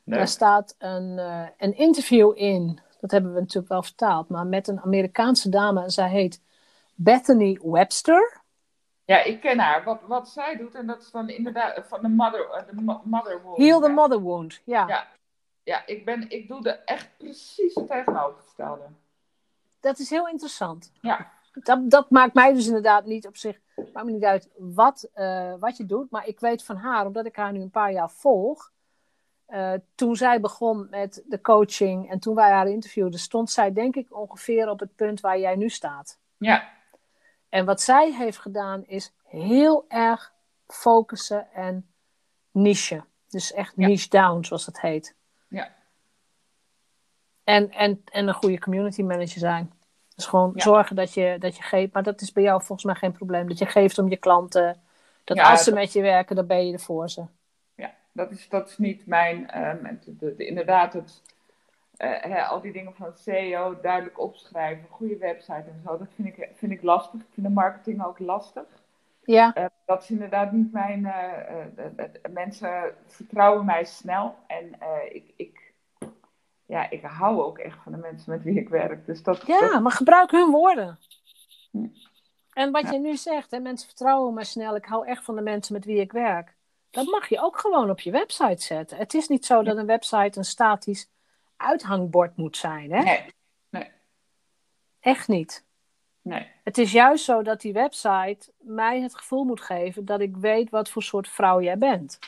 Daar 0.10 0.18
leuk. 0.20 0.28
staat 0.28 0.76
een, 0.78 1.20
eh, 1.20 1.47
een 1.57 1.78
interview 1.78 2.32
in, 2.36 2.80
dat 2.99 3.12
hebben 3.12 3.34
we 3.34 3.39
natuurlijk 3.39 3.70
wel 3.72 3.84
vertaald, 3.84 4.30
maar 4.30 4.45
met 4.47 4.68
een 4.68 4.80
Amerikaanse 4.82 5.49
dame 5.49 5.84
en 5.84 5.91
zij 5.91 6.10
heet 6.10 6.41
Bethany 6.95 7.60
Webster. 7.64 8.41
Ja, 9.05 9.24
ik 9.24 9.41
ken 9.41 9.60
haar. 9.60 9.84
Wat, 9.84 10.01
wat 10.07 10.30
zij 10.30 10.57
doet, 10.57 10.76
en 10.76 10.88
dat 10.88 11.01
is 11.01 11.12
dan 11.12 11.30
inderdaad 11.30 11.88
van 11.88 12.01
de 12.01 12.07
mother, 12.07 12.49
eh, 12.49 12.68
de 12.76 12.82
mo- 12.82 13.01
mother 13.03 13.41
wound. 13.41 13.57
Heal 13.57 13.80
the 13.80 13.88
Ja. 13.88 13.93
Mother 13.93 14.20
Wound, 14.22 14.62
ja. 14.64 14.88
Ja. 14.88 15.07
Ja, 15.64 15.86
ik, 15.86 16.05
ben, 16.05 16.30
ik 16.30 16.47
doe 16.47 16.62
de 16.62 16.72
echt 16.72 17.10
precies 17.18 17.76
het 17.76 17.88
tegenovergestelde. 17.88 18.84
Dat 19.80 19.99
is 19.99 20.10
heel 20.10 20.28
interessant. 20.28 20.91
Ja. 21.01 21.32
Dat, 21.53 21.89
dat 21.89 22.10
maakt 22.10 22.34
mij 22.34 22.53
dus 22.53 22.68
inderdaad 22.68 23.05
niet 23.05 23.28
op 23.28 23.38
zich, 23.38 23.60
maakt 23.93 24.05
me 24.05 24.12
niet 24.12 24.24
uit 24.24 24.49
wat, 24.57 25.10
eh, 25.14 25.53
wat 25.60 25.78
je 25.78 25.86
doet, 25.86 26.12
maar 26.12 26.28
ik 26.28 26.39
weet 26.39 26.64
van 26.64 26.76
haar, 26.76 27.05
omdat 27.05 27.26
ik 27.26 27.36
haar 27.36 27.51
nu 27.51 27.62
een 27.62 27.70
paar 27.70 27.91
jaar 27.91 28.10
volg, 28.12 28.72
eh, 29.49 29.73
toen 29.95 30.15
zij 30.15 30.39
begon 30.39 30.87
met 30.89 31.23
de 31.27 31.41
coaching 31.41 32.09
en 32.11 32.19
toen 32.19 32.35
wij 32.35 32.51
haar 32.51 32.67
interviewden, 32.67 33.19
stond 33.19 33.49
zij 33.51 33.73
denk 33.73 33.95
ik 33.95 34.17
ongeveer 34.17 34.69
op 34.69 34.79
het 34.79 34.95
punt 34.95 35.19
waar 35.21 35.39
jij 35.39 35.55
nu 35.55 35.69
staat. 35.69 36.19
Ja, 36.37 36.69
En 37.49 37.65
wat 37.65 37.81
zij 37.81 38.13
heeft 38.13 38.37
gedaan 38.37 38.85
is 38.85 39.13
heel 39.23 39.85
erg 39.87 40.33
focussen 40.67 41.51
en 41.53 41.87
niche. 42.51 43.03
Dus 43.29 43.53
echt 43.53 43.73
Ja. 43.75 43.87
niche 43.87 44.09
down, 44.09 44.43
zoals 44.43 44.65
dat 44.65 44.79
heet. 44.79 45.15
Ja. 45.47 45.75
En, 47.43 47.71
en, 47.71 48.01
en 48.11 48.27
een 48.27 48.33
goede 48.33 48.59
community 48.59 49.01
manager 49.01 49.39
zijn. 49.39 49.71
Dus 50.15 50.25
gewoon 50.25 50.51
Ja. 50.55 50.61
zorgen 50.63 50.95
dat 50.95 51.13
je, 51.13 51.35
dat 51.39 51.55
je 51.57 51.63
geeft. 51.63 51.93
Maar 51.93 52.03
dat 52.03 52.21
is 52.21 52.31
bij 52.31 52.43
jou 52.43 52.59
volgens 52.59 52.83
mij 52.83 52.95
geen 52.95 53.11
probleem. 53.11 53.47
Dat 53.47 53.57
je 53.57 53.65
geeft 53.65 53.97
om 53.97 54.09
je 54.09 54.17
klanten. 54.17 54.81
Dat 55.23 55.37
Ja, 55.37 55.51
als 55.51 55.63
ze 55.63 55.73
met 55.73 55.93
je 55.93 56.01
werken, 56.01 56.35
dan 56.35 56.47
ben 56.47 56.67
je 56.67 56.73
er 56.73 56.79
voor 56.79 57.09
ze. 57.09 57.23
Dat, 58.20 58.32
is, 58.32 58.49
dat 58.49 58.70
is 58.70 58.78
niet 58.78 59.05
mijn... 59.05 59.49
ehm, 59.49 59.86
het- 59.86 60.05
de- 60.20 60.36
de- 60.36 60.47
inderdaad, 60.47 60.93
het, 60.93 61.22
eh, 61.97 62.49
al 62.51 62.61
die 62.61 62.72
dingen 62.72 62.93
van 62.95 63.11
SEO 63.17 63.80
duidelijk 63.82 64.20
opschrijven, 64.20 64.88
goede 64.89 65.17
website 65.17 65.53
en 65.53 65.82
zo, 65.86 65.97
dat 65.97 66.07
vind 66.15 66.28
ik, 66.28 66.49
vind 66.55 66.72
ik 66.72 66.82
lastig. 66.84 67.20
Ik 67.20 67.28
vind 67.34 67.47
de 67.47 67.53
marketing 67.53 68.03
ook 68.05 68.20
lastig. 68.20 68.63
Ja, 69.24 69.53
Eh, 69.53 69.65
dat 69.86 70.03
is 70.03 70.09
inderdaad 70.09 70.51
niet 70.51 70.72
mijn. 70.72 71.05
eh, 71.05 72.05
mensen 72.32 72.95
vertrouwen 73.05 73.65
mij 73.65 73.84
snel. 73.86 74.36
En 74.47 74.76
ik, 75.11 75.34
ik, 75.36 75.74
ja, 76.65 76.89
ik 76.89 77.01
hou 77.03 77.41
ook 77.41 77.57
echt 77.57 77.78
van 77.84 77.91
de 77.91 77.97
mensen 77.97 78.32
met 78.32 78.43
wie 78.43 78.59
ik 78.59 78.70
werk. 78.70 79.05
Dus 79.05 79.24
dat, 79.24 79.38
dat- 79.45 79.59
ja 79.59 79.80
maar 79.80 79.91
gebruik 79.91 80.32
hun 80.32 80.49
woorden. 80.51 80.97
Hm. 81.72 81.86
En 82.53 82.72
wat 82.72 82.82
Ja. 82.84 82.91
je 82.91 82.99
nu 82.99 83.15
zegt, 83.15 83.51
hè, 83.51 83.59
mensen 83.59 83.88
vertrouwen 83.88 84.34
me 84.34 84.43
snel. 84.43 84.76
Ik 84.76 84.86
hou 84.86 85.07
echt 85.07 85.24
van 85.24 85.36
de 85.36 85.41
mensen 85.41 85.74
met 85.74 85.86
wie 85.86 85.99
ik 85.99 86.11
werk. 86.11 86.57
Dat 86.91 87.05
mag 87.05 87.29
je 87.29 87.41
ook 87.41 87.59
gewoon 87.59 87.89
op 87.89 87.99
je 87.99 88.11
website 88.11 88.61
zetten. 88.63 88.97
Het 88.97 89.13
is 89.13 89.27
niet 89.27 89.45
zo 89.45 89.63
dat 89.63 89.77
een 89.77 89.85
website 89.85 90.37
een 90.37 90.45
statisch 90.45 91.09
uithangbord 91.57 92.37
moet 92.37 92.57
zijn. 92.57 92.91
Hè? 92.91 93.03
nee, 93.69 93.91
Echt 94.99 95.27
niet. 95.27 95.63
nee. 96.21 96.47
Het 96.63 96.77
is 96.77 96.91
juist 96.91 97.23
zo 97.25 97.41
dat 97.41 97.61
die 97.61 97.73
website 97.73 98.51
mij 98.57 99.01
het 99.01 99.15
gevoel 99.15 99.43
moet 99.43 99.61
geven 99.61 100.05
dat 100.05 100.19
ik 100.19 100.37
weet 100.37 100.69
wat 100.69 100.89
voor 100.89 101.03
soort 101.03 101.27
vrouw 101.27 101.61
jij 101.61 101.77
bent. 101.77 102.19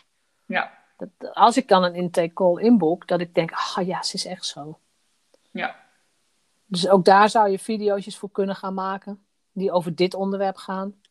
Ja, 0.45 0.79
Dat, 0.97 1.33
als 1.33 1.57
ik 1.57 1.67
dan 1.67 1.83
een 1.83 1.95
intake 1.95 2.33
call 2.33 2.61
inboek, 2.61 3.07
dat 3.07 3.19
ik 3.21 3.35
denk, 3.35 3.51
ah 3.51 3.85
ja, 3.85 4.03
ze 4.03 4.15
is 4.15 4.25
echt 4.25 4.45
zo. 4.45 4.79
ja, 5.51 5.75
Dus 6.65 6.87
ook 6.87 7.05
daar 7.05 7.29
zou 7.29 7.49
je 7.49 7.59
video's 7.59 8.17
voor 8.17 8.31
kunnen 8.31 8.55
gaan 8.55 8.73
maken, 8.73 9.25
die 9.51 9.71
over 9.71 9.95
dit 9.95 10.13
onderwerp 10.13 10.55
gaan. 10.55 11.01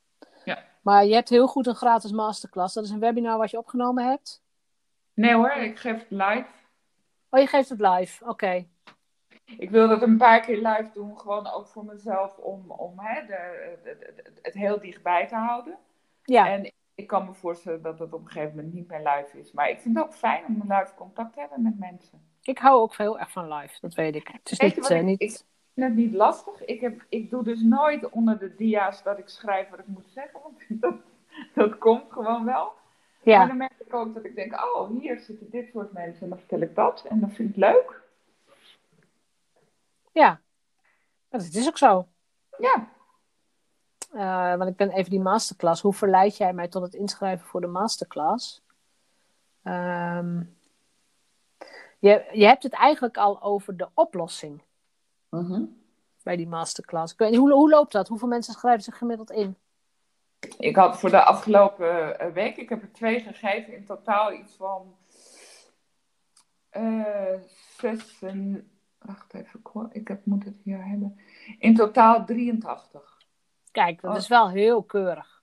Maar 0.81 1.05
je 1.05 1.15
hebt 1.15 1.29
heel 1.29 1.47
goed 1.47 1.67
een 1.67 1.75
gratis 1.75 2.13
masterclass. 2.13 2.75
Dat 2.75 2.85
is 2.85 2.91
een 2.91 3.01
webinar 3.01 3.39
wat 3.39 3.51
je 3.51 3.59
opgenomen 3.59 4.05
hebt. 4.09 4.43
nee 5.15 5.35
hoor, 5.35 5.51
ik 5.53 5.79
geef 5.79 5.99
het 5.99 6.11
live. 6.11 6.47
Oh, 7.31 7.41
je 7.41 7.47
geeft 7.47 7.69
het 7.69 7.81
live. 7.81 8.25
Oké. 8.29 8.67
Ik 9.59 9.71
wil 9.71 9.89
dat 9.89 10.03
een 10.03 10.17
paar 10.17 10.41
keer 10.41 10.57
live 10.57 10.91
doen, 10.95 11.19
gewoon 11.21 11.47
ook 11.53 11.67
voor 11.67 11.85
mezelf, 11.85 12.37
om, 12.37 12.71
om 12.71 12.99
hè, 12.99 13.27
de, 13.27 13.79
de- 13.85 13.97
de- 13.99 14.33
het 14.43 14.55
heel 14.55 14.81
dichtbij 14.81 15.27
te 15.27 15.35
houden. 15.35 15.79
Ja. 16.25 16.49
En 16.51 16.73
ik 16.95 17.07
kan 17.07 17.25
me 17.27 17.35
voorstellen 17.35 17.83
dat 17.83 17.99
het 17.99 18.13
op 18.13 18.21
een 18.25 18.31
gegeven 18.31 18.57
moment 18.57 18.75
niet 18.75 18.89
meer 18.89 18.99
live 18.99 19.39
is. 19.39 19.53
Maar 19.53 19.71
ik 19.71 19.81
vind 19.81 19.97
het 19.97 20.05
ook 20.05 20.15
fijn 20.15 20.45
om 20.47 20.61
een 20.61 20.77
live 20.79 20.95
contact 20.95 21.33
te 21.33 21.41
hebben 21.41 21.63
met 21.63 21.79
mensen. 21.79 22.29
Ik 22.43 22.59
hou 22.59 22.81
ook 22.81 22.97
heel 22.97 23.19
erg 23.19 23.31
van 23.31 23.53
live, 23.55 23.79
dat 23.81 23.95
weet 23.95 24.15
ik. 24.15 24.29
Het 24.29 24.51
is 24.51 24.59
Weet 24.59 24.75
niet... 24.75 24.81
wat 24.83 24.91
eh, 24.91 24.99
ik- 24.99 25.05
niet... 25.05 25.21
ik- 25.21 25.43
Het 25.83 25.95
niet 25.95 26.15
lastig. 26.15 26.65
Ik, 26.65 26.81
heb, 26.81 27.05
ik 27.09 27.31
doe 27.31 27.43
dus 27.43 27.63
nooit 27.63 28.09
onder 28.09 28.39
de 28.39 28.55
dia's 28.55 29.03
dat 29.03 29.19
ik 29.19 29.29
schrijf 29.29 29.69
wat 29.71 29.79
ik 29.79 29.87
moet 29.87 30.11
zeggen. 30.15 30.41
Want 30.43 30.55
dat, 30.83 30.95
dat 31.55 31.79
komt 31.79 32.13
gewoon 32.13 32.45
wel. 32.45 32.65
Maar 32.65 33.35
Ja, 33.35 33.47
dan 33.47 33.57
merk 33.57 33.73
ik 33.79 33.95
ook 33.95 34.15
dat 34.15 34.25
ik 34.25 34.35
denk, 34.35 34.55
oh, 34.55 34.91
hier 34.91 35.19
zitten 35.19 35.51
dit 35.51 35.69
soort 35.73 35.93
mensen 35.93 36.23
en 36.23 36.29
dan 36.29 36.39
vertel 36.39 36.61
ik 36.61 36.75
dat. 36.75 37.05
En 37.09 37.21
dat 37.21 37.33
vind 37.33 37.51
ik 37.51 37.57
leuk. 37.57 38.01
ja. 40.13 40.41
Dat 41.29 41.41
is 41.43 41.69
ook 41.69 41.79
zo. 41.79 42.07
Ja, 42.59 42.89
Eh, 44.13 44.57
want 44.57 44.71
ik 44.71 44.77
ben 44.77 44.91
even 44.91 45.11
die 45.11 45.21
masterclass. 45.21 45.83
Hoe 45.83 45.93
verleid 45.93 46.37
jij 46.37 46.53
mij 46.53 46.69
tot 46.69 46.83
het 46.83 46.95
inschrijven 46.95 47.47
voor 47.47 47.61
de 47.61 47.67
masterclass? 47.67 48.63
Ehm, 49.63 50.43
je, 51.99 52.29
je 52.33 52.45
hebt 52.47 52.63
het 52.63 52.73
eigenlijk 52.73 53.17
al 53.17 53.43
over 53.43 53.77
de 53.77 53.89
oplossing 53.95 54.63
Mhm. 55.31 55.63
bij 56.23 56.37
die 56.37 56.49
masterclass. 56.49 57.13
Ik 57.13 57.19
weet 57.19 57.31
niet, 57.31 57.39
hoe, 57.39 57.53
hoe 57.53 57.71
loopt 57.71 57.93
dat? 57.93 58.09
Hoeveel 58.09 58.29
mensen 58.29 58.55
schrijven 58.55 58.83
zich 58.83 58.99
gemiddeld 58.99 59.31
in? 59.31 59.57
ik 60.59 60.77
had 60.77 60.99
voor 61.01 61.11
de 61.11 61.23
afgelopen 61.25 62.21
eh, 62.21 62.33
week, 62.33 62.57
ik 62.57 62.69
heb 62.69 62.83
er 62.83 62.93
twee 62.93 63.21
gegeven, 63.21 63.75
in 63.77 63.85
totaal 63.85 64.33
iets 64.33 64.55
van 64.57 64.97
eh 66.71 67.35
zes 67.79 68.23
en, 68.23 68.71
wacht 68.99 69.35
even, 69.35 69.89
ik 69.93 70.09
heb, 70.09 70.25
moet 70.25 70.45
het 70.45 70.57
hier 70.65 70.85
hebben. 70.87 71.21
In 71.59 71.75
totaal 71.75 72.25
83. 72.25 73.19
Kijk, 73.71 74.01
dat 74.01 74.11
Oh. 74.11 74.17
is 74.17 74.29
wel 74.29 74.51
heel 74.51 74.83
keurig. 74.83 75.43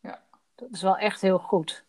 Ja. 0.00 0.22
Dat 0.54 0.68
is 0.70 0.82
wel 0.82 0.96
echt 0.96 1.20
heel 1.20 1.38
goed. 1.38 1.84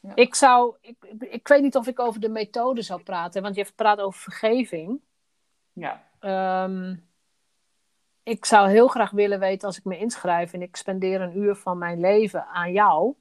Ja. 0.00 0.12
Ik 0.14 0.34
zou, 0.34 0.76
ik, 0.80 0.96
ik, 1.04 1.22
ik 1.22 1.48
weet 1.48 1.62
niet 1.62 1.76
of 1.76 1.86
ik 1.86 1.98
over 1.98 2.20
de 2.20 2.28
methode 2.28 2.82
zou 2.82 3.02
praten, 3.02 3.42
want 3.42 3.54
je 3.54 3.62
hebt 3.62 3.74
praat 3.76 4.00
over 4.00 4.20
vergeving. 4.20 5.00
Ja, 5.72 6.04
Ehm, 6.26 6.96
ik 8.22 8.44
zou 8.44 8.68
heel 8.68 8.88
graag 8.88 9.10
willen 9.10 9.38
weten 9.38 9.66
als 9.66 9.78
ik 9.78 9.84
me 9.84 9.98
inschrijf 9.98 10.52
en 10.52 10.62
ik 10.62 10.76
spendeer 10.76 11.20
een 11.20 11.38
uur 11.38 11.54
van 11.54 11.78
mijn 11.78 12.00
leven 12.00 12.46
aan 12.46 12.72
jou. 12.72 13.14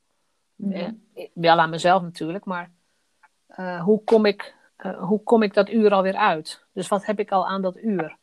Eh, 0.69 0.89
wel 1.33 1.59
aan 1.59 1.69
mezelf 1.69 2.01
natuurlijk, 2.01 2.45
maar 2.45 2.71
eh, 3.47 3.83
hoe, 3.83 4.03
kom 4.03 4.25
ik, 4.25 4.55
eh, 4.75 5.03
hoe 5.03 5.23
kom 5.23 5.43
ik 5.43 5.53
dat 5.53 5.69
uur 5.69 5.93
alweer 5.93 6.15
uit? 6.15 6.65
Dus 6.73 6.87
wat 6.87 7.05
heb 7.05 7.19
ik 7.19 7.31
al 7.31 7.47
aan 7.47 7.61
dat 7.61 7.77
uur? 7.77 8.17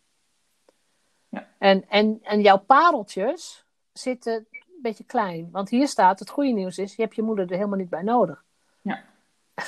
Ja. 1.29 1.49
En, 1.59 1.89
en, 1.89 2.19
en 2.23 2.41
jouw 2.41 2.59
pareltjes 2.59 3.65
zitten 3.93 4.35
een 4.51 4.83
beetje 4.83 5.05
klein. 5.05 5.49
Want 5.51 5.69
hier 5.69 5.89
staat, 5.89 6.19
het 6.19 6.31
goede 6.31 6.51
nieuws 6.51 6.79
is, 6.79 6.97
je 6.97 7.03
hebt 7.03 7.15
je 7.15 7.23
moeder 7.23 7.51
er 7.51 7.57
helemaal 7.57 7.79
niet 7.79 7.91
bij 7.91 8.03
nodig. 8.03 8.45
Ja. 8.81 9.03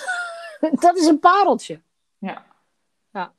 dat 0.86 0.96
is 0.96 1.06
een 1.06 1.20
pareltje. 1.20 1.80
Ja. 2.18 2.44
Ja. 3.12 3.32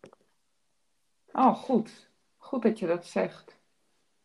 Oh, 1.35 1.55
goed. 1.55 2.09
Goed 2.37 2.63
dat 2.63 2.79
je 2.79 2.87
dat 2.87 3.05
zegt. 3.05 3.57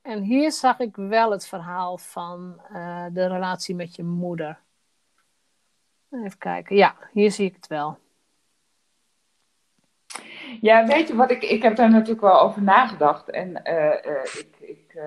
En 0.03 0.23
hier 0.23 0.53
zag 0.53 0.79
ik 0.79 0.97
wel 0.97 1.31
het 1.31 1.47
verhaal 1.47 1.99
van 1.99 2.61
eh, 2.73 3.07
de 3.13 3.27
relatie 3.27 3.75
met 3.75 3.97
je 3.97 4.03
moeder. 4.05 4.61
Even 6.11 6.39
kijken. 6.39 6.77
Ja, 6.77 6.95
hier 7.13 7.31
zie 7.31 7.47
ik 7.47 7.55
het 7.55 7.67
wel. 7.67 7.99
Ja, 10.61 10.87
weet 10.87 11.09
je 11.09 11.17
wat, 11.17 11.31
ik, 11.31 11.43
ik 11.43 11.63
heb 11.63 11.77
daar 11.77 11.91
natuurlijk 11.91 12.21
wel 12.21 12.41
over 12.41 12.63
nagedacht. 12.63 13.31
En 13.31 13.65
eh, 13.65 14.07
eh, 14.07 14.25
ik, 14.25 14.57
ik, 14.59 14.99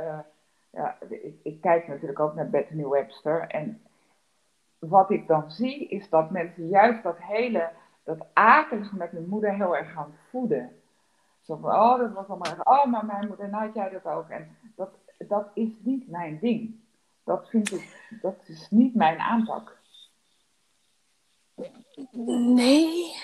ja, 0.70 0.97
ik, 1.10 1.36
ik 1.43 1.62
kijk 1.62 1.88
natuurlijk 1.88 2.20
ook 2.20 2.36
naar 2.36 2.49
Bethany 2.49 2.88
Webster. 2.88 3.47
En 3.47 3.82
wat 4.80 5.12
ik 5.12 5.28
dan 5.28 5.51
zie, 5.51 5.88
is 5.88 6.10
dat 6.10 6.32
mensen 6.32 6.68
juist 6.68 7.04
dat 7.04 7.18
hele, 7.20 7.70
dat 8.04 8.26
akelige 8.34 8.95
met 8.95 9.12
mijn 9.12 9.28
moeder 9.28 9.56
heel 9.56 9.78
erg 9.78 9.91
gaan 9.91 10.18
voeden. 10.30 10.82
Zo 11.44 11.56
van, 11.56 11.72
oh, 11.72 11.98
dat 11.98 12.14
was 12.14 12.28
allemaal 12.28 12.52
erg. 12.52 12.66
Oh, 12.66 12.86
maar 12.86 13.06
mijn 13.06 13.28
moeder, 13.28 13.50
nou 13.50 13.66
had 13.66 13.76
jij 13.76 13.89
dat 13.89 14.06
ook. 14.06 14.30
En 14.30 14.58
dat, 14.76 14.89
dat 15.18 15.48
is 15.54 15.70
niet 15.80 16.10
mijn 16.10 16.39
ding. 16.39 16.82
Dat 17.24 17.50
vind 17.50 17.72
ik, 17.72 18.18
dat 18.22 18.36
is 18.46 18.70
niet 18.70 18.96
mijn 18.96 19.20
aanpak. 19.20 19.78
Nee. 22.12 23.16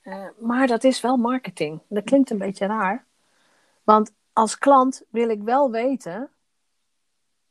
Eh, 0.00 0.28
maar 0.38 0.66
dat 0.66 0.84
is 0.84 1.00
wel 1.00 1.16
marketing. 1.16 1.80
Dat 1.88 2.04
klinkt 2.04 2.30
een 2.30 2.38
beetje 2.38 2.66
raar. 2.66 3.04
Want 3.82 4.12
als 4.32 4.58
klant 4.58 5.02
wil 5.10 5.28
ik 5.28 5.42
wel 5.42 5.70
weten 5.70 6.30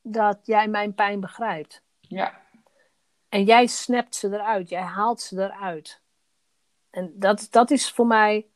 dat 0.01 0.39
jij 0.43 0.67
mijn 0.67 0.93
pijn 0.93 1.19
begrijpt. 1.19 1.81
Ja, 1.99 2.41
En 3.29 3.43
jij 3.43 3.67
snapt 3.67 4.15
ze 4.15 4.27
eruit, 4.27 4.69
jij 4.69 4.81
haalt 4.81 5.21
ze 5.21 5.43
eruit. 5.43 6.01
En 6.89 7.13
dat, 7.15 7.47
dat 7.51 7.71
is 7.71 7.91
voor 7.91 8.07
mij 8.07 8.50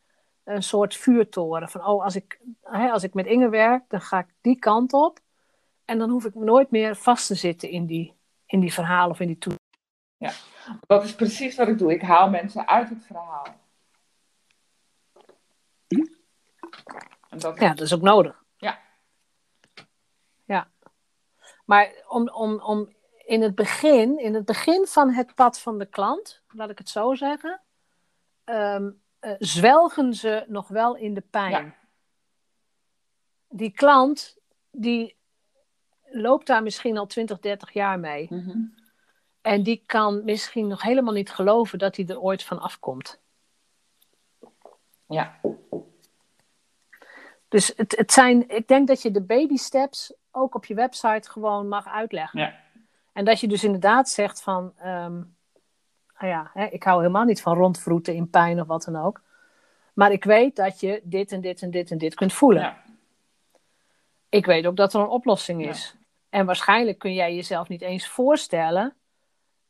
een 0.45 0.63
soort 0.63 0.95
vuurtoren. 0.95 1.69
Van, 1.69 1.85
oh, 1.85 2.03
als 2.03 2.15
ik, 2.15 2.39
hè, 2.61 2.89
als 2.89 3.03
ik 3.03 3.13
met 3.13 3.25
Inge 3.25 3.49
werk, 3.49 3.83
dan 3.87 4.01
ga 4.01 4.19
ik 4.19 4.27
die 4.41 4.59
kant 4.59 4.93
op. 4.93 5.19
En 5.85 5.97
dan 5.97 6.09
hoef 6.09 6.25
ik 6.25 6.35
nooit 6.35 6.71
meer 6.71 6.95
vast 6.95 7.27
te 7.27 7.35
zitten 7.35 7.69
in 7.69 7.85
die, 7.85 8.13
in 8.45 8.59
die 8.59 8.73
verhalen 8.73 9.11
of 9.11 9.19
in 9.19 9.27
die 9.27 9.37
toe. 9.37 9.53
dat 10.87 11.03
is 11.03 11.15
precies 11.15 11.55
wat 11.55 11.67
ik 11.67 11.77
doe. 11.77 11.93
Ik 11.93 12.01
haal 12.01 12.29
mensen 12.29 12.67
uit 12.67 12.89
het 12.89 13.05
verhaal. 13.05 13.45
En 17.29 17.39
dat, 17.39 17.59
Ja, 17.59 17.69
dat 17.69 17.81
is 17.81 17.93
ook 17.93 18.01
nodig. 18.01 18.43
Ja. 18.57 18.79
Ja. 20.43 20.67
Maar 21.65 21.91
om, 22.07 22.29
om, 22.29 22.59
om 22.61 22.93
in 23.25 23.41
het 23.41 23.55
begin, 23.55 24.19
in 24.19 24.33
het 24.33 24.45
begin 24.45 24.85
van 24.87 25.09
het 25.09 25.35
pad 25.35 25.59
van 25.59 25.77
de 25.77 25.85
klant, 25.85 26.41
laat 26.47 26.69
ik 26.69 26.77
het 26.77 26.89
zo 26.89 27.13
zeggen, 27.13 27.61
ehm, 28.43 28.91
eh, 29.25 29.35
zwelgen 29.39 30.13
ze 30.13 30.45
nog 30.47 30.67
wel 30.67 30.95
in 30.95 31.13
de 31.13 31.23
pijn. 31.29 31.51
Ja. 31.65 31.75
Die 33.49 33.71
klant, 33.71 34.37
die 34.71 35.15
loopt 36.05 36.47
daar 36.47 36.63
misschien 36.63 36.97
al 36.97 37.05
20, 37.05 37.39
30 37.39 37.71
jaar 37.71 37.99
mee. 37.99 38.27
Mhm. 38.29 38.57
En 39.41 39.63
die 39.63 39.83
kan 39.85 40.23
misschien 40.23 40.67
nog 40.67 40.81
helemaal 40.81 41.13
niet 41.13 41.31
geloven 41.31 41.79
dat 41.79 41.95
hij 41.95 42.05
er 42.05 42.21
ooit 42.21 42.43
van 42.43 42.59
afkomt. 42.59 43.19
Ja, 45.07 45.39
Dus 47.47 47.73
het, 47.75 47.95
het 47.97 48.11
zijn, 48.11 48.49
ik 48.49 48.67
denk 48.67 48.87
dat 48.87 49.01
je 49.01 49.11
de 49.11 49.21
baby 49.21 49.55
steps 49.55 50.13
ook 50.31 50.55
op 50.55 50.65
je 50.65 50.73
website 50.73 51.29
gewoon 51.29 51.67
mag 51.67 51.87
uitleggen. 51.87 52.39
ja, 52.39 52.55
En 53.13 53.25
dat 53.25 53.39
je 53.39 53.47
dus 53.47 53.63
inderdaad 53.63 54.09
zegt 54.09 54.41
van, 54.41 54.73
ehm, 54.77 55.23
nou 56.19 56.31
ja, 56.31 56.51
hè, 56.53 56.65
ik 56.65 56.83
hou 56.83 56.99
helemaal 56.99 57.23
niet 57.23 57.41
van 57.41 57.57
rondvroeten 57.57 58.13
in 58.13 58.29
pijn 58.29 58.61
of 58.61 58.67
wat 58.67 58.83
dan 58.83 58.95
ook. 58.95 59.21
Maar 59.93 60.11
ik 60.11 60.23
weet 60.23 60.55
dat 60.55 60.79
je 60.79 61.01
dit 61.03 61.31
en 61.31 61.41
dit 61.41 61.61
en 61.61 61.71
dit 61.71 61.91
en 61.91 61.97
dit 61.97 62.13
kunt 62.13 62.33
voelen. 62.33 62.61
ja, 62.61 62.83
Ik 64.29 64.45
weet 64.45 64.65
ook 64.65 64.75
dat 64.75 64.93
er 64.93 64.99
een 64.99 65.07
oplossing 65.07 65.67
is. 65.67 65.95
En 66.29 66.45
waarschijnlijk 66.45 66.99
kun 66.99 67.13
jij 67.13 67.35
jezelf 67.35 67.67
niet 67.67 67.81
eens 67.81 68.07
voorstellen 68.07 68.93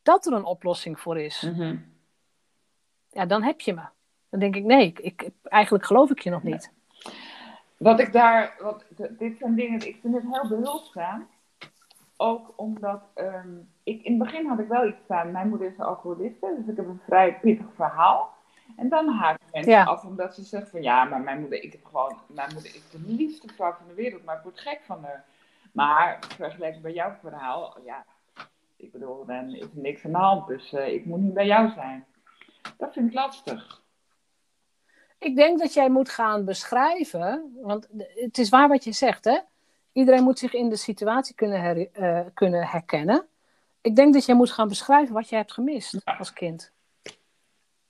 dat 0.03 0.25
er 0.25 0.33
een 0.33 0.43
oplossing 0.43 0.99
voor 0.99 1.19
is. 1.19 1.41
Mhm. 1.41 1.77
Ja, 3.09 3.25
dan 3.25 3.43
heb 3.43 3.61
je 3.61 3.73
me. 3.73 3.83
Dan 4.29 4.39
denk 4.39 4.55
ik, 4.55 4.63
nee, 4.63 4.93
ik, 5.01 5.29
eigenlijk 5.43 5.85
geloof 5.85 6.09
ik 6.09 6.19
je 6.19 6.29
nog 6.29 6.43
niet. 6.43 6.71
Wat 7.77 7.99
ik 7.99 8.11
daar, 8.11 8.55
wat, 8.59 8.85
dit 9.09 9.37
zijn 9.37 9.55
dingen, 9.55 9.87
ik 9.87 9.97
vind 10.01 10.13
het 10.13 10.23
heel 10.31 10.47
behulpzaam. 10.47 11.27
Ook 12.17 12.53
omdat, 12.55 13.01
ehm, 13.13 13.49
ik, 13.83 14.03
in 14.03 14.19
het 14.19 14.23
begin 14.23 14.47
had 14.47 14.59
ik 14.59 14.67
wel 14.67 14.87
iets 14.87 15.03
staan, 15.03 15.31
mijn 15.31 15.49
moeder 15.49 15.67
is 15.67 15.77
een 15.77 15.85
alcoholiste, 15.85 16.55
dus 16.57 16.67
ik 16.67 16.75
heb 16.75 16.87
een 16.87 17.01
vrij 17.05 17.39
pittig 17.39 17.65
verhaal. 17.75 18.33
En 18.77 18.89
dan 18.89 19.07
haken 19.09 19.45
mensen 19.51 19.71
Ja. 19.71 19.83
af 19.83 20.03
omdat 20.03 20.35
ze 20.35 20.43
zeggen 20.43 20.69
van 20.69 20.81
ja, 20.81 21.03
maar 21.03 21.21
mijn 21.21 21.39
moeder, 21.39 21.63
ik 21.63 21.71
heb 21.71 21.85
gewoon, 21.85 22.17
mijn 22.27 22.53
moeder 22.53 22.75
is 22.75 22.89
de 22.89 22.99
liefste 23.05 23.47
vrouw 23.55 23.73
van 23.73 23.87
de 23.87 23.93
wereld, 23.93 24.23
maar 24.23 24.35
ik 24.35 24.43
word 24.43 24.59
gek 24.59 24.81
van 24.85 25.03
haar. 25.03 25.25
Maar 25.71 26.17
vergeleken 26.35 26.81
bij 26.81 26.93
jouw 26.93 27.13
verhaal, 27.21 27.77
ja, 27.85 28.05
ik 28.75 28.91
bedoel, 28.91 29.25
dan 29.25 29.49
is 29.55 29.61
er 29.61 29.69
niks 29.73 30.05
aan 30.05 30.11
de 30.11 30.17
hand, 30.17 30.47
dus 30.47 30.73
eh, 30.73 30.93
ik 30.93 31.05
moet 31.05 31.19
niet 31.19 31.33
bij 31.33 31.45
jou 31.45 31.69
zijn. 31.69 32.05
Dat 32.77 32.93
vind 32.93 33.07
ik 33.07 33.13
lastig. 33.13 33.83
Ik 35.19 35.35
denk 35.35 35.59
dat 35.59 35.73
jij 35.73 35.89
moet 35.89 36.09
gaan 36.09 36.45
beschrijven, 36.45 37.57
want 37.61 37.87
het 38.15 38.37
is 38.37 38.49
waar 38.49 38.67
wat 38.67 38.83
je 38.83 38.91
zegt, 38.91 39.25
hè? 39.25 39.39
Iedereen 39.95 40.23
moet 40.23 40.39
zich 40.39 40.53
in 40.53 40.69
de 40.69 40.75
situatie 40.75 41.35
kunnen, 41.35 41.61
her- 41.61 41.91
eh, 41.91 42.25
kunnen 42.33 42.67
herkennen. 42.67 43.27
Ik 43.81 43.95
denk 43.95 44.13
dat 44.13 44.25
jij 44.25 44.35
moet 44.35 44.51
gaan 44.51 44.67
beschrijven 44.67 45.13
wat 45.13 45.29
je 45.29 45.35
hebt 45.35 45.53
gemist 45.53 46.01
Ja. 46.05 46.15
als 46.17 46.33
kind. 46.33 46.71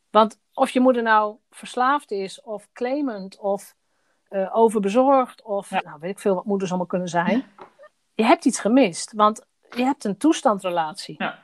Want 0.10 0.40
of 0.54 0.70
je 0.70 0.80
moeder 0.80 1.04
nou 1.04 1.36
verslaafd 1.50 2.12
is, 2.12 2.42
of 2.42 2.68
claimant, 2.74 3.38
of 3.40 3.76
eh, 4.28 4.56
overbezorgd, 4.56 5.42
of 5.42 5.70
Ja. 5.70 5.82
nou, 5.84 6.00
weet 6.00 6.12
ik 6.12 6.20
veel 6.20 6.36
wat 6.36 6.46
moeders 6.46 6.70
allemaal 6.70 6.88
kunnen 6.88 7.08
zijn. 7.08 7.46
Je 8.14 8.24
hebt 8.24 8.46
iets 8.46 8.60
gemist, 8.60 9.14
want 9.14 9.46
je 9.70 9.84
hebt 9.84 10.04
een 10.04 10.18
toestandrelatie. 10.18 11.16
Ja. 11.18 11.44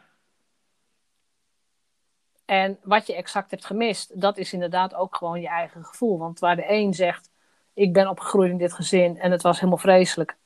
En 2.45 2.79
wat 2.83 3.07
je 3.07 3.15
exact 3.15 3.51
hebt 3.51 3.65
gemist, 3.65 4.21
dat 4.21 4.37
is 4.37 4.53
inderdaad 4.53 4.93
ook 4.93 5.15
gewoon 5.15 5.41
je 5.41 5.47
eigen 5.47 5.85
gevoel. 5.85 6.17
Want 6.17 6.39
waar 6.39 6.55
de 6.55 6.65
een 6.71 6.93
zegt, 6.93 7.29
ik 7.73 7.93
ben 7.93 8.07
opgegroeid 8.09 8.51
in 8.51 8.57
dit 8.57 8.73
gezin 8.73 9.19
en 9.19 9.31
het 9.31 9.41
was 9.41 9.55
helemaal 9.59 9.77
vreselijk. 9.77 10.37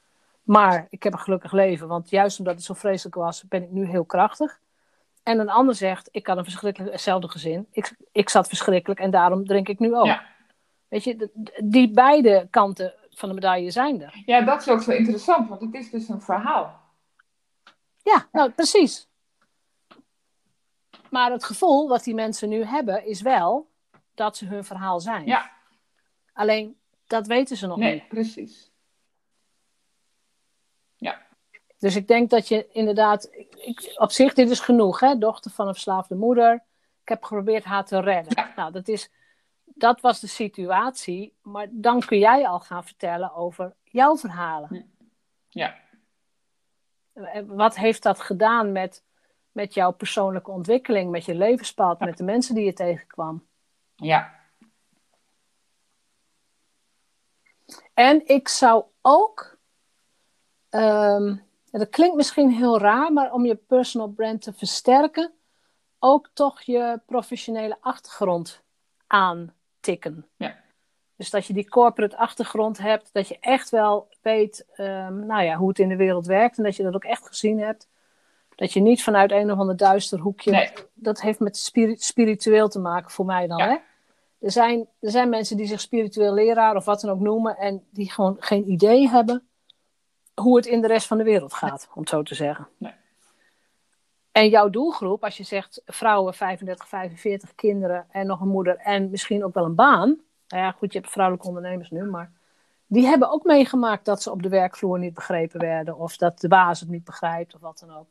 Maar 0.45 0.87
ik 0.89 1.03
heb 1.03 1.13
een 1.13 1.19
gelukkig 1.19 1.51
leven, 1.51 1.87
want 1.87 2.09
juist 2.09 2.39
omdat 2.39 2.55
het 2.55 2.63
zo 2.63 2.73
vreselijk 2.73 3.15
was, 3.15 3.43
ben 3.47 3.63
ik 3.63 3.71
nu 3.71 3.85
heel 3.85 4.05
krachtig. 4.05 4.59
En 5.23 5.39
een 5.39 5.49
ander 5.49 5.75
zegt, 5.75 6.09
ik 6.11 6.27
had 6.27 6.37
een 6.37 6.43
verschrikkelijk 6.43 6.91
hetzelfde 6.91 7.27
gezin. 7.27 7.67
Ik, 7.71 7.95
ik 8.11 8.29
zat 8.29 8.47
verschrikkelijk 8.47 8.99
en 8.99 9.11
daarom 9.11 9.45
drink 9.45 9.67
ik 9.67 9.79
nu 9.79 9.95
ook. 9.95 10.05
Ja. 10.05 10.23
Weet 10.87 11.03
je, 11.03 11.29
die 11.63 11.91
beide 11.91 12.47
kanten 12.49 12.93
van 13.09 13.29
de 13.29 13.35
medaille 13.35 13.71
zijn 13.71 14.01
er. 14.01 14.21
Ja, 14.25 14.41
dat 14.41 14.61
is 14.61 14.69
ook 14.69 14.81
zo 14.81 14.91
interessant, 14.91 15.49
want 15.49 15.61
het 15.61 15.73
is 15.73 15.89
dus 15.89 16.09
een 16.09 16.21
verhaal. 16.21 16.81
Ja, 18.03 18.27
nou 18.31 18.51
precies. 18.51 19.07
Maar 21.09 21.31
het 21.31 21.43
gevoel 21.43 21.87
wat 21.87 22.03
die 22.03 22.15
mensen 22.15 22.49
nu 22.49 22.63
hebben 22.63 23.05
is 23.05 23.21
wel 23.21 23.69
dat 24.13 24.37
ze 24.37 24.45
hun 24.45 24.63
verhaal 24.63 24.99
zijn. 24.99 25.25
Ja, 25.25 25.51
Alleen 26.35 26.77
dat 27.07 27.27
weten 27.27 27.57
ze 27.57 27.67
nog 27.67 27.77
nee, 27.77 27.93
niet. 27.93 28.07
precies. 28.07 28.71
Dus 31.77 31.95
ik 31.95 32.07
denk 32.07 32.29
dat 32.29 32.47
je 32.47 32.67
inderdaad, 32.71 33.29
ik, 33.55 33.93
op 33.95 34.11
zich 34.11 34.33
dit 34.33 34.49
is 34.49 34.59
genoeg, 34.59 34.99
hè? 34.99 35.17
dochter 35.17 35.51
van 35.51 35.67
een 35.67 35.73
verslaafde 35.73 36.15
moeder. 36.15 36.53
Ik 37.01 37.09
heb 37.09 37.23
geprobeerd 37.23 37.63
haar 37.63 37.85
te 37.85 37.99
redden. 37.99 38.51
Nou, 38.55 38.71
dat, 38.71 38.87
is, 38.87 39.11
dat 39.63 40.01
was 40.01 40.19
de 40.19 40.27
situatie. 40.27 41.37
Maar 41.41 41.67
dan 41.71 41.99
kun 41.99 42.19
jij 42.19 42.47
al 42.47 42.59
gaan 42.59 42.83
vertellen 42.83 43.33
over 43.33 43.75
jouw 43.83 44.17
verhalen. 44.17 44.91
Ja, 45.49 45.75
Eh, 47.13 47.41
Wat 47.45 47.75
heeft 47.75 48.03
dat 48.03 48.19
gedaan 48.19 48.71
met, 48.71 49.03
met 49.51 49.73
jouw 49.73 49.91
persoonlijke 49.91 50.51
ontwikkeling, 50.51 51.11
met 51.11 51.25
je 51.25 51.35
levenspad, 51.35 51.99
met 51.99 52.17
de 52.17 52.23
mensen 52.23 52.55
die 52.55 52.65
je 52.65 52.73
tegenkwam? 52.73 53.45
ja, 53.95 54.33
En 57.93 58.27
ik 58.27 58.47
zou 58.47 58.83
ook, 59.01 59.57
ehm, 60.69 61.35
en 61.75 61.81
dat 61.81 61.89
klinkt 61.89 62.15
misschien 62.15 62.51
heel 62.51 62.79
raar, 62.79 63.13
maar 63.13 63.31
om 63.31 63.45
je 63.45 63.55
personal 63.55 64.07
brand 64.07 64.41
te 64.41 64.53
versterken, 64.53 65.31
ook 65.99 66.29
toch 66.33 66.61
je 66.61 66.99
professionele 67.05 67.77
achtergrond 67.79 68.61
aantikken. 69.07 70.25
Ja. 70.35 70.55
Dus 71.15 71.29
dat 71.29 71.45
je 71.45 71.53
die 71.53 71.69
corporate 71.69 72.17
achtergrond 72.17 72.77
hebt, 72.77 73.09
dat 73.13 73.27
je 73.27 73.37
echt 73.39 73.69
wel 73.69 74.07
weet 74.21 74.65
ehm, 74.73 75.25
nou 75.25 75.43
ja, 75.43 75.55
hoe 75.55 75.67
het 75.67 75.79
in 75.79 75.89
de 75.89 75.95
wereld 75.95 76.25
werkt 76.25 76.57
en 76.57 76.63
dat 76.63 76.75
je 76.75 76.83
dat 76.83 76.95
ook 76.95 77.03
echt 77.03 77.27
gezien 77.27 77.59
hebt. 77.59 77.89
Dat 78.55 78.73
je 78.73 78.79
niet 78.79 79.03
vanuit 79.03 79.31
een 79.31 79.51
of 79.51 79.59
ander 79.59 79.77
duister 79.77 80.19
hoekje. 80.19 80.51
Nee. 80.51 80.71
Dat 80.93 81.21
heeft 81.21 81.39
met 81.39 81.57
spiri- 81.57 81.97
spiritueel 81.97 82.67
te 82.67 82.79
maken 82.79 83.11
voor 83.11 83.25
mij 83.25 83.47
dan. 83.47 83.57
Ja. 83.57 83.67
Hè? 83.67 83.77
Er, 84.45 84.51
zijn, 84.51 84.87
er 84.99 85.11
zijn 85.11 85.29
mensen 85.29 85.57
die 85.57 85.67
zich 85.67 85.81
spiritueel 85.81 86.33
leraar 86.33 86.75
of 86.75 86.85
wat 86.85 87.01
dan 87.01 87.11
ook 87.11 87.19
noemen. 87.19 87.57
En 87.57 87.83
die 87.89 88.11
gewoon 88.11 88.35
geen 88.39 88.69
idee 88.69 89.09
hebben 89.09 89.47
hoe 90.35 90.55
het 90.55 90.65
in 90.65 90.81
de 90.81 90.87
rest 90.87 91.07
van 91.07 91.17
de 91.17 91.23
wereld 91.23 91.53
gaat, 91.53 91.89
om 91.93 91.99
het 92.01 92.09
zo 92.09 92.23
te 92.23 92.35
zeggen. 92.35 92.67
Nee. 92.77 92.93
En 94.31 94.49
jouw 94.49 94.69
doelgroep, 94.69 95.23
als 95.23 95.37
je 95.37 95.43
zegt 95.43 95.81
vrouwen 95.85 96.33
35, 96.33 96.87
45 96.87 97.55
kinderen 97.55 98.05
en 98.11 98.27
nog 98.27 98.41
een 98.41 98.47
moeder 98.47 98.77
en 98.77 99.09
misschien 99.09 99.45
ook 99.45 99.53
wel 99.53 99.65
een 99.65 99.75
baan. 99.75 100.19
Nou 100.47 100.63
ja, 100.63 100.71
goed, 100.71 100.93
je 100.93 100.99
hebt 100.99 101.11
vrouwelijke 101.11 101.47
ondernemers 101.47 101.89
nu, 101.89 102.03
maar 102.03 102.31
die 102.87 103.05
hebben 103.05 103.31
ook 103.31 103.43
meegemaakt 103.43 104.05
dat 104.05 104.21
ze 104.21 104.31
op 104.31 104.43
de 104.43 104.49
werkvloer 104.49 104.99
niet 104.99 105.13
begrepen 105.13 105.59
werden. 105.59 105.97
Of 105.97 106.17
dat 106.17 106.39
de 106.39 106.47
baas 106.47 106.79
het 106.79 106.89
niet 106.89 107.03
begrijpt 107.03 107.55
of 107.55 107.61
wat 107.61 107.79
dan 107.79 107.97
ook. 107.97 108.09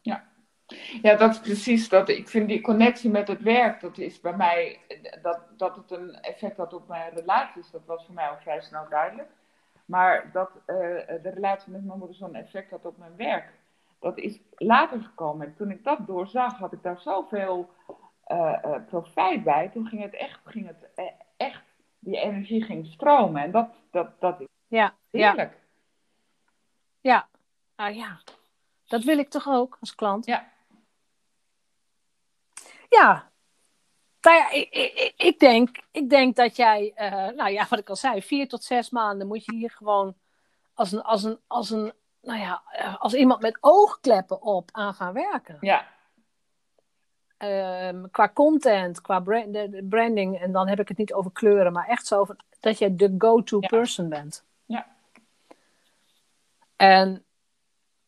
Ja, 1.02 1.16
dat 1.16 1.30
is 1.30 1.40
precies 1.40 1.88
dat. 1.88 2.08
Ik 2.08 2.28
vind 2.28 2.48
die 2.48 2.60
connectie 2.60 3.10
met 3.10 3.28
het 3.28 3.42
werk, 3.42 3.80
dat 3.80 3.98
is 3.98 4.20
bij 4.20 4.36
mij, 4.36 4.78
dat, 5.22 5.38
dat 5.56 5.76
het 5.76 5.90
een 5.90 6.20
effect 6.20 6.56
had 6.56 6.72
op 6.72 6.88
mijn 6.88 7.14
relaties, 7.14 7.70
dat 7.70 7.82
was 7.86 8.04
voor 8.04 8.14
mij 8.14 8.28
al 8.28 8.36
vrij 8.40 8.60
snel 8.60 8.86
duidelijk. 8.90 9.28
Maar 9.84 10.30
dat 10.32 10.50
eh, 10.66 10.76
de 11.22 11.30
relatie 11.34 11.72
met 11.72 11.84
mijn 11.84 11.98
moeder 11.98 12.16
zo'n 12.16 12.34
effect 12.34 12.70
had 12.70 12.84
op 12.84 12.98
mijn 12.98 13.16
werk, 13.16 13.52
dat 13.98 14.18
is 14.18 14.40
later 14.54 15.00
gekomen. 15.02 15.46
En 15.46 15.54
toen 15.54 15.70
ik 15.70 15.84
dat 15.84 16.06
doorzag, 16.06 16.58
had 16.58 16.72
ik 16.72 16.82
daar 16.82 17.00
zoveel 17.00 17.70
eh 18.24 18.76
profijt 18.86 19.44
bij. 19.44 19.68
Toen 19.68 19.86
ging 19.86 20.02
het 20.02 20.14
echt, 20.14 20.40
ging 20.44 20.66
het 20.66 21.10
echt, 21.36 21.62
die 21.98 22.16
energie 22.20 22.62
ging 22.64 22.86
stromen. 22.86 23.42
En 23.42 23.50
dat, 23.50 23.68
dat, 23.90 24.20
dat 24.20 24.40
is 24.40 24.46
Ja, 24.66 24.94
ja, 25.10 25.26
heerlijk. 25.28 25.58
ja. 27.00 27.28
Ah, 27.74 27.94
ja. 27.94 28.18
Dat 28.86 29.02
wil 29.04 29.18
ik 29.18 29.28
toch 29.28 29.48
ook 29.48 29.76
als 29.80 29.94
klant? 29.94 30.26
Ja. 30.26 30.52
Ja. 32.88 33.30
Nou 34.24 34.36
ja, 34.36 34.50
ik, 34.50 34.68
ik, 34.70 35.12
ik, 35.16 35.38
denk, 35.38 35.82
ik 35.90 36.10
denk 36.10 36.36
dat 36.36 36.56
jij, 36.56 36.92
eh, 36.94 37.28
nou 37.28 37.50
ja, 37.50 37.66
wat 37.68 37.78
ik 37.78 37.88
al 37.88 37.96
zei, 37.96 38.22
vier 38.22 38.48
tot 38.48 38.64
zes 38.64 38.90
maanden 38.90 39.26
moet 39.26 39.44
je 39.44 39.54
hier 39.54 39.70
gewoon 39.70 40.14
als 40.74 40.92
een, 40.92 41.02
als 41.02 41.22
een, 41.22 41.38
als 41.46 41.70
een 41.70 41.92
nou 42.20 42.40
ja, 42.40 42.62
eh, 42.70 43.00
als 43.00 43.14
iemand 43.14 43.40
met 43.40 43.58
oogkleppen 43.60 44.42
op 44.42 44.68
aan 44.72 44.94
gaan 44.94 45.12
werken. 45.12 45.56
Ja, 45.60 45.86
Ehm, 47.44 48.04
qua 48.10 48.28
content, 48.28 49.00
qua 49.00 49.20
brand, 49.20 49.88
branding, 49.88 50.40
en 50.40 50.52
dan 50.52 50.68
heb 50.68 50.80
ik 50.80 50.88
het 50.88 50.96
niet 50.96 51.12
over 51.12 51.32
kleuren, 51.32 51.72
maar 51.72 51.88
echt 51.88 52.06
zo 52.06 52.24
van, 52.24 52.36
dat 52.60 52.78
jij 52.78 52.96
de 52.96 53.14
go-to 53.18 53.58
Ja. 53.60 53.68
person 53.68 54.08
bent. 54.08 54.44
Ja. 54.66 54.86
En, 56.76 57.24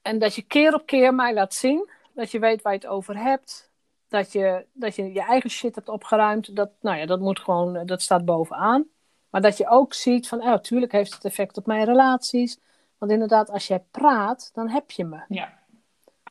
en 0.03 0.19
dat 0.19 0.35
je 0.35 0.43
keer 0.43 0.75
op 0.75 0.87
keer 0.87 1.15
mij 1.15 1.35
laat 1.35 1.55
zien, 1.55 1.91
dat 2.15 2.31
je 2.31 2.39
weet 2.39 2.63
waar 2.63 2.73
je 2.73 2.79
het 2.79 2.89
over 2.89 3.17
hebt, 3.17 3.66
dat 4.09 4.33
je 4.33 4.67
dat 4.73 4.95
je, 4.97 5.13
je 5.13 5.23
eigen 5.23 5.51
shit 5.51 5.75
hebt 5.75 5.89
opgeruimd, 5.89 6.57
dat, 6.57 6.71
nou 6.81 6.97
ja, 6.99 7.07
dat 7.07 7.21
moet 7.21 7.41
gewoon, 7.41 7.77
eh, 7.77 7.87
dat 7.87 8.03
staat 8.03 8.25
bovenaan. 8.25 8.85
Maar 9.31 9.41
dat 9.41 9.57
je 9.57 9.69
ook 9.69 9.95
ziet 9.95 10.29
van, 10.29 10.39
oh, 10.41 10.47
natuurlijk 10.47 10.93
heeft 10.93 11.15
het 11.15 11.25
effect 11.25 11.57
op 11.57 11.67
mijn 11.67 11.85
relaties. 11.85 12.59
Want 12.99 13.13
inderdaad, 13.13 13.51
als 13.51 13.67
jij 13.67 13.85
praat, 13.91 14.51
dan 14.55 14.69
heb 14.69 14.91
je 14.91 15.05
me. 15.05 15.21
ja, 15.29 15.53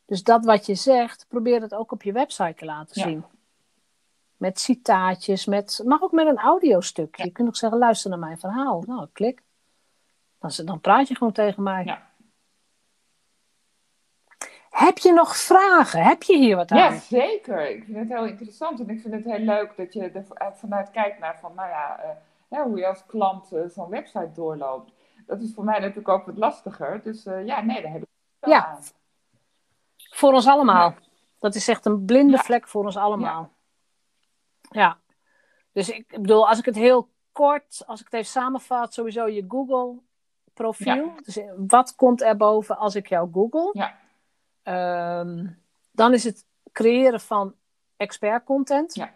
Dus 0.05 0.23
dat 0.23 0.45
wat 0.45 0.65
je 0.65 0.75
zegt, 0.75 1.25
probeer 1.27 1.61
het 1.61 1.73
ook 1.73 1.91
op 1.91 2.03
je 2.03 2.11
website 2.11 2.53
te 2.55 2.65
laten 2.65 3.01
Ja. 3.01 3.07
zien. 3.07 3.25
Met 4.37 4.59
citaatjes, 4.59 5.45
met, 5.45 5.81
mag 5.85 6.01
ook 6.01 6.11
met 6.11 6.27
een 6.27 6.37
audiostukje. 6.37 7.23
Je 7.23 7.31
kunt 7.31 7.47
ook 7.47 7.55
zeggen, 7.55 7.79
luister 7.79 8.09
naar 8.09 8.19
mijn 8.19 8.39
verhaal. 8.39 8.83
Nou, 8.87 9.07
klik. 9.13 9.41
Dan, 10.39 10.51
dan 10.65 10.79
praat 10.81 11.07
je 11.07 11.15
gewoon 11.15 11.33
tegen 11.33 11.63
mij. 11.63 11.83
Ja. 11.85 12.09
Heb 14.77 14.97
je 14.97 15.11
nog 15.13 15.37
vragen? 15.37 16.03
Heb 16.03 16.23
je 16.23 16.37
hier 16.37 16.55
wat 16.55 16.71
aan? 16.71 16.77
ja, 16.77 16.99
zeker. 16.99 17.69
Ik 17.69 17.83
vind 17.83 17.97
het 17.97 18.07
heel 18.07 18.25
interessant 18.25 18.79
en 18.79 18.89
ik 18.89 19.01
vind 19.01 19.13
het 19.13 19.23
heel 19.25 19.39
leuk 19.45 19.73
dat 19.77 19.93
je 19.93 20.09
er 20.09 20.25
v- 20.25 20.59
vanuit 20.59 20.91
kijkt 20.91 21.19
naar 21.19 21.39
van, 21.39 21.51
nou 21.55 21.69
ja, 21.69 21.99
eh, 21.99 22.09
ja, 22.47 22.63
hoe 22.63 22.77
je 22.77 22.87
als 22.87 23.05
klant 23.05 23.51
eh, 23.51 23.61
zo'n 23.67 23.89
website 23.89 24.31
doorloopt. 24.33 24.91
Dat 25.27 25.41
is 25.41 25.53
voor 25.53 25.63
mij 25.63 25.79
natuurlijk 25.79 26.09
ook 26.09 26.25
wat 26.25 26.37
lastiger. 26.37 27.01
Dus 27.03 27.25
eh, 27.25 27.45
ja, 27.45 27.61
nee, 27.61 27.81
daar 27.81 27.91
heb 27.91 28.01
ik 28.01 28.07
wel 28.39 28.53
Ja. 28.53 28.65
aan. 28.65 28.79
Voor 30.09 30.33
ons 30.33 30.47
allemaal. 30.47 30.89
Ja. 30.89 30.95
Dat 31.39 31.55
is 31.55 31.67
echt 31.67 31.85
een 31.85 32.05
blinde 32.05 32.31
Ja. 32.37 32.43
vlek 32.43 32.67
voor 32.67 32.83
ons 32.85 32.97
allemaal. 32.97 33.49
Ja. 34.61 34.97
Dus 35.71 35.89
ik 35.89 36.07
bedoel, 36.21 36.47
als 36.47 36.59
ik 36.59 36.65
het 36.65 36.75
heel 36.75 37.09
kort, 37.31 37.83
als 37.85 37.99
ik 37.99 38.05
het 38.05 38.13
even 38.13 38.31
samenvat, 38.31 38.93
sowieso 38.93 39.27
je 39.27 39.45
Google 39.47 39.99
profiel. 40.53 41.11
Dus 41.23 41.37
eh, 41.37 41.51
wat 41.57 41.95
komt 41.95 42.21
er 42.21 42.37
boven 42.37 42.77
als 42.77 42.95
ik 42.95 43.07
jou 43.07 43.29
google? 43.31 43.69
Ja. 43.73 43.95
Ehm, 44.65 45.47
dan 45.91 46.13
is 46.13 46.23
het 46.23 46.45
creëren 46.71 47.19
van 47.19 47.55
expert 47.97 48.43
content. 48.43 48.95
Ja. 48.95 49.13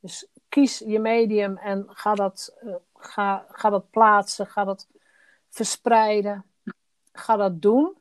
Dus 0.00 0.26
kies 0.48 0.78
je 0.78 0.98
medium 0.98 1.56
en 1.56 1.86
ga 1.88 2.14
dat, 2.14 2.56
eh, 2.60 2.74
ga, 2.94 3.46
ga 3.48 3.70
dat 3.70 3.90
plaatsen, 3.90 4.46
ga 4.46 4.64
dat 4.64 4.88
verspreiden, 5.48 6.44
ga 7.12 7.36
dat 7.36 7.62
doen. 7.62 7.96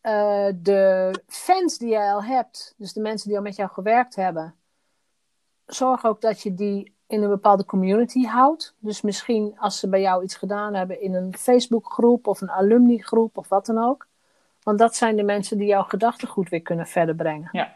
Eh, 0.00 0.48
de 0.54 1.14
fans 1.26 1.78
die 1.78 1.88
jij 1.88 2.12
al 2.12 2.24
hebt, 2.24 2.74
dus 2.76 2.92
de 2.92 3.00
mensen 3.00 3.28
die 3.28 3.36
al 3.36 3.42
met 3.42 3.56
jou 3.56 3.70
gewerkt 3.70 4.16
hebben, 4.16 4.54
zorg 5.66 6.04
ook 6.04 6.20
dat 6.20 6.42
je 6.42 6.54
die 6.54 6.94
in 7.06 7.22
een 7.22 7.28
bepaalde 7.28 7.64
community 7.64 8.24
houdt. 8.24 8.74
Dus 8.78 9.00
misschien 9.00 9.58
als 9.58 9.78
ze 9.78 9.88
bij 9.88 10.00
jou 10.00 10.22
iets 10.22 10.36
gedaan 10.36 10.74
hebben 10.74 11.00
in 11.00 11.14
een 11.14 11.36
Facebookgroep 11.36 12.26
of 12.26 12.40
een 12.40 12.50
alumni 12.50 13.02
groep 13.02 13.38
of 13.38 13.48
wat 13.48 13.66
dan 13.66 13.78
ook. 13.78 14.06
Want 14.66 14.78
dat 14.78 14.96
zijn 14.96 15.16
de 15.16 15.22
mensen 15.22 15.58
die 15.58 15.66
jouw 15.66 15.82
gedachtegoed 15.82 16.48
weer 16.48 16.62
kunnen 16.62 16.86
verder 16.86 17.14
brengen. 17.14 17.48
Ja. 17.52 17.72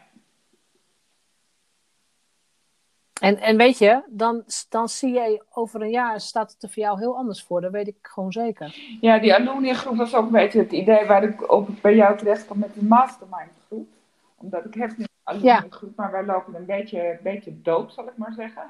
En, 3.21 3.37
en 3.37 3.57
weet 3.57 3.77
je, 3.77 4.03
dan, 4.09 4.43
dan 4.69 4.89
zie 4.89 5.13
je 5.13 5.43
over 5.51 5.81
een 5.81 5.89
jaar 5.89 6.19
staat 6.19 6.51
het 6.51 6.63
er 6.63 6.69
voor 6.69 6.83
jou 6.83 6.99
heel 6.99 7.15
anders 7.17 7.43
voor. 7.43 7.61
Dat 7.61 7.71
weet 7.71 7.87
ik 7.87 7.95
gewoon 8.01 8.31
zeker. 8.31 8.75
Ja, 9.01 9.19
die 9.19 9.33
Alumni 9.35 9.73
groep 9.73 9.95
was 9.95 10.15
ook 10.15 10.25
een 10.25 10.31
beetje 10.31 10.59
het 10.59 10.71
idee 10.71 11.05
waar 11.05 11.23
ik 11.23 11.51
ook 11.51 11.81
bij 11.81 11.95
jou 11.95 12.17
terecht 12.17 12.45
kwam 12.45 12.59
met 12.59 12.73
de 12.73 12.83
mastermind 12.83 13.51
groep. 13.65 13.89
Omdat 14.35 14.65
ik 14.65 14.73
heb 14.73 14.97
nu 14.97 15.05
een 15.23 15.41
Ja. 15.41 15.65
groep, 15.69 15.95
maar 15.95 16.11
wij 16.11 16.25
lopen 16.25 16.55
een 16.55 16.65
beetje, 16.65 17.11
een 17.11 17.19
beetje 17.23 17.61
dood, 17.61 17.93
zal 17.93 18.07
ik 18.07 18.17
maar 18.17 18.33
zeggen. 18.33 18.63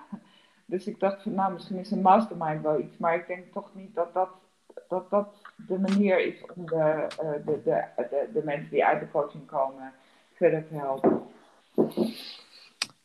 Dus 0.65 0.88
ik 0.88 0.99
dacht 0.99 1.22
van 1.22 1.34
nou, 1.34 1.53
misschien 1.53 1.78
is 1.80 1.91
een 1.91 2.01
mastermind 2.01 2.61
wel 2.61 2.80
iets. 2.80 2.97
Maar 2.97 3.15
ik 3.15 3.28
denk 3.28 3.51
toch 3.53 3.69
niet 3.74 3.95
dat 3.95 4.13
dat, 4.13 4.30
dat, 4.88 5.09
dat 5.09 5.41
de 5.68 5.80
manier 5.80 6.20
is 6.20 6.36
om 6.55 6.66
de, 6.66 7.07
eh, 7.20 7.32
de, 7.45 7.62
de, 7.64 7.84
de, 7.95 8.30
de 8.34 8.41
mensen 8.43 8.70
die 8.70 8.86
uit 8.86 8.99
de 8.99 9.12
coaching 9.12 9.47
komen 9.47 9.93
verder 10.36 10.68
te 10.68 10.76
helpen. 10.76 11.22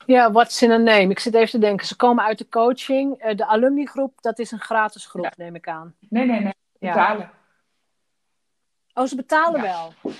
Ja, 0.06 0.32
what's 0.32 0.62
in 0.62 0.70
a 0.70 0.76
name? 0.76 1.08
Ik 1.08 1.18
zit 1.18 1.34
even 1.34 1.50
te 1.50 1.58
denken. 1.58 1.86
Ze 1.86 1.96
komen 1.96 2.24
uit 2.24 2.38
de 2.38 2.48
coaching. 2.48 3.18
Eh, 3.18 3.36
de 3.36 3.46
alumni 3.46 3.86
groep, 3.86 4.12
dat 4.22 4.38
is 4.38 4.50
een 4.50 4.60
gratis 4.60 5.06
groep, 5.06 5.24
Ja. 5.24 5.32
neem 5.36 5.54
ik 5.54 5.68
aan. 5.68 5.94
Nee, 6.08 6.26
nee, 6.26 6.40
nee. 6.40 6.54
Ja. 6.78 6.92
Betalen. 6.92 7.30
Oh, 8.94 9.04
ze 9.04 9.16
betalen 9.16 9.62
Ja. 9.62 9.66
wel. 9.66 10.12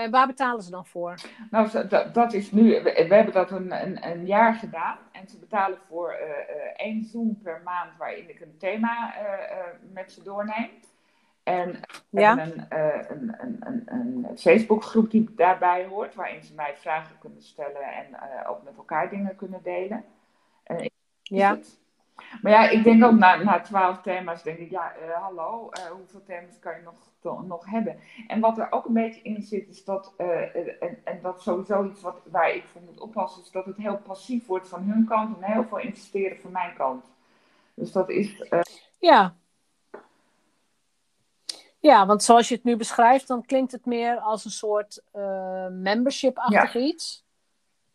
En 0.00 0.10
waar 0.10 0.26
betalen 0.26 0.62
ze 0.62 0.70
dan 0.70 0.86
voor? 0.86 1.14
Nou, 1.50 1.88
dat, 1.88 2.14
dat 2.14 2.32
is 2.32 2.50
nu, 2.52 2.62
we, 2.82 3.06
we 3.08 3.14
hebben 3.14 3.34
dat 3.34 3.50
een, 3.50 3.82
een, 3.84 4.06
een 4.10 4.26
jaar 4.26 4.54
gedaan. 4.54 4.98
En 5.12 5.28
ze 5.28 5.38
betalen 5.38 5.78
voor 5.88 6.10
eh, 6.12 6.30
eh, 6.30 6.72
één 6.76 7.04
Zoom 7.04 7.38
per 7.42 7.60
maand 7.64 7.96
waarin 7.98 8.28
ik 8.28 8.40
een 8.40 8.56
thema 8.58 9.14
eh, 9.16 9.58
eh, 9.58 9.66
met 9.92 10.12
ze 10.12 10.22
doorneem. 10.22 10.70
En 11.42 11.80
Ja? 12.10 12.38
een, 12.38 12.68
eh, 12.68 13.08
een, 13.08 13.82
een, 13.86 14.26
Facebookgroep 14.38 15.10
die 15.10 15.34
daarbij 15.34 15.86
hoort, 15.86 16.14
waarin 16.14 16.42
ze 16.42 16.54
mij 16.54 16.76
vragen 16.76 17.18
kunnen 17.18 17.42
stellen 17.42 17.82
en 17.82 18.14
eh, 18.14 18.50
ook 18.50 18.62
met 18.62 18.76
elkaar 18.76 19.10
dingen 19.10 19.36
kunnen 19.36 19.62
delen. 19.62 20.04
Ja. 21.22 21.50
het. 21.54 21.79
Maar 22.42 22.52
ja, 22.52 22.68
ik 22.68 22.84
denk 22.84 23.04
ook 23.04 23.12
na, 23.18 23.36
na 23.36 23.60
twaalf 23.60 24.00
thema's, 24.02 24.42
denk 24.42 24.58
ik, 24.58 24.70
ja, 24.70 24.92
eh, 24.92 25.22
hallo, 25.22 25.68
eh, 25.70 25.82
hoeveel 25.84 26.22
thema's 26.26 26.58
kan 26.58 26.74
je 26.76 26.82
nog, 26.82 26.94
to- 27.20 27.40
nog 27.42 27.66
hebben? 27.70 27.96
En 28.26 28.40
wat 28.40 28.58
er 28.58 28.66
ook 28.72 28.84
een 28.86 28.92
beetje 28.92 29.22
in 29.22 29.42
zit, 29.42 29.68
is 29.68 29.84
dat, 29.84 30.14
eh, 30.16 30.56
en, 30.82 30.98
en 31.04 31.18
dat 31.22 31.42
sowieso 31.42 31.84
iets 31.84 32.00
wat, 32.00 32.20
waar 32.30 32.50
ik 32.54 32.64
voor 32.72 32.80
moet 32.82 33.00
oppassen, 33.00 33.42
is 33.42 33.50
dat 33.50 33.64
het 33.64 33.76
heel 33.76 33.98
passief 33.98 34.46
wordt 34.46 34.68
van 34.68 34.82
hun 34.82 35.04
kant 35.04 35.36
en 35.40 35.52
heel 35.52 35.64
veel 35.64 35.78
investeren 35.78 36.38
van 36.40 36.52
mijn 36.52 36.74
kant. 36.74 37.04
Dus 37.74 37.92
dat 37.92 38.08
is, 38.10 38.46
Ja. 38.98 39.34
Ja, 41.78 42.06
want 42.06 42.22
zoals 42.22 42.48
je 42.48 42.54
het 42.54 42.64
nu 42.64 42.76
beschrijft, 42.76 43.28
dan 43.28 43.44
klinkt 43.44 43.72
het 43.72 43.86
meer 43.86 44.18
als 44.18 44.44
een 44.44 44.50
soort 44.50 45.02
membership-achtig 45.70 46.74
iets. 46.76 47.24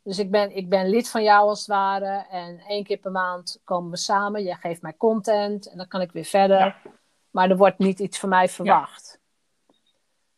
Dus 0.06 0.20
ik 0.20 0.32
ben, 0.32 0.56
ik 0.56 0.70
ben 0.70 0.90
lid 0.90 1.10
van 1.10 1.24
jou 1.24 1.48
als 1.48 1.60
het 1.60 1.68
ware. 1.68 2.26
En 2.30 2.60
één 2.60 2.84
keer 2.84 2.98
per 2.98 3.12
maand 3.12 3.62
komen 3.64 3.92
we 3.92 3.98
samen. 3.98 4.44
Jij 4.44 4.56
geeft 4.56 4.82
mij 4.82 4.98
content 4.98 5.68
en 5.68 5.78
dan 5.78 5.88
kan 5.88 6.02
ik 6.02 6.12
weer 6.12 6.26
verder. 6.26 6.58
Ja. 6.58 6.76
Maar 7.32 7.50
er 7.50 7.58
wordt 7.58 7.78
niet 7.78 8.00
iets 8.00 8.20
van 8.20 8.30
mij 8.30 8.50
verwacht. 8.50 9.20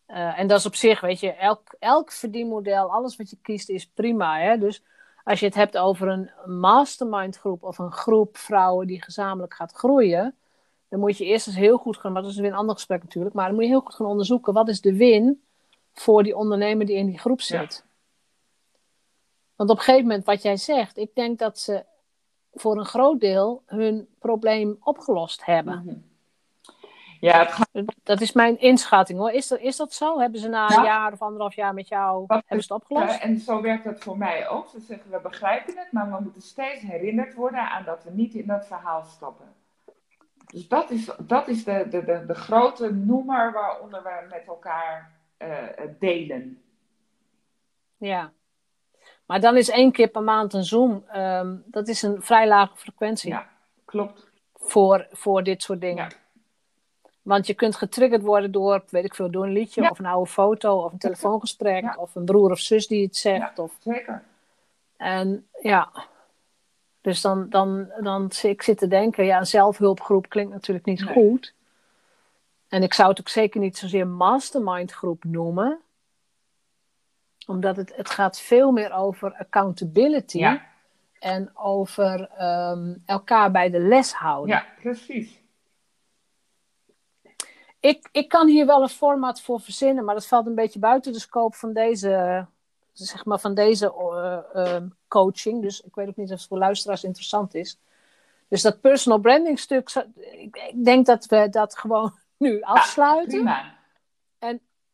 Eh, 0.06 0.40
en 0.40 0.48
dat 0.48 0.60
is 0.60 0.66
op 0.66 0.76
zich, 0.76 1.02
weet 1.02 1.20
je, 1.20 1.34
elk, 1.34 1.76
elk 1.80 2.12
verdienmodel, 2.12 2.92
alles 2.92 3.16
wat 3.16 3.30
je 3.30 3.38
kiest 3.42 3.70
is 3.70 3.88
prima. 3.88 4.40
Hè? 4.40 4.58
Dus 4.58 4.84
als 5.24 5.40
je 5.40 5.46
het 5.46 5.56
hebt 5.56 5.78
over 5.78 6.08
een 6.08 6.32
mastermind 6.46 7.38
groep 7.38 7.64
of 7.64 7.78
een 7.78 7.92
groep 7.92 8.38
vrouwen 8.38 8.88
die 8.88 9.04
gezamenlijk 9.04 9.54
gaat 9.54 9.72
groeien, 9.72 10.36
dan 10.90 11.00
moet 11.00 11.18
je 11.18 11.26
eerst 11.26 11.48
eens 11.48 11.56
heel 11.56 11.78
goed 11.78 11.98
gaan, 11.98 12.12
maar 12.12 12.22
dat 12.22 12.32
is 12.32 12.38
weer 12.38 12.52
een 12.52 12.58
ander 12.58 12.76
gesprek 12.76 13.04
natuurlijk, 13.04 13.36
maar 13.36 13.46
dan 13.46 13.56
moet 13.56 13.64
je 13.64 13.70
heel 13.70 13.82
goed 13.82 13.96
gaan 13.96 14.08
onderzoeken 14.08 14.54
wat 14.54 14.68
is 14.68 14.82
de 14.82 14.96
win 14.96 15.44
voor 15.94 16.24
die 16.24 16.36
ondernemer 16.36 16.86
die 16.86 16.96
in 16.96 17.06
die 17.06 17.20
groep 17.20 17.42
zit. 17.42 17.86
Want 19.58 19.70
op 19.70 19.78
een 19.78 19.84
gegeven 19.84 20.08
moment, 20.08 20.26
wat 20.26 20.42
jij 20.42 20.58
zegt, 20.58 20.98
ik 20.98 21.16
denk 21.16 21.40
dat 21.40 21.60
ze 21.60 21.86
voor 22.54 22.78
een 22.78 22.86
groot 22.86 23.20
deel 23.20 23.64
hun 23.66 24.08
probleem 24.20 24.78
opgelost 24.80 25.46
hebben. 25.46 25.82
Mhm. 25.86 25.96
Ja, 27.20 27.46
gaat... 27.46 27.70
Dat 28.04 28.22
is 28.22 28.32
mijn 28.32 28.60
inschatting 28.60 29.20
hoor. 29.20 29.32
Is 29.32 29.48
dat, 29.48 29.60
is 29.60 29.76
dat 29.76 29.94
zo? 29.94 30.20
Hebben 30.20 30.40
ze 30.40 30.48
na 30.48 30.70
Ja. 30.70 30.78
een 30.78 30.84
jaar 30.84 31.12
of 31.14 31.22
anderhalf 31.22 31.56
jaar 31.56 31.74
met 31.74 31.88
jou 31.88 32.24
Wat 32.28 32.44
hebben 32.46 32.66
ze 32.66 32.74
het 32.74 32.82
opgelost? 32.84 33.20
En 33.20 33.40
zo 33.40 33.62
werkt 33.62 33.84
dat 33.84 34.00
voor 34.00 34.18
mij 34.18 34.50
ook. 34.50 34.68
Ze 34.68 34.80
zeggen, 34.80 35.12
we 35.12 35.20
begrijpen 35.20 35.78
het, 35.78 35.92
maar 35.92 36.12
we 36.12 36.24
moeten 36.24 36.42
steeds 36.42 36.82
herinnerd 36.82 37.34
worden 37.34 37.70
aan 37.70 37.84
dat 37.84 38.04
we 38.04 38.10
niet 38.12 38.34
in 38.34 38.46
dat 38.46 38.68
verhaal 38.68 39.04
stappen. 39.06 39.54
Dus 40.46 40.68
dat 40.68 40.90
is, 40.90 41.10
dat 41.20 41.48
is 41.48 41.64
de, 41.64 41.88
de, 41.90 42.04
de, 42.06 42.24
de 42.28 42.36
grote 42.36 42.94
noemer 42.94 43.52
waaronder 43.52 44.04
we 44.04 44.28
met 44.30 44.44
elkaar 44.48 45.12
eh, 45.38 45.50
delen. 46.00 46.62
Ja. 47.98 48.32
Maar 49.28 49.40
dan 49.40 49.58
is 49.58 49.70
één 49.70 49.92
keer 49.92 50.08
per 50.08 50.24
maand 50.24 50.54
een 50.54 50.64
Zoom. 50.64 51.04
ehm, 51.12 51.56
dat 51.66 51.88
is 51.88 52.02
een 52.02 52.22
vrij 52.22 52.48
lage 52.48 52.76
frequentie 52.76 53.30
Ja, 53.30 53.48
klopt. 53.86 54.28
voor, 54.56 55.08
voor 55.12 55.44
dit 55.44 55.64
soort 55.64 55.82
dingen. 55.82 56.04
Ja. 56.04 56.16
Want 57.22 57.48
je 57.48 57.54
kunt 57.54 57.76
getriggerd 57.76 58.22
worden 58.22 58.52
door, 58.52 58.84
weet 58.90 59.04
ik 59.06 59.16
veel, 59.16 59.32
door 59.32 59.44
een 59.44 59.52
liedje 59.52 59.82
Ja. 59.82 59.90
of 59.90 60.00
een 60.00 60.06
oude 60.06 60.30
foto 60.30 60.84
of 60.84 60.92
een 60.92 60.98
telefoongesprek 60.98 61.82
Ja. 61.84 61.96
of 61.98 62.16
een 62.16 62.26
broer 62.26 62.52
of 62.52 62.60
zus 62.60 62.88
die 62.88 63.06
het 63.06 63.16
zegt. 63.18 63.58
Ja. 63.58 63.64
Of, 63.64 63.76
Zeker. 63.80 64.24
en 64.98 65.48
ja, 65.62 65.90
dus 67.02 67.22
dan, 67.22 67.50
dan, 67.50 67.92
dan 68.02 68.32
zit 68.32 68.52
ik 68.52 68.62
zit 68.62 68.78
te 68.78 68.88
denken, 68.88 69.26
ja, 69.26 69.38
een 69.38 69.46
zelfhulpgroep 69.48 70.30
klinkt 70.30 70.52
natuurlijk 70.54 70.86
niet 70.86 71.06
Nee. 71.06 71.14
goed. 71.14 71.54
En 72.68 72.84
ik 72.84 72.94
zou 72.94 73.10
het 73.10 73.20
ook 73.20 73.30
zeker 73.30 73.60
niet 73.60 73.78
zozeer 73.78 74.08
mastermind 74.08 74.92
groep 74.92 75.24
noemen. 75.24 75.80
Omdat 77.48 77.76
het, 77.76 77.96
het 77.96 78.10
gaat 78.10 78.40
veel 78.40 78.72
meer 78.72 78.94
over 78.94 79.34
accountability 79.34 80.38
Ja, 80.38 80.62
en 81.20 81.58
over 81.58 82.30
ehm, 82.38 82.94
elkaar 83.06 83.52
bij 83.52 83.70
de 83.70 83.80
les 83.80 84.14
houden. 84.14 84.56
ja 84.56 84.66
precies. 84.82 85.42
Ik, 87.80 88.10
ik 88.12 88.30
kan 88.30 88.48
hier 88.48 88.66
wel 88.66 88.82
een 88.82 88.90
format 88.90 89.42
voor 89.42 89.60
verzinnen, 89.62 90.06
maar 90.06 90.16
dat 90.16 90.28
valt 90.28 90.46
een 90.48 90.56
beetje 90.56 90.80
buiten 90.80 91.14
de 91.14 91.20
scope 91.20 91.58
van 91.58 91.74
deze, 91.74 92.46
zeg 92.94 93.26
maar, 93.26 93.40
van 93.40 93.54
deze 93.54 93.94
eh, 93.94 94.76
eh, 94.76 94.84
coaching. 95.08 95.62
Dus 95.62 95.82
ik 95.82 95.96
weet 95.96 96.08
ook 96.08 96.16
niet 96.16 96.32
of 96.32 96.38
het 96.38 96.48
voor 96.48 96.58
luisteraars 96.58 97.04
interessant 97.04 97.56
is. 97.56 97.80
Dus 98.48 98.62
dat 98.62 98.82
personal 98.82 99.20
branding 99.20 99.60
stuk, 99.60 100.06
ik, 100.16 100.56
ik 100.56 100.86
denk 100.86 101.06
dat 101.06 101.26
we 101.26 101.48
dat 101.50 101.78
gewoon 101.78 102.14
nu 102.38 102.62
afsluiten. 102.62 103.38
Prima. 103.38 103.77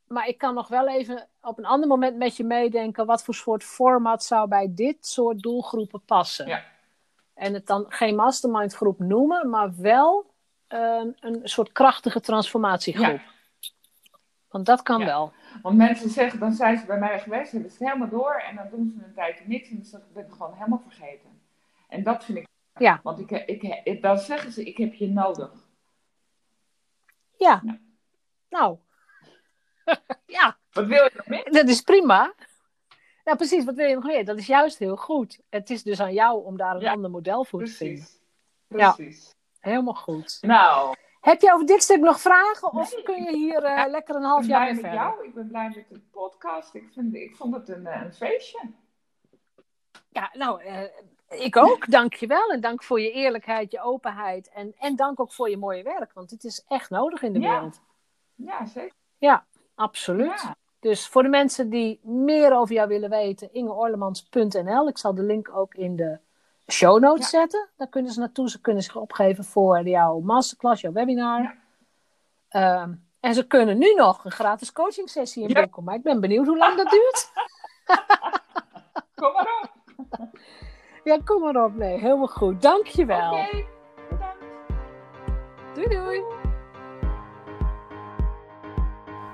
Maar 0.07 0.27
ik 0.27 0.37
kan 0.37 0.53
nog 0.53 0.67
wel 0.67 0.87
even 0.87 1.27
op 1.41 1.57
een 1.57 1.65
ander 1.65 1.87
moment 1.89 2.17
met 2.17 2.37
je 2.37 2.43
meedenken. 2.43 3.05
Wat 3.05 3.23
voor 3.23 3.33
soort 3.35 3.63
format 3.63 4.23
zou 4.23 4.47
bij 4.47 4.67
dit 4.73 5.05
soort 5.07 5.41
doelgroepen 5.41 6.01
passen? 6.05 6.47
Ja. 6.47 6.63
En 7.33 7.53
het 7.53 7.67
dan 7.67 7.85
geen 7.87 8.15
mastermind 8.15 8.73
groep 8.73 8.99
noemen, 8.99 9.49
maar 9.49 9.75
wel 9.77 10.33
een, 10.67 11.17
een 11.19 11.39
soort 11.43 11.71
krachtige 11.71 12.19
transformatiegroep. 12.19 13.19
Want 14.49 14.65
dat 14.65 14.81
kan 14.81 14.99
Ja. 14.99 15.05
wel. 15.05 15.31
Want 15.61 15.77
mensen 15.77 16.09
zeggen, 16.09 16.39
dan 16.39 16.53
zijn 16.53 16.77
ze 16.77 16.85
bij 16.85 16.99
mij 16.99 17.19
geweest, 17.19 17.51
hebben 17.51 17.71
ze 17.71 17.77
het 17.77 17.87
helemaal 17.87 18.09
door 18.19 18.33
en 18.33 18.55
dan 18.55 18.67
doen 18.71 18.93
ze 18.97 19.05
een 19.05 19.13
tijdje 19.13 19.43
niks 19.47 19.69
en 19.69 19.87
dan 19.91 19.99
ik 20.01 20.13
ben 20.13 20.23
het 20.23 20.31
gewoon 20.33 20.53
helemaal 20.53 20.81
vergeten. 20.87 21.41
En 21.87 22.03
dat 22.03 22.23
vind 22.23 22.37
ik, 22.37 22.47
Ja. 22.79 22.99
want 23.03 23.19
ik, 23.19 23.31
ik, 23.31 23.81
ik, 23.83 24.01
dan 24.01 24.17
zeggen 24.17 24.51
ze, 24.51 24.63
ik 24.65 24.77
heb 24.77 24.93
je 24.93 25.09
nodig. 25.09 25.51
Ja. 27.37 27.61
Ja. 27.63 27.77
Nou. 28.49 28.77
ja, 30.25 30.57
Wat 30.71 30.85
wil 30.85 31.03
je 31.03 31.11
nog 31.15 31.27
meer? 31.27 31.51
dat 31.51 31.67
is 31.67 31.81
prima. 31.81 32.33
Nou, 33.23 33.37
precies, 33.37 33.63
wat 33.65 33.75
wil 33.75 33.87
je 33.87 33.95
nog 33.95 34.03
meer? 34.03 34.25
Dat 34.25 34.37
is 34.37 34.45
juist 34.47 34.77
heel 34.79 34.95
goed. 34.95 35.39
Het 35.49 35.69
is 35.69 35.83
dus 35.83 35.99
aan 35.99 36.13
jou 36.13 36.43
om 36.45 36.57
daar 36.57 36.75
een 36.75 36.81
Ja. 36.81 36.91
ander 36.91 37.09
model 37.11 37.43
voor 37.45 37.63
te 37.63 37.71
vinden. 37.71 38.07
Precies. 38.67 38.95
Precies. 38.95 39.35
Helemaal 39.59 39.93
goed. 39.95 40.37
Nou, 40.41 40.95
Heb 41.21 41.41
je 41.41 41.53
over 41.53 41.65
dit 41.65 41.83
stuk 41.83 41.99
nog 41.99 42.19
vragen? 42.21 42.71
Of 42.73 42.93
Nee. 42.95 43.03
kun 43.03 43.23
je 43.23 43.31
hier 43.37 43.63
eh, 43.63 43.75
Ja, 43.77 43.87
lekker 43.87 44.15
een 44.15 44.21
ik 44.21 44.27
half 44.27 44.39
ben 44.39 44.49
jaar 44.49 44.59
blij 44.61 44.73
mee 44.73 44.81
met 44.81 44.91
verder? 44.91 45.07
jou, 45.09 45.27
ik 45.27 45.33
ben 45.33 45.47
blij 45.47 45.71
met 45.75 45.85
de 45.89 45.99
podcast. 46.11 46.73
Ik, 46.73 46.89
vind, 46.93 47.15
ik 47.15 47.35
vond 47.35 47.55
het 47.55 47.69
een, 47.69 47.87
eh, 47.87 48.01
een 48.01 48.13
feestje. 48.13 48.59
Ja, 50.09 50.29
nou, 50.33 50.61
eh, 50.63 50.83
ik 51.29 51.57
ook. 51.57 51.89
Dank 51.91 52.13
je 52.13 52.27
wel. 52.27 52.49
En 52.51 52.61
dank 52.61 52.83
voor 52.83 53.01
je 53.01 53.11
eerlijkheid, 53.11 53.71
je 53.71 53.81
openheid. 53.81 54.49
En, 54.49 54.73
en 54.79 54.95
dank 54.95 55.19
ook 55.19 55.31
voor 55.33 55.49
je 55.49 55.57
mooie 55.57 55.83
werk. 55.83 56.13
Want 56.13 56.31
het 56.31 56.43
is 56.43 56.65
echt 56.67 56.89
nodig 56.89 57.21
in 57.21 57.33
de 57.33 57.39
Ja. 57.39 57.49
wereld. 57.53 57.81
Ja, 58.35 58.65
zeker. 58.65 58.93
Ja, 59.17 59.45
absoluut. 59.75 60.41
Ja. 60.41 60.55
Dus 60.79 61.07
voor 61.07 61.23
de 61.23 61.29
mensen 61.29 61.69
die 61.69 61.99
meer 62.03 62.55
over 62.57 62.75
jou 62.75 62.87
willen 62.87 63.09
weten, 63.09 63.53
ingeorlemans.nl. 63.53 64.87
Ik 64.87 64.97
zal 64.97 65.15
de 65.15 65.23
link 65.23 65.49
ook 65.55 65.73
in 65.75 65.95
de 65.95 66.17
show 66.71 66.99
notes 66.99 67.31
Ja. 67.31 67.39
zetten. 67.39 67.69
Daar 67.77 67.87
kunnen 67.87 68.11
ze 68.11 68.19
naartoe. 68.19 68.49
Ze 68.49 68.61
kunnen 68.61 68.83
zich 68.83 68.95
opgeven 68.95 69.43
voor 69.43 69.87
jouw 69.87 70.19
masterclass, 70.19 70.81
jouw 70.81 70.91
webinar. 70.91 71.41
Ja. 71.41 71.55
Ehm, 72.49 72.93
en 73.19 73.33
ze 73.33 73.47
kunnen 73.47 73.77
nu 73.77 73.93
nog 73.93 74.25
een 74.25 74.31
gratis 74.31 74.71
coaching 74.71 75.09
sessie 75.09 75.47
inboeken. 75.47 75.83
Maar 75.83 75.95
ik 75.95 76.03
ben 76.03 76.19
benieuwd 76.21 76.47
hoe 76.47 76.57
lang 76.57 76.77
dat 76.77 76.89
duurt. 76.89 77.31
Kom 79.15 79.33
maar 79.33 79.47
op. 79.61 79.71
Ja, 81.03 81.17
kom 81.25 81.41
maar 81.41 81.63
op. 81.65 81.75
Nee, 81.75 81.99
helemaal 81.99 82.27
goed. 82.27 82.61
Dank 82.61 82.85
je 82.85 83.05
wel. 83.05 83.31
Oké, 83.31 83.65
bedankt. 84.09 84.37
Doei 85.73 85.87
doei. 85.87 86.42